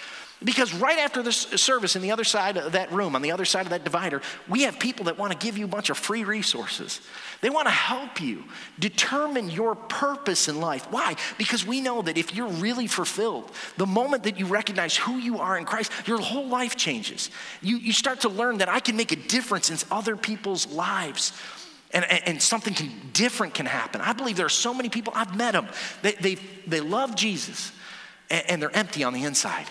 Because 0.43 0.73
right 0.73 0.97
after 0.97 1.21
this 1.21 1.37
service, 1.37 1.95
in 1.95 2.01
the 2.01 2.09
other 2.09 2.23
side 2.23 2.57
of 2.57 2.71
that 2.71 2.91
room, 2.91 3.15
on 3.15 3.21
the 3.21 3.31
other 3.31 3.45
side 3.45 3.67
of 3.67 3.69
that 3.69 3.83
divider, 3.83 4.23
we 4.49 4.63
have 4.63 4.79
people 4.79 5.05
that 5.05 5.17
want 5.19 5.31
to 5.31 5.37
give 5.37 5.55
you 5.55 5.65
a 5.65 5.67
bunch 5.67 5.91
of 5.91 5.99
free 5.99 6.23
resources. 6.23 6.99
They 7.41 7.51
want 7.51 7.67
to 7.67 7.71
help 7.71 8.19
you 8.19 8.45
determine 8.79 9.51
your 9.51 9.75
purpose 9.75 10.47
in 10.47 10.59
life. 10.59 10.87
Why? 10.89 11.15
Because 11.37 11.63
we 11.63 11.79
know 11.79 12.01
that 12.01 12.17
if 12.17 12.33
you're 12.33 12.47
really 12.47 12.87
fulfilled, 12.87 13.51
the 13.77 13.85
moment 13.85 14.23
that 14.23 14.39
you 14.39 14.47
recognize 14.47 14.97
who 14.97 15.17
you 15.17 15.37
are 15.37 15.59
in 15.59 15.65
Christ, 15.65 15.91
your 16.07 16.19
whole 16.19 16.47
life 16.47 16.75
changes. 16.75 17.29
You, 17.61 17.77
you 17.77 17.93
start 17.93 18.21
to 18.21 18.29
learn 18.29 18.57
that 18.59 18.69
I 18.69 18.79
can 18.79 18.95
make 18.95 19.11
a 19.11 19.17
difference 19.17 19.69
in 19.69 19.77
other 19.91 20.15
people's 20.15 20.65
lives 20.67 21.33
and, 21.93 22.05
and, 22.05 22.21
and, 22.25 22.41
something 22.41 22.73
can, 22.73 22.91
different 23.13 23.53
can 23.53 23.65
happen. 23.65 24.01
I 24.01 24.13
believe 24.13 24.37
there 24.37 24.45
are 24.45 24.49
so 24.49 24.73
many 24.73 24.89
people, 24.89 25.13
I've 25.15 25.35
met 25.35 25.51
them, 25.51 25.67
they, 26.01 26.13
they, 26.13 26.35
they 26.67 26.79
love 26.79 27.15
Jesus 27.15 27.71
and, 28.29 28.49
and 28.49 28.61
they're 28.61 28.75
empty 28.75 29.03
on 29.03 29.13
the 29.13 29.23
inside. 29.23 29.67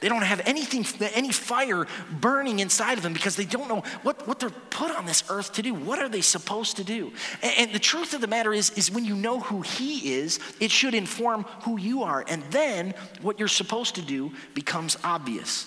They 0.00 0.08
don't 0.08 0.22
have 0.22 0.40
anything, 0.46 0.84
any 1.14 1.30
fire 1.30 1.86
burning 2.10 2.58
inside 2.58 2.96
of 2.96 3.02
them 3.02 3.12
because 3.12 3.36
they 3.36 3.44
don't 3.44 3.68
know 3.68 3.82
what, 4.02 4.26
what 4.26 4.40
they're 4.40 4.48
put 4.48 4.90
on 4.90 5.04
this 5.04 5.24
earth 5.28 5.52
to 5.54 5.62
do. 5.62 5.74
What 5.74 5.98
are 5.98 6.08
they 6.08 6.22
supposed 6.22 6.76
to 6.76 6.84
do? 6.84 7.12
And, 7.42 7.52
and 7.58 7.72
the 7.72 7.78
truth 7.78 8.14
of 8.14 8.22
the 8.22 8.26
matter 8.26 8.52
is, 8.52 8.70
is 8.70 8.90
when 8.90 9.04
you 9.04 9.14
know 9.14 9.40
who 9.40 9.60
He 9.60 10.14
is, 10.14 10.40
it 10.58 10.70
should 10.70 10.94
inform 10.94 11.44
who 11.64 11.78
you 11.78 12.02
are. 12.02 12.24
And 12.26 12.42
then 12.44 12.94
what 13.20 13.38
you're 13.38 13.48
supposed 13.48 13.94
to 13.96 14.02
do 14.02 14.32
becomes 14.54 14.96
obvious. 15.04 15.66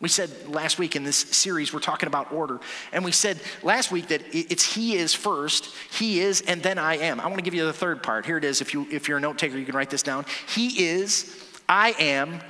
We 0.00 0.08
said 0.08 0.30
last 0.48 0.78
week 0.78 0.96
in 0.96 1.04
this 1.04 1.16
series, 1.16 1.72
we're 1.72 1.80
talking 1.80 2.08
about 2.08 2.32
order. 2.32 2.60
And 2.92 3.04
we 3.04 3.12
said 3.12 3.40
last 3.62 3.92
week 3.92 4.08
that 4.08 4.22
it's 4.32 4.74
He 4.74 4.96
is 4.96 5.14
first, 5.14 5.74
He 5.92 6.20
is, 6.20 6.40
and 6.42 6.62
then 6.62 6.78
I 6.78 6.96
am. 6.96 7.20
I 7.20 7.26
want 7.26 7.36
to 7.36 7.42
give 7.42 7.54
you 7.54 7.64
the 7.64 7.72
third 7.72 8.02
part. 8.02 8.26
Here 8.26 8.36
it 8.36 8.44
is. 8.44 8.60
If, 8.60 8.74
you, 8.74 8.86
if 8.90 9.08
you're 9.08 9.18
a 9.18 9.20
note 9.20 9.38
taker, 9.38 9.56
you 9.56 9.64
can 9.64 9.76
write 9.76 9.90
this 9.90 10.02
down. 10.02 10.26
He 10.48 10.84
is, 10.86 11.42
I 11.68 11.94
am, 11.98 12.40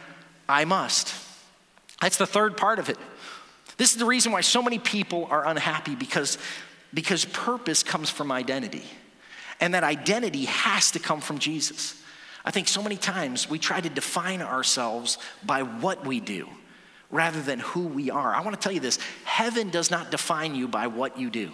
I 0.49 0.65
must. 0.65 1.15
That's 2.01 2.17
the 2.17 2.27
third 2.27 2.57
part 2.57 2.79
of 2.79 2.89
it. 2.89 2.99
This 3.77 3.93
is 3.93 3.99
the 3.99 4.07
reason 4.07 4.33
why 4.33 4.41
so 4.41 4.63
many 4.63 4.79
people 4.79 5.27
are 5.31 5.47
unhappy 5.47 5.95
because, 5.95 6.39
because 6.93 7.25
purpose 7.25 7.83
comes 7.83 8.09
from 8.09 8.33
identity. 8.33 8.85
And 9.61 9.75
that 9.75 9.85
identity 9.85 10.47
has 10.47 10.91
to 10.93 10.99
come 10.99 11.21
from 11.21 11.39
Jesus. 11.39 12.01
I 12.45 12.51
think 12.51 12.69
so 12.69 12.83
many 12.83 12.97
times 12.97 13.49
we 13.49 13.59
try 13.59 13.81
to 13.81 13.89
define 13.89 14.43
ourselves 14.43 15.19
by 15.45 15.63
what 15.63 16.07
we 16.07 16.21
do 16.21 16.49
rather 17.15 17.41
than 17.41 17.61
who 17.61 17.87
we 17.87 18.11
are. 18.11 18.35
I 18.35 18.41
want 18.41 18.57
to 18.57 18.61
tell 18.61 18.73
you 18.73 18.81
this 18.81 18.99
heaven 19.25 19.71
does 19.71 19.89
not 19.89 20.11
define 20.11 20.57
you 20.57 20.67
by 20.67 20.89
what 20.89 21.17
you 21.17 21.31
do. 21.31 21.53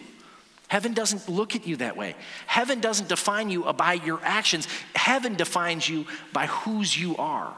Heaven 0.68 0.94
doesn't 0.94 1.28
look 1.28 1.54
at 1.54 1.66
you 1.66 1.76
that 1.76 1.96
way. 1.96 2.14
Heaven 2.46 2.80
doesn't 2.80 3.08
define 3.08 3.50
you 3.50 3.70
by 3.74 3.94
your 3.94 4.20
actions. 4.22 4.66
Heaven 4.94 5.34
defines 5.34 5.86
you 5.86 6.06
by 6.32 6.46
whose 6.46 6.98
you 6.98 7.14
are. 7.18 7.54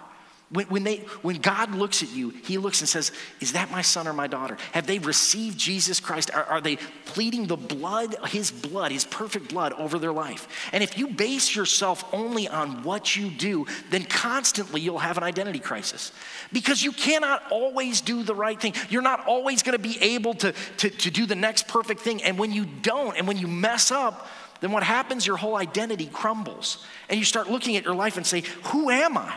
When, 0.53 0.67
when, 0.67 0.85
they, 0.85 0.99
when 1.23 1.37
God 1.37 1.75
looks 1.75 2.03
at 2.03 2.11
you, 2.11 2.29
He 2.29 2.59
looks 2.59 2.81
and 2.81 2.89
says, 2.89 3.11
Is 3.41 3.53
that 3.53 3.71
my 3.71 3.81
son 3.81 4.07
or 4.07 4.13
my 4.13 4.27
daughter? 4.27 4.59
Have 4.73 4.87
they 4.87 4.99
received 4.99 5.59
Jesus 5.59 5.99
Christ? 5.99 6.31
Are, 6.35 6.45
are 6.45 6.61
they 6.61 6.77
pleading 7.07 7.47
the 7.47 7.57
blood, 7.57 8.15
His 8.29 8.51
blood, 8.51 8.93
His 8.93 9.07
perfect 9.07 9.49
blood 9.49 9.73
over 9.73 9.99
their 9.99 10.13
life? 10.13 10.47
And 10.73 10.83
if 10.83 10.99
you 10.99 11.09
base 11.09 11.57
yourself 11.57 12.05
only 12.13 12.49
on 12.49 12.83
what 12.83 13.17
you 13.17 13.31
do, 13.31 13.67
then 13.89 14.05
constantly 14.05 14.83
you'll 14.83 14.99
have 14.99 15.17
an 15.17 15.25
identity 15.25 15.59
crisis 15.59 16.13
because 16.53 16.83
you 16.83 16.93
cannot 16.93 17.43
always 17.51 18.03
do 18.03 18.23
the 18.23 18.35
right 18.35 18.61
thing. 18.61 18.75
You're 18.91 19.01
not 19.01 19.27
always 19.27 19.63
going 19.63 19.77
to 19.77 19.83
be 19.83 19.99
able 20.03 20.35
to, 20.35 20.53
to, 20.53 20.91
to 20.91 21.11
do 21.11 21.25
the 21.25 21.35
next 21.35 21.67
perfect 21.67 22.01
thing. 22.01 22.23
And 22.23 22.39
when 22.39 22.53
you 22.53 22.67
don't, 22.67 23.17
and 23.17 23.27
when 23.27 23.39
you 23.39 23.49
mess 23.49 23.91
up, 23.91 24.29
then 24.61 24.71
what 24.71 24.83
happens? 24.83 25.27
Your 25.27 25.39
whole 25.39 25.57
identity 25.57 26.11
crumbles. 26.13 26.85
And 27.09 27.19
you 27.19 27.25
start 27.25 27.51
looking 27.51 27.77
at 27.77 27.85
your 27.85 27.95
life 27.95 28.19
and 28.19 28.27
say, 28.27 28.43
Who 28.65 28.91
am 28.91 29.17
I? 29.17 29.35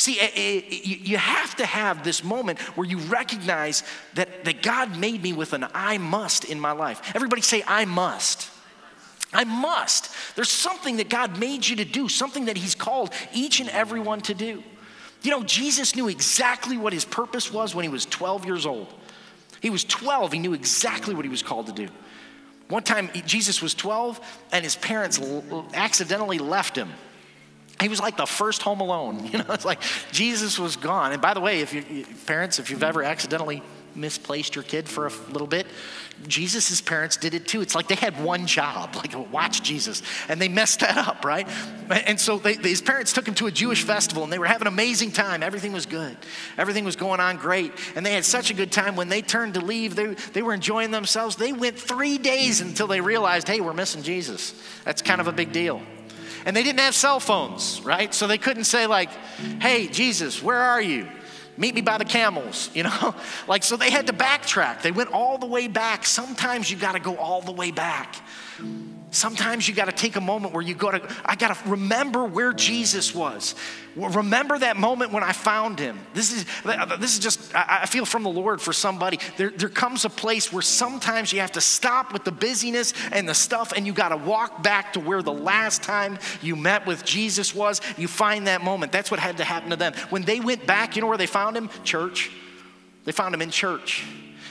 See, 0.00 0.18
eh, 0.18 0.30
eh, 0.34 0.62
you 0.82 1.18
have 1.18 1.56
to 1.56 1.66
have 1.66 2.02
this 2.04 2.24
moment 2.24 2.58
where 2.74 2.86
you 2.86 2.96
recognize 2.96 3.82
that, 4.14 4.46
that 4.46 4.62
God 4.62 4.96
made 4.96 5.22
me 5.22 5.34
with 5.34 5.52
an 5.52 5.66
I 5.74 5.98
must 5.98 6.44
in 6.44 6.58
my 6.58 6.72
life. 6.72 7.12
Everybody 7.14 7.42
say, 7.42 7.62
I 7.66 7.84
must. 7.84 8.48
I 9.34 9.44
must. 9.44 10.10
There's 10.36 10.48
something 10.48 10.96
that 10.96 11.10
God 11.10 11.38
made 11.38 11.68
you 11.68 11.76
to 11.76 11.84
do, 11.84 12.08
something 12.08 12.46
that 12.46 12.56
He's 12.56 12.74
called 12.74 13.12
each 13.34 13.60
and 13.60 13.68
every 13.68 14.00
one 14.00 14.22
to 14.22 14.32
do. 14.32 14.62
You 15.20 15.32
know, 15.32 15.42
Jesus 15.42 15.94
knew 15.94 16.08
exactly 16.08 16.78
what 16.78 16.94
His 16.94 17.04
purpose 17.04 17.52
was 17.52 17.74
when 17.74 17.82
He 17.82 17.90
was 17.90 18.06
12 18.06 18.46
years 18.46 18.64
old. 18.64 18.90
He 19.60 19.68
was 19.68 19.84
12, 19.84 20.32
He 20.32 20.38
knew 20.38 20.54
exactly 20.54 21.14
what 21.14 21.26
He 21.26 21.30
was 21.30 21.42
called 21.42 21.66
to 21.66 21.74
do. 21.74 21.88
One 22.70 22.84
time, 22.84 23.10
Jesus 23.26 23.60
was 23.60 23.74
12, 23.74 24.18
and 24.50 24.64
his 24.64 24.76
parents 24.76 25.20
accidentally 25.74 26.38
left 26.38 26.74
him 26.74 26.88
he 27.80 27.88
was 27.88 28.00
like 28.00 28.16
the 28.16 28.26
first 28.26 28.62
home 28.62 28.80
alone. 28.80 29.18
You 29.30 29.38
know, 29.38 29.44
it's 29.50 29.64
like 29.64 29.80
Jesus 30.10 30.58
was 30.58 30.74
gone. 30.76 31.12
And 31.12 31.22
by 31.22 31.34
the 31.34 31.40
way, 31.40 31.60
if 31.60 31.72
you 31.72 32.04
parents, 32.26 32.58
if 32.58 32.68
you've 32.68 32.82
ever 32.82 33.04
accidentally 33.04 33.62
misplaced 33.94 34.56
your 34.56 34.64
kid 34.64 34.88
for 34.88 35.06
a 35.06 35.12
little 35.30 35.46
bit, 35.46 35.66
Jesus' 36.26 36.80
parents 36.80 37.16
did 37.16 37.32
it 37.32 37.46
too. 37.46 37.60
It's 37.60 37.74
like 37.74 37.88
they 37.88 37.94
had 37.94 38.22
one 38.22 38.46
job, 38.46 38.94
like 38.96 39.14
watch 39.32 39.62
Jesus, 39.62 40.02
and 40.28 40.40
they 40.40 40.48
messed 40.48 40.80
that 40.80 40.96
up, 40.96 41.24
right? 41.24 41.48
And 41.88 42.20
so 42.20 42.38
they, 42.38 42.54
his 42.54 42.82
parents 42.82 43.12
took 43.12 43.26
him 43.26 43.34
to 43.34 43.46
a 43.46 43.50
Jewish 43.50 43.84
festival, 43.84 44.22
and 44.24 44.32
they 44.32 44.38
were 44.38 44.46
having 44.46 44.66
an 44.66 44.72
amazing 44.72 45.12
time. 45.12 45.42
Everything 45.42 45.72
was 45.72 45.86
good, 45.86 46.16
everything 46.58 46.84
was 46.84 46.96
going 46.96 47.20
on 47.20 47.36
great, 47.36 47.72
and 47.94 48.04
they 48.04 48.12
had 48.12 48.24
such 48.24 48.50
a 48.50 48.54
good 48.54 48.72
time. 48.72 48.96
When 48.96 49.08
they 49.08 49.22
turned 49.22 49.54
to 49.54 49.60
leave, 49.60 49.94
they, 49.94 50.14
they 50.32 50.42
were 50.42 50.54
enjoying 50.54 50.90
themselves. 50.90 51.36
They 51.36 51.52
went 51.52 51.78
three 51.78 52.18
days 52.18 52.60
until 52.60 52.86
they 52.86 53.00
realized, 53.00 53.48
hey, 53.48 53.60
we're 53.60 53.72
missing 53.72 54.02
Jesus. 54.02 54.54
That's 54.84 55.02
kind 55.02 55.20
of 55.20 55.28
a 55.28 55.32
big 55.32 55.52
deal. 55.52 55.80
And 56.44 56.56
they 56.56 56.62
didn't 56.62 56.80
have 56.80 56.94
cell 56.94 57.20
phones, 57.20 57.80
right? 57.82 58.12
So 58.14 58.26
they 58.26 58.38
couldn't 58.38 58.64
say, 58.64 58.86
like, 58.86 59.10
hey, 59.60 59.86
Jesus, 59.88 60.42
where 60.42 60.58
are 60.58 60.80
you? 60.80 61.08
Meet 61.56 61.74
me 61.74 61.80
by 61.82 61.98
the 61.98 62.04
camels, 62.04 62.70
you 62.74 62.84
know? 62.84 63.14
like, 63.46 63.62
so 63.62 63.76
they 63.76 63.90
had 63.90 64.06
to 64.06 64.12
backtrack. 64.12 64.82
They 64.82 64.92
went 64.92 65.12
all 65.12 65.38
the 65.38 65.46
way 65.46 65.68
back. 65.68 66.06
Sometimes 66.06 66.70
you 66.70 66.76
got 66.76 66.92
to 66.92 67.00
go 67.00 67.16
all 67.16 67.42
the 67.42 67.52
way 67.52 67.70
back. 67.70 68.16
Sometimes 69.12 69.66
you 69.66 69.74
got 69.74 69.86
to 69.86 69.92
take 69.92 70.14
a 70.14 70.20
moment 70.20 70.54
where 70.54 70.62
you 70.62 70.74
go 70.74 70.92
to, 70.92 71.16
I 71.24 71.34
got 71.34 71.56
to 71.56 71.68
remember 71.68 72.24
where 72.24 72.52
Jesus 72.52 73.12
was. 73.12 73.56
Remember 73.96 74.56
that 74.56 74.76
moment 74.76 75.10
when 75.10 75.24
I 75.24 75.32
found 75.32 75.80
him. 75.80 75.98
This 76.14 76.32
is, 76.32 76.46
this 77.00 77.14
is 77.14 77.18
just, 77.18 77.52
I 77.52 77.86
feel 77.86 78.04
from 78.04 78.22
the 78.22 78.30
Lord 78.30 78.60
for 78.60 78.72
somebody. 78.72 79.18
There, 79.36 79.50
there 79.50 79.68
comes 79.68 80.04
a 80.04 80.10
place 80.10 80.52
where 80.52 80.62
sometimes 80.62 81.32
you 81.32 81.40
have 81.40 81.50
to 81.52 81.60
stop 81.60 82.12
with 82.12 82.22
the 82.22 82.30
busyness 82.30 82.94
and 83.10 83.28
the 83.28 83.34
stuff 83.34 83.72
and 83.72 83.84
you 83.84 83.92
got 83.92 84.10
to 84.10 84.16
walk 84.16 84.62
back 84.62 84.92
to 84.92 85.00
where 85.00 85.22
the 85.22 85.32
last 85.32 85.82
time 85.82 86.20
you 86.40 86.54
met 86.54 86.86
with 86.86 87.04
Jesus 87.04 87.52
was. 87.52 87.80
You 87.98 88.06
find 88.06 88.46
that 88.46 88.62
moment. 88.62 88.92
That's 88.92 89.10
what 89.10 89.18
had 89.18 89.38
to 89.38 89.44
happen 89.44 89.70
to 89.70 89.76
them. 89.76 89.92
When 90.10 90.22
they 90.22 90.38
went 90.38 90.68
back, 90.68 90.94
you 90.94 91.02
know 91.02 91.08
where 91.08 91.18
they 91.18 91.26
found 91.26 91.56
him? 91.56 91.68
Church. 91.82 92.30
They 93.06 93.12
found 93.12 93.34
him 93.34 93.42
in 93.42 93.50
church. 93.50 94.06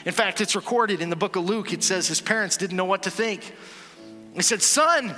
In 0.05 0.11
fact, 0.11 0.41
it's 0.41 0.55
recorded 0.55 1.01
in 1.01 1.09
the 1.09 1.15
book 1.15 1.37
of 1.37 1.45
Luke. 1.45 1.71
It 1.71 1.81
says 1.81 2.09
his 2.09 2.19
parents 2.19 2.57
didn't 2.57 2.75
know 2.75 2.85
what 2.85 3.03
to 3.03 3.11
think. 3.11 3.53
He 4.33 4.41
said, 4.41 4.61
Son, 4.61 5.15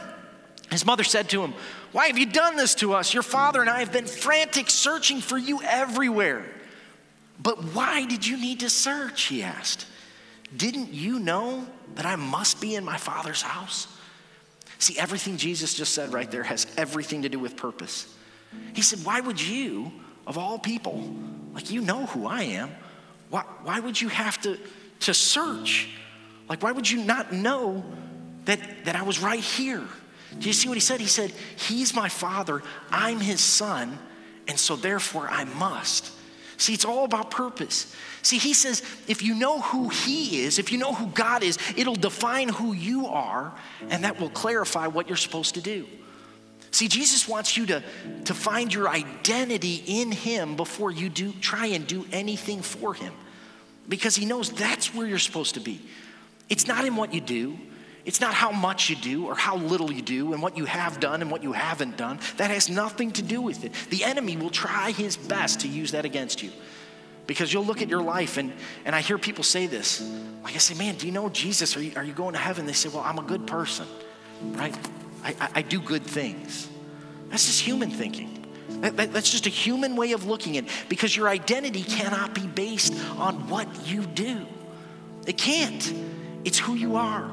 his 0.70 0.86
mother 0.86 1.04
said 1.04 1.30
to 1.30 1.44
him, 1.44 1.54
Why 1.92 2.08
have 2.08 2.18
you 2.18 2.26
done 2.26 2.56
this 2.56 2.76
to 2.76 2.94
us? 2.94 3.14
Your 3.14 3.24
father 3.24 3.62
and 3.62 3.70
I 3.70 3.80
have 3.80 3.92
been 3.92 4.06
frantic 4.06 4.70
searching 4.70 5.20
for 5.20 5.38
you 5.38 5.62
everywhere. 5.64 6.46
But 7.42 7.64
why 7.74 8.06
did 8.06 8.26
you 8.26 8.38
need 8.38 8.62
to 8.62 8.70
search? 8.70 9.24
He 9.24 9.44
asked. 9.44 9.86
Didn't 10.56 10.94
you 10.94 11.20
know 11.20 11.66
that 11.96 12.06
I 12.06 12.16
must 12.16 12.62
be 12.62 12.76
in 12.76 12.84
my 12.84 12.98
father's 12.98 13.42
house? 13.42 13.88
See, 14.80 14.98
everything 14.98 15.38
Jesus 15.38 15.74
just 15.74 15.94
said 15.94 16.14
right 16.14 16.30
there 16.30 16.44
has 16.44 16.68
everything 16.78 17.22
to 17.22 17.30
do 17.30 17.40
with 17.40 17.56
purpose. 17.56 18.14
He 18.74 18.82
said, 18.82 19.00
Why 19.06 19.20
would 19.20 19.42
you, 19.42 19.92
of 20.26 20.38
all 20.38 20.58
people, 20.58 21.14
like 21.54 21.72
you 21.72 21.82
know 21.82 22.06
who 22.08 22.28
I 22.28 22.44
am, 22.44 22.72
why, 23.30 23.44
why 23.64 23.80
would 23.80 24.00
you 24.00 24.10
have 24.10 24.42
to, 24.42 24.58
to 25.02 25.14
search? 25.14 25.90
Like, 26.50 26.64
why 26.64 26.72
would 26.72 26.90
you 26.90 27.04
not 27.04 27.32
know 27.32 27.84
that, 28.46 28.86
that 28.86 28.96
I 28.96 29.04
was 29.04 29.20
right 29.20 29.40
here. 29.40 29.84
Do 30.40 30.48
you 30.48 30.54
see 30.54 30.68
what 30.68 30.76
he 30.76 30.82
said? 30.82 31.00
He 31.00 31.08
said, 31.08 31.32
He's 31.58 31.94
my 31.94 32.10
father, 32.10 32.64
I'm 32.90 33.20
his 33.20 33.42
son, 33.42 33.98
and 34.48 34.60
so 34.60 34.76
therefore 34.76 35.28
I 35.30 35.44
must. 35.44 36.12
See, 36.58 36.74
it's 36.74 36.86
all 36.86 37.06
about 37.06 37.32
purpose. 37.32 37.96
See, 38.22 38.38
he 38.38 38.54
says, 38.54 38.84
if 39.08 39.24
you 39.24 39.34
know 39.34 39.62
who 39.62 39.90
he 39.90 40.44
is, 40.44 40.60
if 40.60 40.72
you 40.72 40.78
know 40.78 40.94
who 40.94 41.08
God 41.08 41.42
is, 41.42 41.58
it'll 41.76 41.96
define 41.96 42.50
who 42.50 42.74
you 42.74 43.08
are, 43.08 43.52
and 43.90 44.04
that 44.04 44.20
will 44.20 44.30
clarify 44.30 44.86
what 44.86 45.08
you're 45.08 45.18
supposed 45.18 45.56
to 45.56 45.62
do. 45.62 45.88
See, 46.70 46.88
Jesus 46.88 47.28
wants 47.28 47.58
you 47.58 47.66
to, 47.66 47.84
to 48.26 48.34
find 48.34 48.74
your 48.74 48.88
identity 48.88 49.84
in 49.86 50.12
Him 50.12 50.56
before 50.56 50.90
you 50.90 51.10
do 51.10 51.34
try 51.34 51.68
and 51.68 51.86
do 51.86 52.06
anything 52.12 52.62
for 52.62 52.94
Him. 52.94 53.14
Because 53.90 54.16
He 54.16 54.26
knows 54.26 54.50
that's 54.52 54.96
where 54.96 55.06
you're 55.06 55.20
supposed 55.20 55.56
to 55.56 55.60
be. 55.60 55.82
It's 56.48 56.68
not 56.68 56.86
in 56.86 56.96
what 56.96 57.14
you 57.14 57.22
do, 57.22 57.58
it's 58.06 58.20
not 58.20 58.34
how 58.34 58.52
much 58.52 58.90
you 58.90 58.96
do 58.96 59.28
or 59.28 59.36
how 59.36 59.58
little 59.58 59.92
you 59.92 60.02
do 60.02 60.34
and 60.34 60.42
what 60.42 60.58
you 60.58 60.66
have 60.66 61.00
done 61.00 61.22
and 61.22 61.30
what 61.30 61.44
you 61.44 61.52
haven't 61.52 61.98
done. 61.98 62.20
That 62.38 62.50
has 62.50 62.70
nothing 62.70 63.12
to 63.14 63.22
do 63.22 63.42
with 63.42 63.64
it. 63.64 63.74
The 63.90 64.04
enemy 64.04 64.38
will 64.38 64.50
try 64.50 64.92
his 64.92 65.18
best 65.18 65.62
to 65.62 65.68
use 65.68 65.92
that 65.92 66.06
against 66.06 66.42
you. 66.42 66.52
Because 67.28 67.54
you'll 67.54 67.66
look 67.66 67.82
at 67.82 67.90
your 67.90 68.02
life 68.02 68.38
and, 68.38 68.52
and 68.84 68.96
I 68.96 69.02
hear 69.02 69.18
people 69.18 69.44
say 69.44 69.68
this. 69.68 70.02
Like 70.44 70.56
I 70.56 70.58
say, 70.58 70.74
man, 70.74 70.96
do 70.96 71.06
you 71.06 71.12
know 71.12 71.30
Jesus? 71.30 71.78
Are 71.78 71.82
you, 71.82 71.92
are 71.96 72.04
you 72.04 72.14
going 72.14 72.34
to 72.34 72.40
heaven? 72.40 72.66
They 72.66 72.74
say, 72.74 72.90
well, 72.90 73.04
I'm 73.04 73.20
a 73.20 73.24
good 73.24 73.46
person, 73.46 73.88
right? 74.42 74.76
I, 75.24 75.36
I, 75.40 75.50
I 75.56 75.62
do 75.62 75.80
good 75.80 76.04
things. 76.04 76.68
That's 77.30 77.46
just 77.46 77.62
human 77.62 77.92
thinking. 77.92 78.46
That, 78.82 78.98
that, 78.98 79.14
that's 79.14 79.30
just 79.30 79.46
a 79.46 79.50
human 79.50 79.96
way 79.96 80.14
of 80.14 80.26
looking 80.26 80.58
at 80.58 80.64
it 80.64 80.70
because 80.90 81.16
your 81.16 81.28
identity 81.30 81.84
cannot 81.84 82.34
be 82.34 82.48
based 82.48 82.94
on 83.18 83.48
what 83.48 83.68
you 83.88 84.06
do. 84.06 84.46
It 85.28 85.38
can't. 85.38 85.94
It's 86.44 86.58
who 86.58 86.74
you 86.74 86.96
are. 86.96 87.30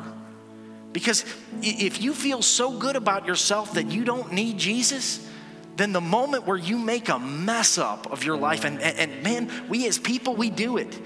Because 0.93 1.25
if 1.63 2.01
you 2.01 2.15
feel 2.15 2.43
so 2.43 2.79
good 2.79 2.97
about 2.97 3.27
yourself 3.27 3.75
that 3.75 3.91
you 3.91 4.05
don't 4.05 4.33
need 4.33 4.59
Jesus, 4.59 5.29
then 5.77 5.93
the 5.93 6.01
moment 6.01 6.47
where 6.47 6.57
you 6.57 6.79
make 6.79 7.09
a 7.09 7.19
mess 7.19 7.79
up 7.79 8.11
of 8.11 8.25
your 8.25 8.37
life, 8.37 8.65
and, 8.65 8.81
and, 8.81 8.99
and 8.99 9.23
man, 9.23 9.69
we 9.69 9.87
as 9.87 9.99
people, 9.99 10.35
we 10.35 10.51
do 10.51 10.77
it. 10.77 10.99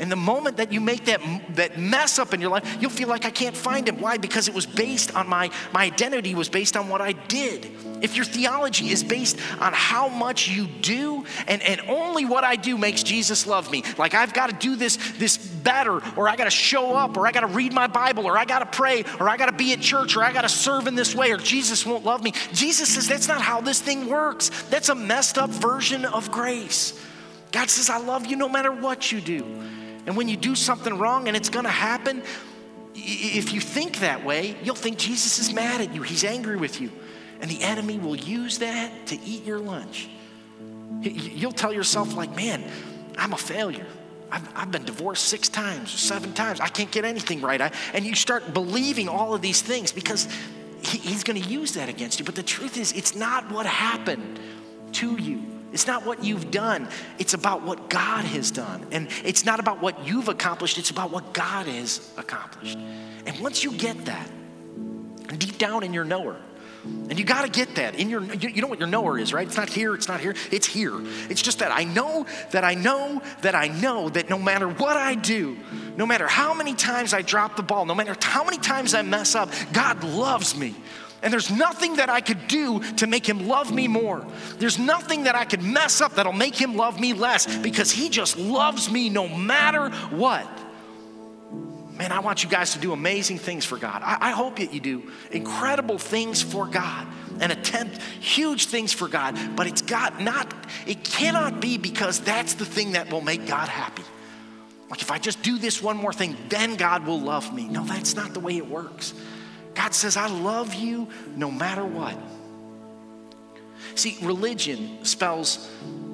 And 0.00 0.10
the 0.10 0.16
moment 0.16 0.56
that 0.56 0.72
you 0.72 0.80
make 0.80 1.04
that, 1.04 1.20
that 1.56 1.78
mess 1.78 2.18
up 2.18 2.32
in 2.32 2.40
your 2.40 2.50
life, 2.50 2.78
you'll 2.80 2.90
feel 2.90 3.08
like 3.08 3.26
I 3.26 3.30
can't 3.30 3.56
find 3.56 3.86
him. 3.86 4.00
Why? 4.00 4.16
Because 4.16 4.48
it 4.48 4.54
was 4.54 4.64
based 4.64 5.14
on 5.14 5.28
my, 5.28 5.50
my 5.72 5.84
identity 5.84 6.34
was 6.34 6.48
based 6.48 6.74
on 6.74 6.88
what 6.88 7.02
I 7.02 7.12
did. 7.12 7.70
If 8.00 8.16
your 8.16 8.24
theology 8.24 8.88
is 8.88 9.04
based 9.04 9.36
on 9.60 9.74
how 9.74 10.08
much 10.08 10.48
you 10.48 10.66
do 10.66 11.26
and, 11.46 11.60
and 11.62 11.82
only 11.86 12.24
what 12.24 12.44
I 12.44 12.56
do 12.56 12.78
makes 12.78 13.02
Jesus 13.02 13.46
love 13.46 13.70
me, 13.70 13.84
like 13.98 14.14
I've 14.14 14.32
got 14.32 14.48
to 14.48 14.56
do 14.56 14.74
this, 14.74 14.96
this 15.18 15.36
better, 15.36 16.00
or 16.16 16.30
I 16.30 16.36
got 16.36 16.44
to 16.44 16.50
show 16.50 16.94
up, 16.94 17.18
or 17.18 17.26
I 17.26 17.32
got 17.32 17.40
to 17.40 17.46
read 17.48 17.74
my 17.74 17.86
Bible, 17.86 18.26
or 18.26 18.38
I 18.38 18.46
got 18.46 18.60
to 18.60 18.66
pray, 18.66 19.04
or 19.20 19.28
I 19.28 19.36
got 19.36 19.46
to 19.46 19.52
be 19.52 19.74
at 19.74 19.82
church, 19.82 20.16
or 20.16 20.24
I 20.24 20.32
got 20.32 20.42
to 20.42 20.48
serve 20.48 20.86
in 20.86 20.94
this 20.94 21.14
way, 21.14 21.30
or 21.30 21.36
Jesus 21.36 21.84
won't 21.84 22.06
love 22.06 22.22
me. 22.22 22.32
Jesus 22.54 22.94
says 22.94 23.06
that's 23.06 23.28
not 23.28 23.42
how 23.42 23.60
this 23.60 23.82
thing 23.82 24.08
works. 24.08 24.48
That's 24.70 24.88
a 24.88 24.94
messed 24.94 25.36
up 25.36 25.50
version 25.50 26.06
of 26.06 26.30
grace. 26.30 26.98
God 27.52 27.68
says, 27.68 27.90
I 27.90 27.98
love 27.98 28.26
you 28.26 28.36
no 28.36 28.48
matter 28.48 28.72
what 28.72 29.12
you 29.12 29.20
do. 29.20 29.44
And 30.10 30.16
when 30.16 30.26
you 30.26 30.36
do 30.36 30.56
something 30.56 30.98
wrong 30.98 31.28
and 31.28 31.36
it's 31.36 31.50
gonna 31.50 31.68
happen, 31.68 32.24
if 32.96 33.52
you 33.52 33.60
think 33.60 34.00
that 34.00 34.24
way, 34.24 34.56
you'll 34.60 34.74
think 34.74 34.98
Jesus 34.98 35.38
is 35.38 35.52
mad 35.52 35.80
at 35.80 35.94
you, 35.94 36.02
he's 36.02 36.24
angry 36.24 36.56
with 36.56 36.80
you. 36.80 36.90
And 37.40 37.48
the 37.48 37.62
enemy 37.62 37.96
will 38.00 38.16
use 38.16 38.58
that 38.58 39.06
to 39.06 39.20
eat 39.20 39.44
your 39.44 39.60
lunch. 39.60 40.08
You'll 41.02 41.52
tell 41.52 41.72
yourself, 41.72 42.16
like, 42.16 42.34
man, 42.34 42.68
I'm 43.18 43.34
a 43.34 43.36
failure. 43.36 43.86
I've, 44.32 44.48
I've 44.56 44.72
been 44.72 44.84
divorced 44.84 45.26
six 45.26 45.48
times, 45.48 45.92
seven 45.92 46.32
times. 46.32 46.58
I 46.58 46.66
can't 46.66 46.90
get 46.90 47.04
anything 47.04 47.40
right. 47.40 47.60
I, 47.60 47.70
and 47.94 48.04
you 48.04 48.16
start 48.16 48.52
believing 48.52 49.08
all 49.08 49.32
of 49.32 49.42
these 49.42 49.62
things 49.62 49.92
because 49.92 50.26
he, 50.82 50.98
he's 50.98 51.22
going 51.22 51.40
to 51.40 51.48
use 51.48 51.74
that 51.74 51.88
against 51.88 52.18
you. 52.18 52.24
But 52.24 52.34
the 52.34 52.42
truth 52.42 52.76
is, 52.76 52.90
it's 52.94 53.14
not 53.14 53.48
what 53.52 53.64
happened 53.64 54.40
to 54.94 55.16
you. 55.22 55.59
It's 55.72 55.86
not 55.86 56.04
what 56.04 56.24
you've 56.24 56.50
done, 56.50 56.88
it's 57.18 57.34
about 57.34 57.62
what 57.62 57.88
God 57.88 58.24
has 58.24 58.50
done. 58.50 58.86
And 58.90 59.08
it's 59.24 59.44
not 59.44 59.60
about 59.60 59.80
what 59.80 60.06
you've 60.06 60.28
accomplished, 60.28 60.78
it's 60.78 60.90
about 60.90 61.10
what 61.10 61.32
God 61.32 61.66
has 61.66 62.12
accomplished. 62.16 62.76
And 63.26 63.38
once 63.40 63.62
you 63.62 63.72
get 63.72 64.04
that, 64.06 64.30
deep 65.38 65.58
down 65.58 65.84
in 65.84 65.94
your 65.94 66.04
knower, 66.04 66.36
and 66.82 67.18
you 67.18 67.24
got 67.24 67.42
to 67.42 67.50
get 67.50 67.74
that 67.74 67.96
in 67.96 68.08
your, 68.08 68.22
you 68.22 68.62
know 68.62 68.68
what 68.68 68.78
your 68.78 68.88
knower 68.88 69.18
is, 69.18 69.34
right? 69.34 69.46
It's 69.46 69.56
not 69.56 69.68
here, 69.68 69.94
it's 69.94 70.08
not 70.08 70.20
here, 70.20 70.34
it's 70.50 70.66
here. 70.66 70.94
It's 71.28 71.42
just 71.42 71.58
that 71.58 71.70
I 71.70 71.84
know 71.84 72.26
that 72.52 72.64
I 72.64 72.74
know 72.74 73.20
that 73.42 73.54
I 73.54 73.68
know 73.68 74.08
that 74.08 74.30
no 74.30 74.38
matter 74.38 74.66
what 74.66 74.96
I 74.96 75.14
do, 75.14 75.58
no 75.96 76.06
matter 76.06 76.26
how 76.26 76.54
many 76.54 76.74
times 76.74 77.12
I 77.12 77.20
drop 77.20 77.56
the 77.56 77.62
ball, 77.62 77.84
no 77.84 77.94
matter 77.94 78.16
how 78.18 78.44
many 78.44 78.56
times 78.56 78.94
I 78.94 79.02
mess 79.02 79.34
up, 79.34 79.50
God 79.72 80.02
loves 80.04 80.56
me. 80.56 80.74
And 81.22 81.32
there's 81.32 81.50
nothing 81.50 81.96
that 81.96 82.08
I 82.08 82.20
could 82.20 82.48
do 82.48 82.80
to 82.94 83.06
make 83.06 83.28
him 83.28 83.46
love 83.46 83.72
me 83.72 83.88
more. 83.88 84.26
There's 84.58 84.78
nothing 84.78 85.24
that 85.24 85.34
I 85.34 85.44
could 85.44 85.62
mess 85.62 86.00
up 86.00 86.14
that'll 86.14 86.32
make 86.32 86.54
him 86.54 86.76
love 86.76 86.98
me 86.98 87.12
less 87.12 87.58
because 87.58 87.90
he 87.90 88.08
just 88.08 88.38
loves 88.38 88.90
me 88.90 89.10
no 89.10 89.28
matter 89.28 89.90
what. 90.10 90.48
Man, 92.00 92.12
I 92.12 92.20
want 92.20 92.42
you 92.42 92.48
guys 92.48 92.72
to 92.72 92.78
do 92.78 92.94
amazing 92.94 93.38
things 93.38 93.66
for 93.66 93.76
God. 93.76 94.00
I, 94.02 94.16
I 94.20 94.30
hope 94.30 94.56
that 94.56 94.72
you 94.72 94.80
do 94.80 95.10
incredible 95.30 95.98
things 95.98 96.40
for 96.40 96.66
God 96.66 97.06
and 97.40 97.52
attempt 97.52 98.00
huge 98.20 98.66
things 98.66 98.90
for 98.90 99.06
God, 99.06 99.38
but 99.54 99.66
it's 99.66 99.82
God 99.82 100.18
not, 100.18 100.50
it 100.86 101.04
cannot 101.04 101.60
be 101.60 101.76
because 101.76 102.20
that's 102.20 102.54
the 102.54 102.64
thing 102.64 102.92
that 102.92 103.12
will 103.12 103.20
make 103.20 103.46
God 103.46 103.68
happy. 103.68 104.04
Like 104.88 105.02
if 105.02 105.10
I 105.10 105.18
just 105.18 105.42
do 105.42 105.58
this 105.58 105.82
one 105.82 105.98
more 105.98 106.14
thing, 106.14 106.38
then 106.48 106.76
God 106.76 107.06
will 107.06 107.20
love 107.20 107.54
me. 107.54 107.68
No, 107.68 107.84
that's 107.84 108.16
not 108.16 108.32
the 108.32 108.40
way 108.40 108.56
it 108.56 108.66
works. 108.66 109.12
God 109.74 109.94
says, 109.94 110.16
I 110.16 110.28
love 110.28 110.74
you 110.74 111.08
no 111.36 111.50
matter 111.50 111.84
what. 111.84 112.16
See, 113.94 114.18
religion 114.22 115.04
spells 115.04 115.70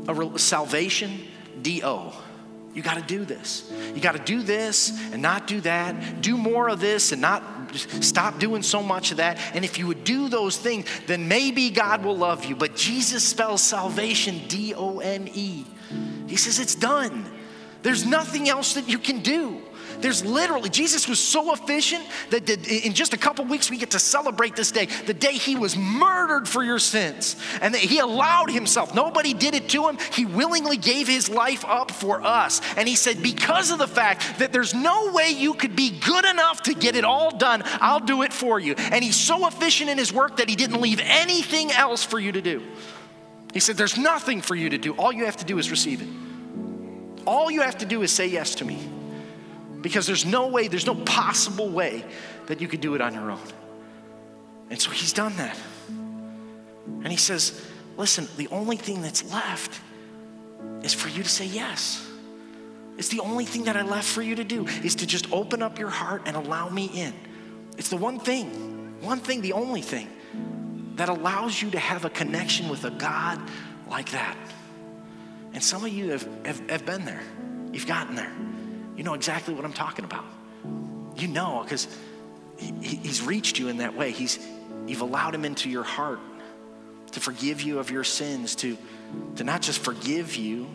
a 0.08 0.38
salvation, 0.38 1.20
D 1.62 1.82
O. 1.84 2.12
You 2.74 2.82
got 2.82 2.96
to 2.96 3.02
do 3.02 3.24
this. 3.24 3.72
You 3.94 4.02
got 4.02 4.12
to 4.12 4.18
do 4.18 4.42
this 4.42 4.90
and 5.12 5.22
not 5.22 5.46
do 5.46 5.62
that. 5.62 6.20
Do 6.20 6.36
more 6.36 6.68
of 6.68 6.78
this 6.78 7.12
and 7.12 7.22
not 7.22 7.42
stop 7.74 8.38
doing 8.38 8.62
so 8.62 8.82
much 8.82 9.12
of 9.12 9.16
that. 9.16 9.38
And 9.54 9.64
if 9.64 9.78
you 9.78 9.86
would 9.86 10.04
do 10.04 10.28
those 10.28 10.58
things, 10.58 10.86
then 11.06 11.26
maybe 11.26 11.70
God 11.70 12.04
will 12.04 12.16
love 12.16 12.44
you. 12.44 12.54
But 12.54 12.76
Jesus 12.76 13.24
spells 13.24 13.62
salvation 13.62 14.42
D 14.48 14.74
O 14.74 14.98
N 14.98 15.28
E. 15.32 15.64
He 16.26 16.36
says 16.36 16.58
it's 16.58 16.74
done. 16.74 17.24
There's 17.82 18.04
nothing 18.04 18.48
else 18.48 18.74
that 18.74 18.88
you 18.88 18.98
can 18.98 19.20
do. 19.20 19.62
There's 20.00 20.24
literally, 20.24 20.68
Jesus 20.68 21.08
was 21.08 21.18
so 21.18 21.52
efficient 21.52 22.04
that 22.30 22.48
in 22.68 22.92
just 22.92 23.14
a 23.14 23.16
couple 23.16 23.44
weeks 23.44 23.70
we 23.70 23.76
get 23.76 23.92
to 23.92 23.98
celebrate 23.98 24.56
this 24.56 24.70
day, 24.70 24.86
the 25.06 25.14
day 25.14 25.32
he 25.32 25.56
was 25.56 25.76
murdered 25.76 26.48
for 26.48 26.62
your 26.62 26.78
sins. 26.78 27.36
And 27.60 27.74
that 27.74 27.80
he 27.80 27.98
allowed 27.98 28.50
himself, 28.50 28.94
nobody 28.94 29.34
did 29.34 29.54
it 29.54 29.68
to 29.70 29.88
him. 29.88 29.98
He 30.12 30.24
willingly 30.24 30.76
gave 30.76 31.08
his 31.08 31.28
life 31.28 31.64
up 31.64 31.90
for 31.90 32.22
us. 32.22 32.60
And 32.76 32.88
he 32.88 32.96
said, 32.96 33.22
Because 33.22 33.70
of 33.70 33.78
the 33.78 33.88
fact 33.88 34.38
that 34.38 34.52
there's 34.52 34.74
no 34.74 35.12
way 35.12 35.30
you 35.30 35.54
could 35.54 35.76
be 35.76 35.98
good 36.00 36.24
enough 36.24 36.62
to 36.64 36.74
get 36.74 36.96
it 36.96 37.04
all 37.04 37.36
done, 37.36 37.62
I'll 37.80 38.00
do 38.00 38.22
it 38.22 38.32
for 38.32 38.60
you. 38.60 38.74
And 38.74 39.02
he's 39.02 39.16
so 39.16 39.46
efficient 39.46 39.90
in 39.90 39.98
his 39.98 40.12
work 40.12 40.36
that 40.36 40.48
he 40.48 40.56
didn't 40.56 40.80
leave 40.80 41.00
anything 41.02 41.70
else 41.72 42.04
for 42.04 42.18
you 42.18 42.32
to 42.32 42.42
do. 42.42 42.62
He 43.52 43.60
said, 43.60 43.76
There's 43.76 43.96
nothing 43.96 44.42
for 44.42 44.54
you 44.54 44.70
to 44.70 44.78
do. 44.78 44.92
All 44.94 45.12
you 45.12 45.24
have 45.24 45.38
to 45.38 45.44
do 45.44 45.58
is 45.58 45.70
receive 45.70 46.02
it. 46.02 46.08
All 47.26 47.50
you 47.50 47.62
have 47.62 47.78
to 47.78 47.86
do 47.86 48.02
is 48.02 48.12
say 48.12 48.26
yes 48.26 48.54
to 48.56 48.64
me 48.64 48.95
because 49.86 50.04
there's 50.04 50.26
no 50.26 50.48
way, 50.48 50.66
there's 50.66 50.84
no 50.84 50.96
possible 50.96 51.68
way 51.68 52.04
that 52.46 52.60
you 52.60 52.66
could 52.66 52.80
do 52.80 52.96
it 52.96 53.00
on 53.00 53.14
your 53.14 53.30
own. 53.30 53.46
And 54.68 54.82
so 54.82 54.90
he's 54.90 55.12
done 55.12 55.36
that. 55.36 55.56
And 55.86 57.06
he 57.06 57.16
says, 57.16 57.64
listen, 57.96 58.26
the 58.36 58.48
only 58.48 58.76
thing 58.76 59.00
that's 59.00 59.32
left 59.32 59.80
is 60.82 60.92
for 60.92 61.08
you 61.08 61.22
to 61.22 61.28
say 61.28 61.46
yes. 61.46 62.04
It's 62.98 63.10
the 63.10 63.20
only 63.20 63.44
thing 63.44 63.62
that 63.66 63.76
I 63.76 63.82
left 63.82 64.08
for 64.08 64.22
you 64.22 64.34
to 64.34 64.42
do 64.42 64.66
is 64.82 64.96
to 64.96 65.06
just 65.06 65.32
open 65.32 65.62
up 65.62 65.78
your 65.78 65.90
heart 65.90 66.22
and 66.26 66.34
allow 66.34 66.68
me 66.68 66.86
in. 66.86 67.14
It's 67.78 67.88
the 67.88 67.96
one 67.96 68.18
thing, 68.18 68.96
one 69.02 69.20
thing, 69.20 69.40
the 69.40 69.52
only 69.52 69.82
thing 69.82 70.08
that 70.96 71.08
allows 71.08 71.62
you 71.62 71.70
to 71.70 71.78
have 71.78 72.04
a 72.04 72.10
connection 72.10 72.68
with 72.68 72.84
a 72.84 72.90
God 72.90 73.40
like 73.88 74.10
that. 74.10 74.36
And 75.52 75.62
some 75.62 75.84
of 75.84 75.92
you 75.92 76.10
have, 76.10 76.28
have, 76.44 76.70
have 76.70 76.84
been 76.84 77.04
there. 77.04 77.22
You've 77.70 77.86
gotten 77.86 78.16
there. 78.16 78.32
You 78.96 79.04
know 79.04 79.14
exactly 79.14 79.54
what 79.54 79.64
I'm 79.64 79.72
talking 79.72 80.04
about. 80.04 80.24
You 81.16 81.28
know, 81.28 81.62
because 81.62 81.88
he, 82.58 82.72
he's 82.96 83.22
reached 83.22 83.58
you 83.58 83.68
in 83.68 83.78
that 83.78 83.96
way. 83.96 84.10
He's, 84.10 84.38
you've 84.86 85.00
allowed 85.00 85.34
him 85.34 85.44
into 85.44 85.68
your 85.68 85.84
heart 85.84 86.20
to 87.12 87.20
forgive 87.20 87.62
you 87.62 87.78
of 87.78 87.90
your 87.90 88.04
sins, 88.04 88.54
to, 88.56 88.76
to 89.36 89.44
not 89.44 89.62
just 89.62 89.78
forgive 89.80 90.36
you, 90.36 90.66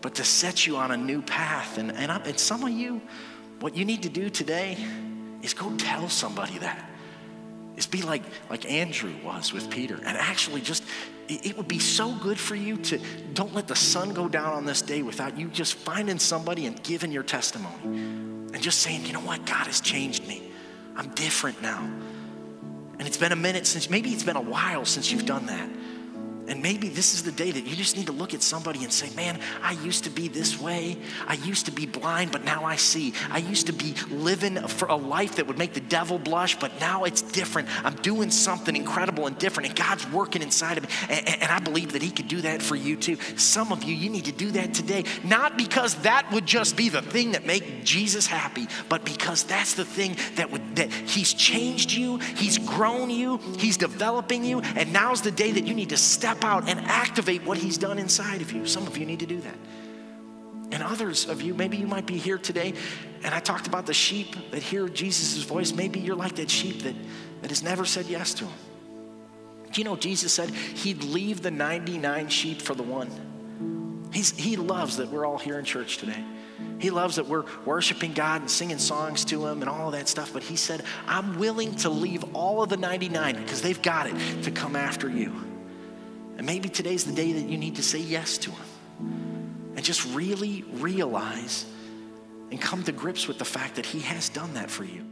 but 0.00 0.16
to 0.16 0.24
set 0.24 0.66
you 0.66 0.76
on 0.76 0.90
a 0.90 0.96
new 0.96 1.22
path. 1.22 1.78
And, 1.78 1.92
and, 1.92 2.10
and 2.10 2.38
some 2.38 2.62
of 2.64 2.70
you, 2.70 3.00
what 3.60 3.76
you 3.76 3.84
need 3.84 4.02
to 4.02 4.08
do 4.08 4.30
today 4.30 4.76
is 5.42 5.54
go 5.54 5.74
tell 5.76 6.08
somebody 6.08 6.58
that 6.58 6.90
is 7.76 7.86
be 7.86 8.02
like 8.02 8.22
like 8.50 8.70
Andrew 8.70 9.12
was 9.24 9.52
with 9.52 9.70
Peter 9.70 9.94
and 9.96 10.16
actually 10.16 10.60
just 10.60 10.82
it 11.28 11.56
would 11.56 11.68
be 11.68 11.78
so 11.78 12.12
good 12.14 12.38
for 12.38 12.54
you 12.54 12.76
to 12.76 12.98
don't 13.34 13.54
let 13.54 13.66
the 13.66 13.76
sun 13.76 14.12
go 14.14 14.28
down 14.28 14.52
on 14.52 14.64
this 14.64 14.82
day 14.82 15.02
without 15.02 15.38
you 15.38 15.48
just 15.48 15.74
finding 15.74 16.18
somebody 16.18 16.66
and 16.66 16.82
giving 16.82 17.10
your 17.10 17.22
testimony 17.22 17.74
and 17.84 18.62
just 18.62 18.80
saying, 18.80 19.04
you 19.04 19.12
know 19.12 19.20
what, 19.20 19.44
God 19.46 19.66
has 19.66 19.80
changed 19.80 20.26
me. 20.26 20.50
I'm 20.96 21.10
different 21.10 21.60
now. 21.62 21.82
And 22.98 23.06
it's 23.06 23.18
been 23.18 23.32
a 23.32 23.36
minute 23.36 23.66
since, 23.66 23.90
maybe 23.90 24.10
it's 24.10 24.22
been 24.22 24.36
a 24.36 24.40
while 24.40 24.84
since 24.84 25.12
you've 25.12 25.26
done 25.26 25.46
that. 25.46 25.68
And 26.48 26.62
maybe 26.62 26.88
this 26.88 27.14
is 27.14 27.22
the 27.22 27.32
day 27.32 27.50
that 27.50 27.66
you 27.66 27.74
just 27.74 27.96
need 27.96 28.06
to 28.06 28.12
look 28.12 28.34
at 28.34 28.42
somebody 28.42 28.84
and 28.84 28.92
say, 28.92 29.10
Man, 29.14 29.40
I 29.62 29.72
used 29.72 30.04
to 30.04 30.10
be 30.10 30.28
this 30.28 30.60
way. 30.60 30.96
I 31.26 31.34
used 31.34 31.66
to 31.66 31.72
be 31.72 31.86
blind, 31.86 32.32
but 32.32 32.44
now 32.44 32.64
I 32.64 32.76
see. 32.76 33.12
I 33.30 33.38
used 33.38 33.66
to 33.66 33.72
be 33.72 33.94
living 34.10 34.56
for 34.68 34.86
a 34.86 34.96
life 34.96 35.36
that 35.36 35.46
would 35.46 35.58
make 35.58 35.74
the 35.74 35.80
devil 35.80 36.18
blush, 36.18 36.58
but 36.58 36.78
now 36.80 37.04
it's 37.04 37.22
different. 37.22 37.68
I'm 37.84 37.96
doing 37.96 38.30
something 38.30 38.76
incredible 38.76 39.26
and 39.26 39.36
different, 39.38 39.70
and 39.70 39.78
God's 39.78 40.08
working 40.10 40.42
inside 40.42 40.78
of 40.78 40.84
me. 40.84 40.90
And, 41.08 41.42
and 41.42 41.50
I 41.50 41.58
believe 41.58 41.92
that 41.92 42.02
He 42.02 42.10
could 42.10 42.28
do 42.28 42.42
that 42.42 42.62
for 42.62 42.76
you 42.76 42.96
too. 42.96 43.16
Some 43.36 43.72
of 43.72 43.82
you, 43.82 43.94
you 43.94 44.10
need 44.10 44.26
to 44.26 44.32
do 44.32 44.52
that 44.52 44.74
today. 44.74 45.04
Not 45.24 45.58
because 45.58 45.94
that 46.02 46.30
would 46.32 46.46
just 46.46 46.76
be 46.76 46.88
the 46.88 47.02
thing 47.02 47.32
that 47.32 47.46
make 47.46 47.84
Jesus 47.84 48.26
happy, 48.26 48.68
but 48.88 49.04
because 49.04 49.44
that's 49.44 49.74
the 49.74 49.84
thing 49.84 50.16
that 50.36 50.50
would 50.50 50.76
that 50.76 50.92
He's 50.92 51.34
changed 51.34 51.92
you, 51.92 52.18
He's 52.18 52.58
grown 52.58 53.10
you, 53.10 53.38
He's 53.58 53.76
developing 53.76 54.44
you, 54.44 54.60
and 54.60 54.92
now's 54.92 55.22
the 55.22 55.30
day 55.30 55.52
that 55.52 55.66
you 55.66 55.74
need 55.74 55.90
to 55.90 55.96
step 55.96 56.35
step 56.36 56.44
out 56.48 56.68
and 56.68 56.78
activate 56.80 57.44
what 57.44 57.58
He's 57.58 57.78
done 57.78 57.98
inside 57.98 58.42
of 58.42 58.52
you. 58.52 58.66
Some 58.66 58.86
of 58.86 58.96
you 58.96 59.06
need 59.06 59.20
to 59.20 59.26
do 59.26 59.40
that. 59.40 59.56
And 60.72 60.82
others 60.82 61.28
of 61.28 61.42
you, 61.42 61.54
maybe 61.54 61.76
you 61.76 61.86
might 61.86 62.06
be 62.06 62.18
here 62.18 62.38
today, 62.38 62.74
and 63.22 63.32
I 63.32 63.40
talked 63.40 63.66
about 63.66 63.86
the 63.86 63.94
sheep 63.94 64.34
that 64.50 64.62
hear 64.62 64.88
Jesus' 64.88 65.42
voice. 65.44 65.72
Maybe 65.72 66.00
you're 66.00 66.16
like 66.16 66.36
that 66.36 66.50
sheep 66.50 66.82
that, 66.82 66.94
that 67.42 67.50
has 67.50 67.62
never 67.62 67.84
said 67.84 68.06
yes 68.06 68.34
to 68.34 68.44
Him. 68.44 68.58
Do 69.72 69.80
you 69.80 69.84
know 69.84 69.96
Jesus 69.96 70.32
said 70.32 70.50
He'd 70.50 71.04
leave 71.04 71.42
the 71.42 71.50
99 71.50 72.28
sheep 72.28 72.60
for 72.60 72.74
the 72.74 72.82
one? 72.82 74.10
He's, 74.12 74.36
he 74.36 74.56
loves 74.56 74.96
that 74.96 75.08
we're 75.08 75.26
all 75.26 75.38
here 75.38 75.58
in 75.58 75.64
church 75.64 75.98
today. 75.98 76.24
He 76.78 76.90
loves 76.90 77.16
that 77.16 77.26
we're 77.26 77.44
worshiping 77.64 78.12
God 78.12 78.40
and 78.40 78.50
singing 78.50 78.78
songs 78.78 79.24
to 79.26 79.46
Him 79.46 79.62
and 79.62 79.68
all 79.70 79.88
of 79.88 79.92
that 79.92 80.08
stuff. 80.08 80.32
But 80.32 80.42
He 80.42 80.56
said, 80.56 80.82
I'm 81.06 81.38
willing 81.38 81.76
to 81.76 81.90
leave 81.90 82.24
all 82.34 82.62
of 82.62 82.68
the 82.68 82.76
99 82.76 83.36
because 83.36 83.62
they've 83.62 83.80
got 83.80 84.08
it 84.08 84.42
to 84.42 84.50
come 84.50 84.74
after 84.74 85.08
you. 85.08 85.55
And 86.36 86.44
maybe 86.44 86.68
today's 86.68 87.04
the 87.04 87.12
day 87.12 87.32
that 87.32 87.48
you 87.48 87.56
need 87.56 87.76
to 87.76 87.82
say 87.82 87.98
yes 87.98 88.38
to 88.38 88.50
Him 88.50 89.72
and 89.76 89.84
just 89.84 90.04
really 90.14 90.64
realize 90.74 91.66
and 92.50 92.60
come 92.60 92.82
to 92.84 92.92
grips 92.92 93.26
with 93.26 93.38
the 93.38 93.44
fact 93.44 93.76
that 93.76 93.86
He 93.86 94.00
has 94.00 94.28
done 94.28 94.54
that 94.54 94.70
for 94.70 94.84
you. 94.84 95.04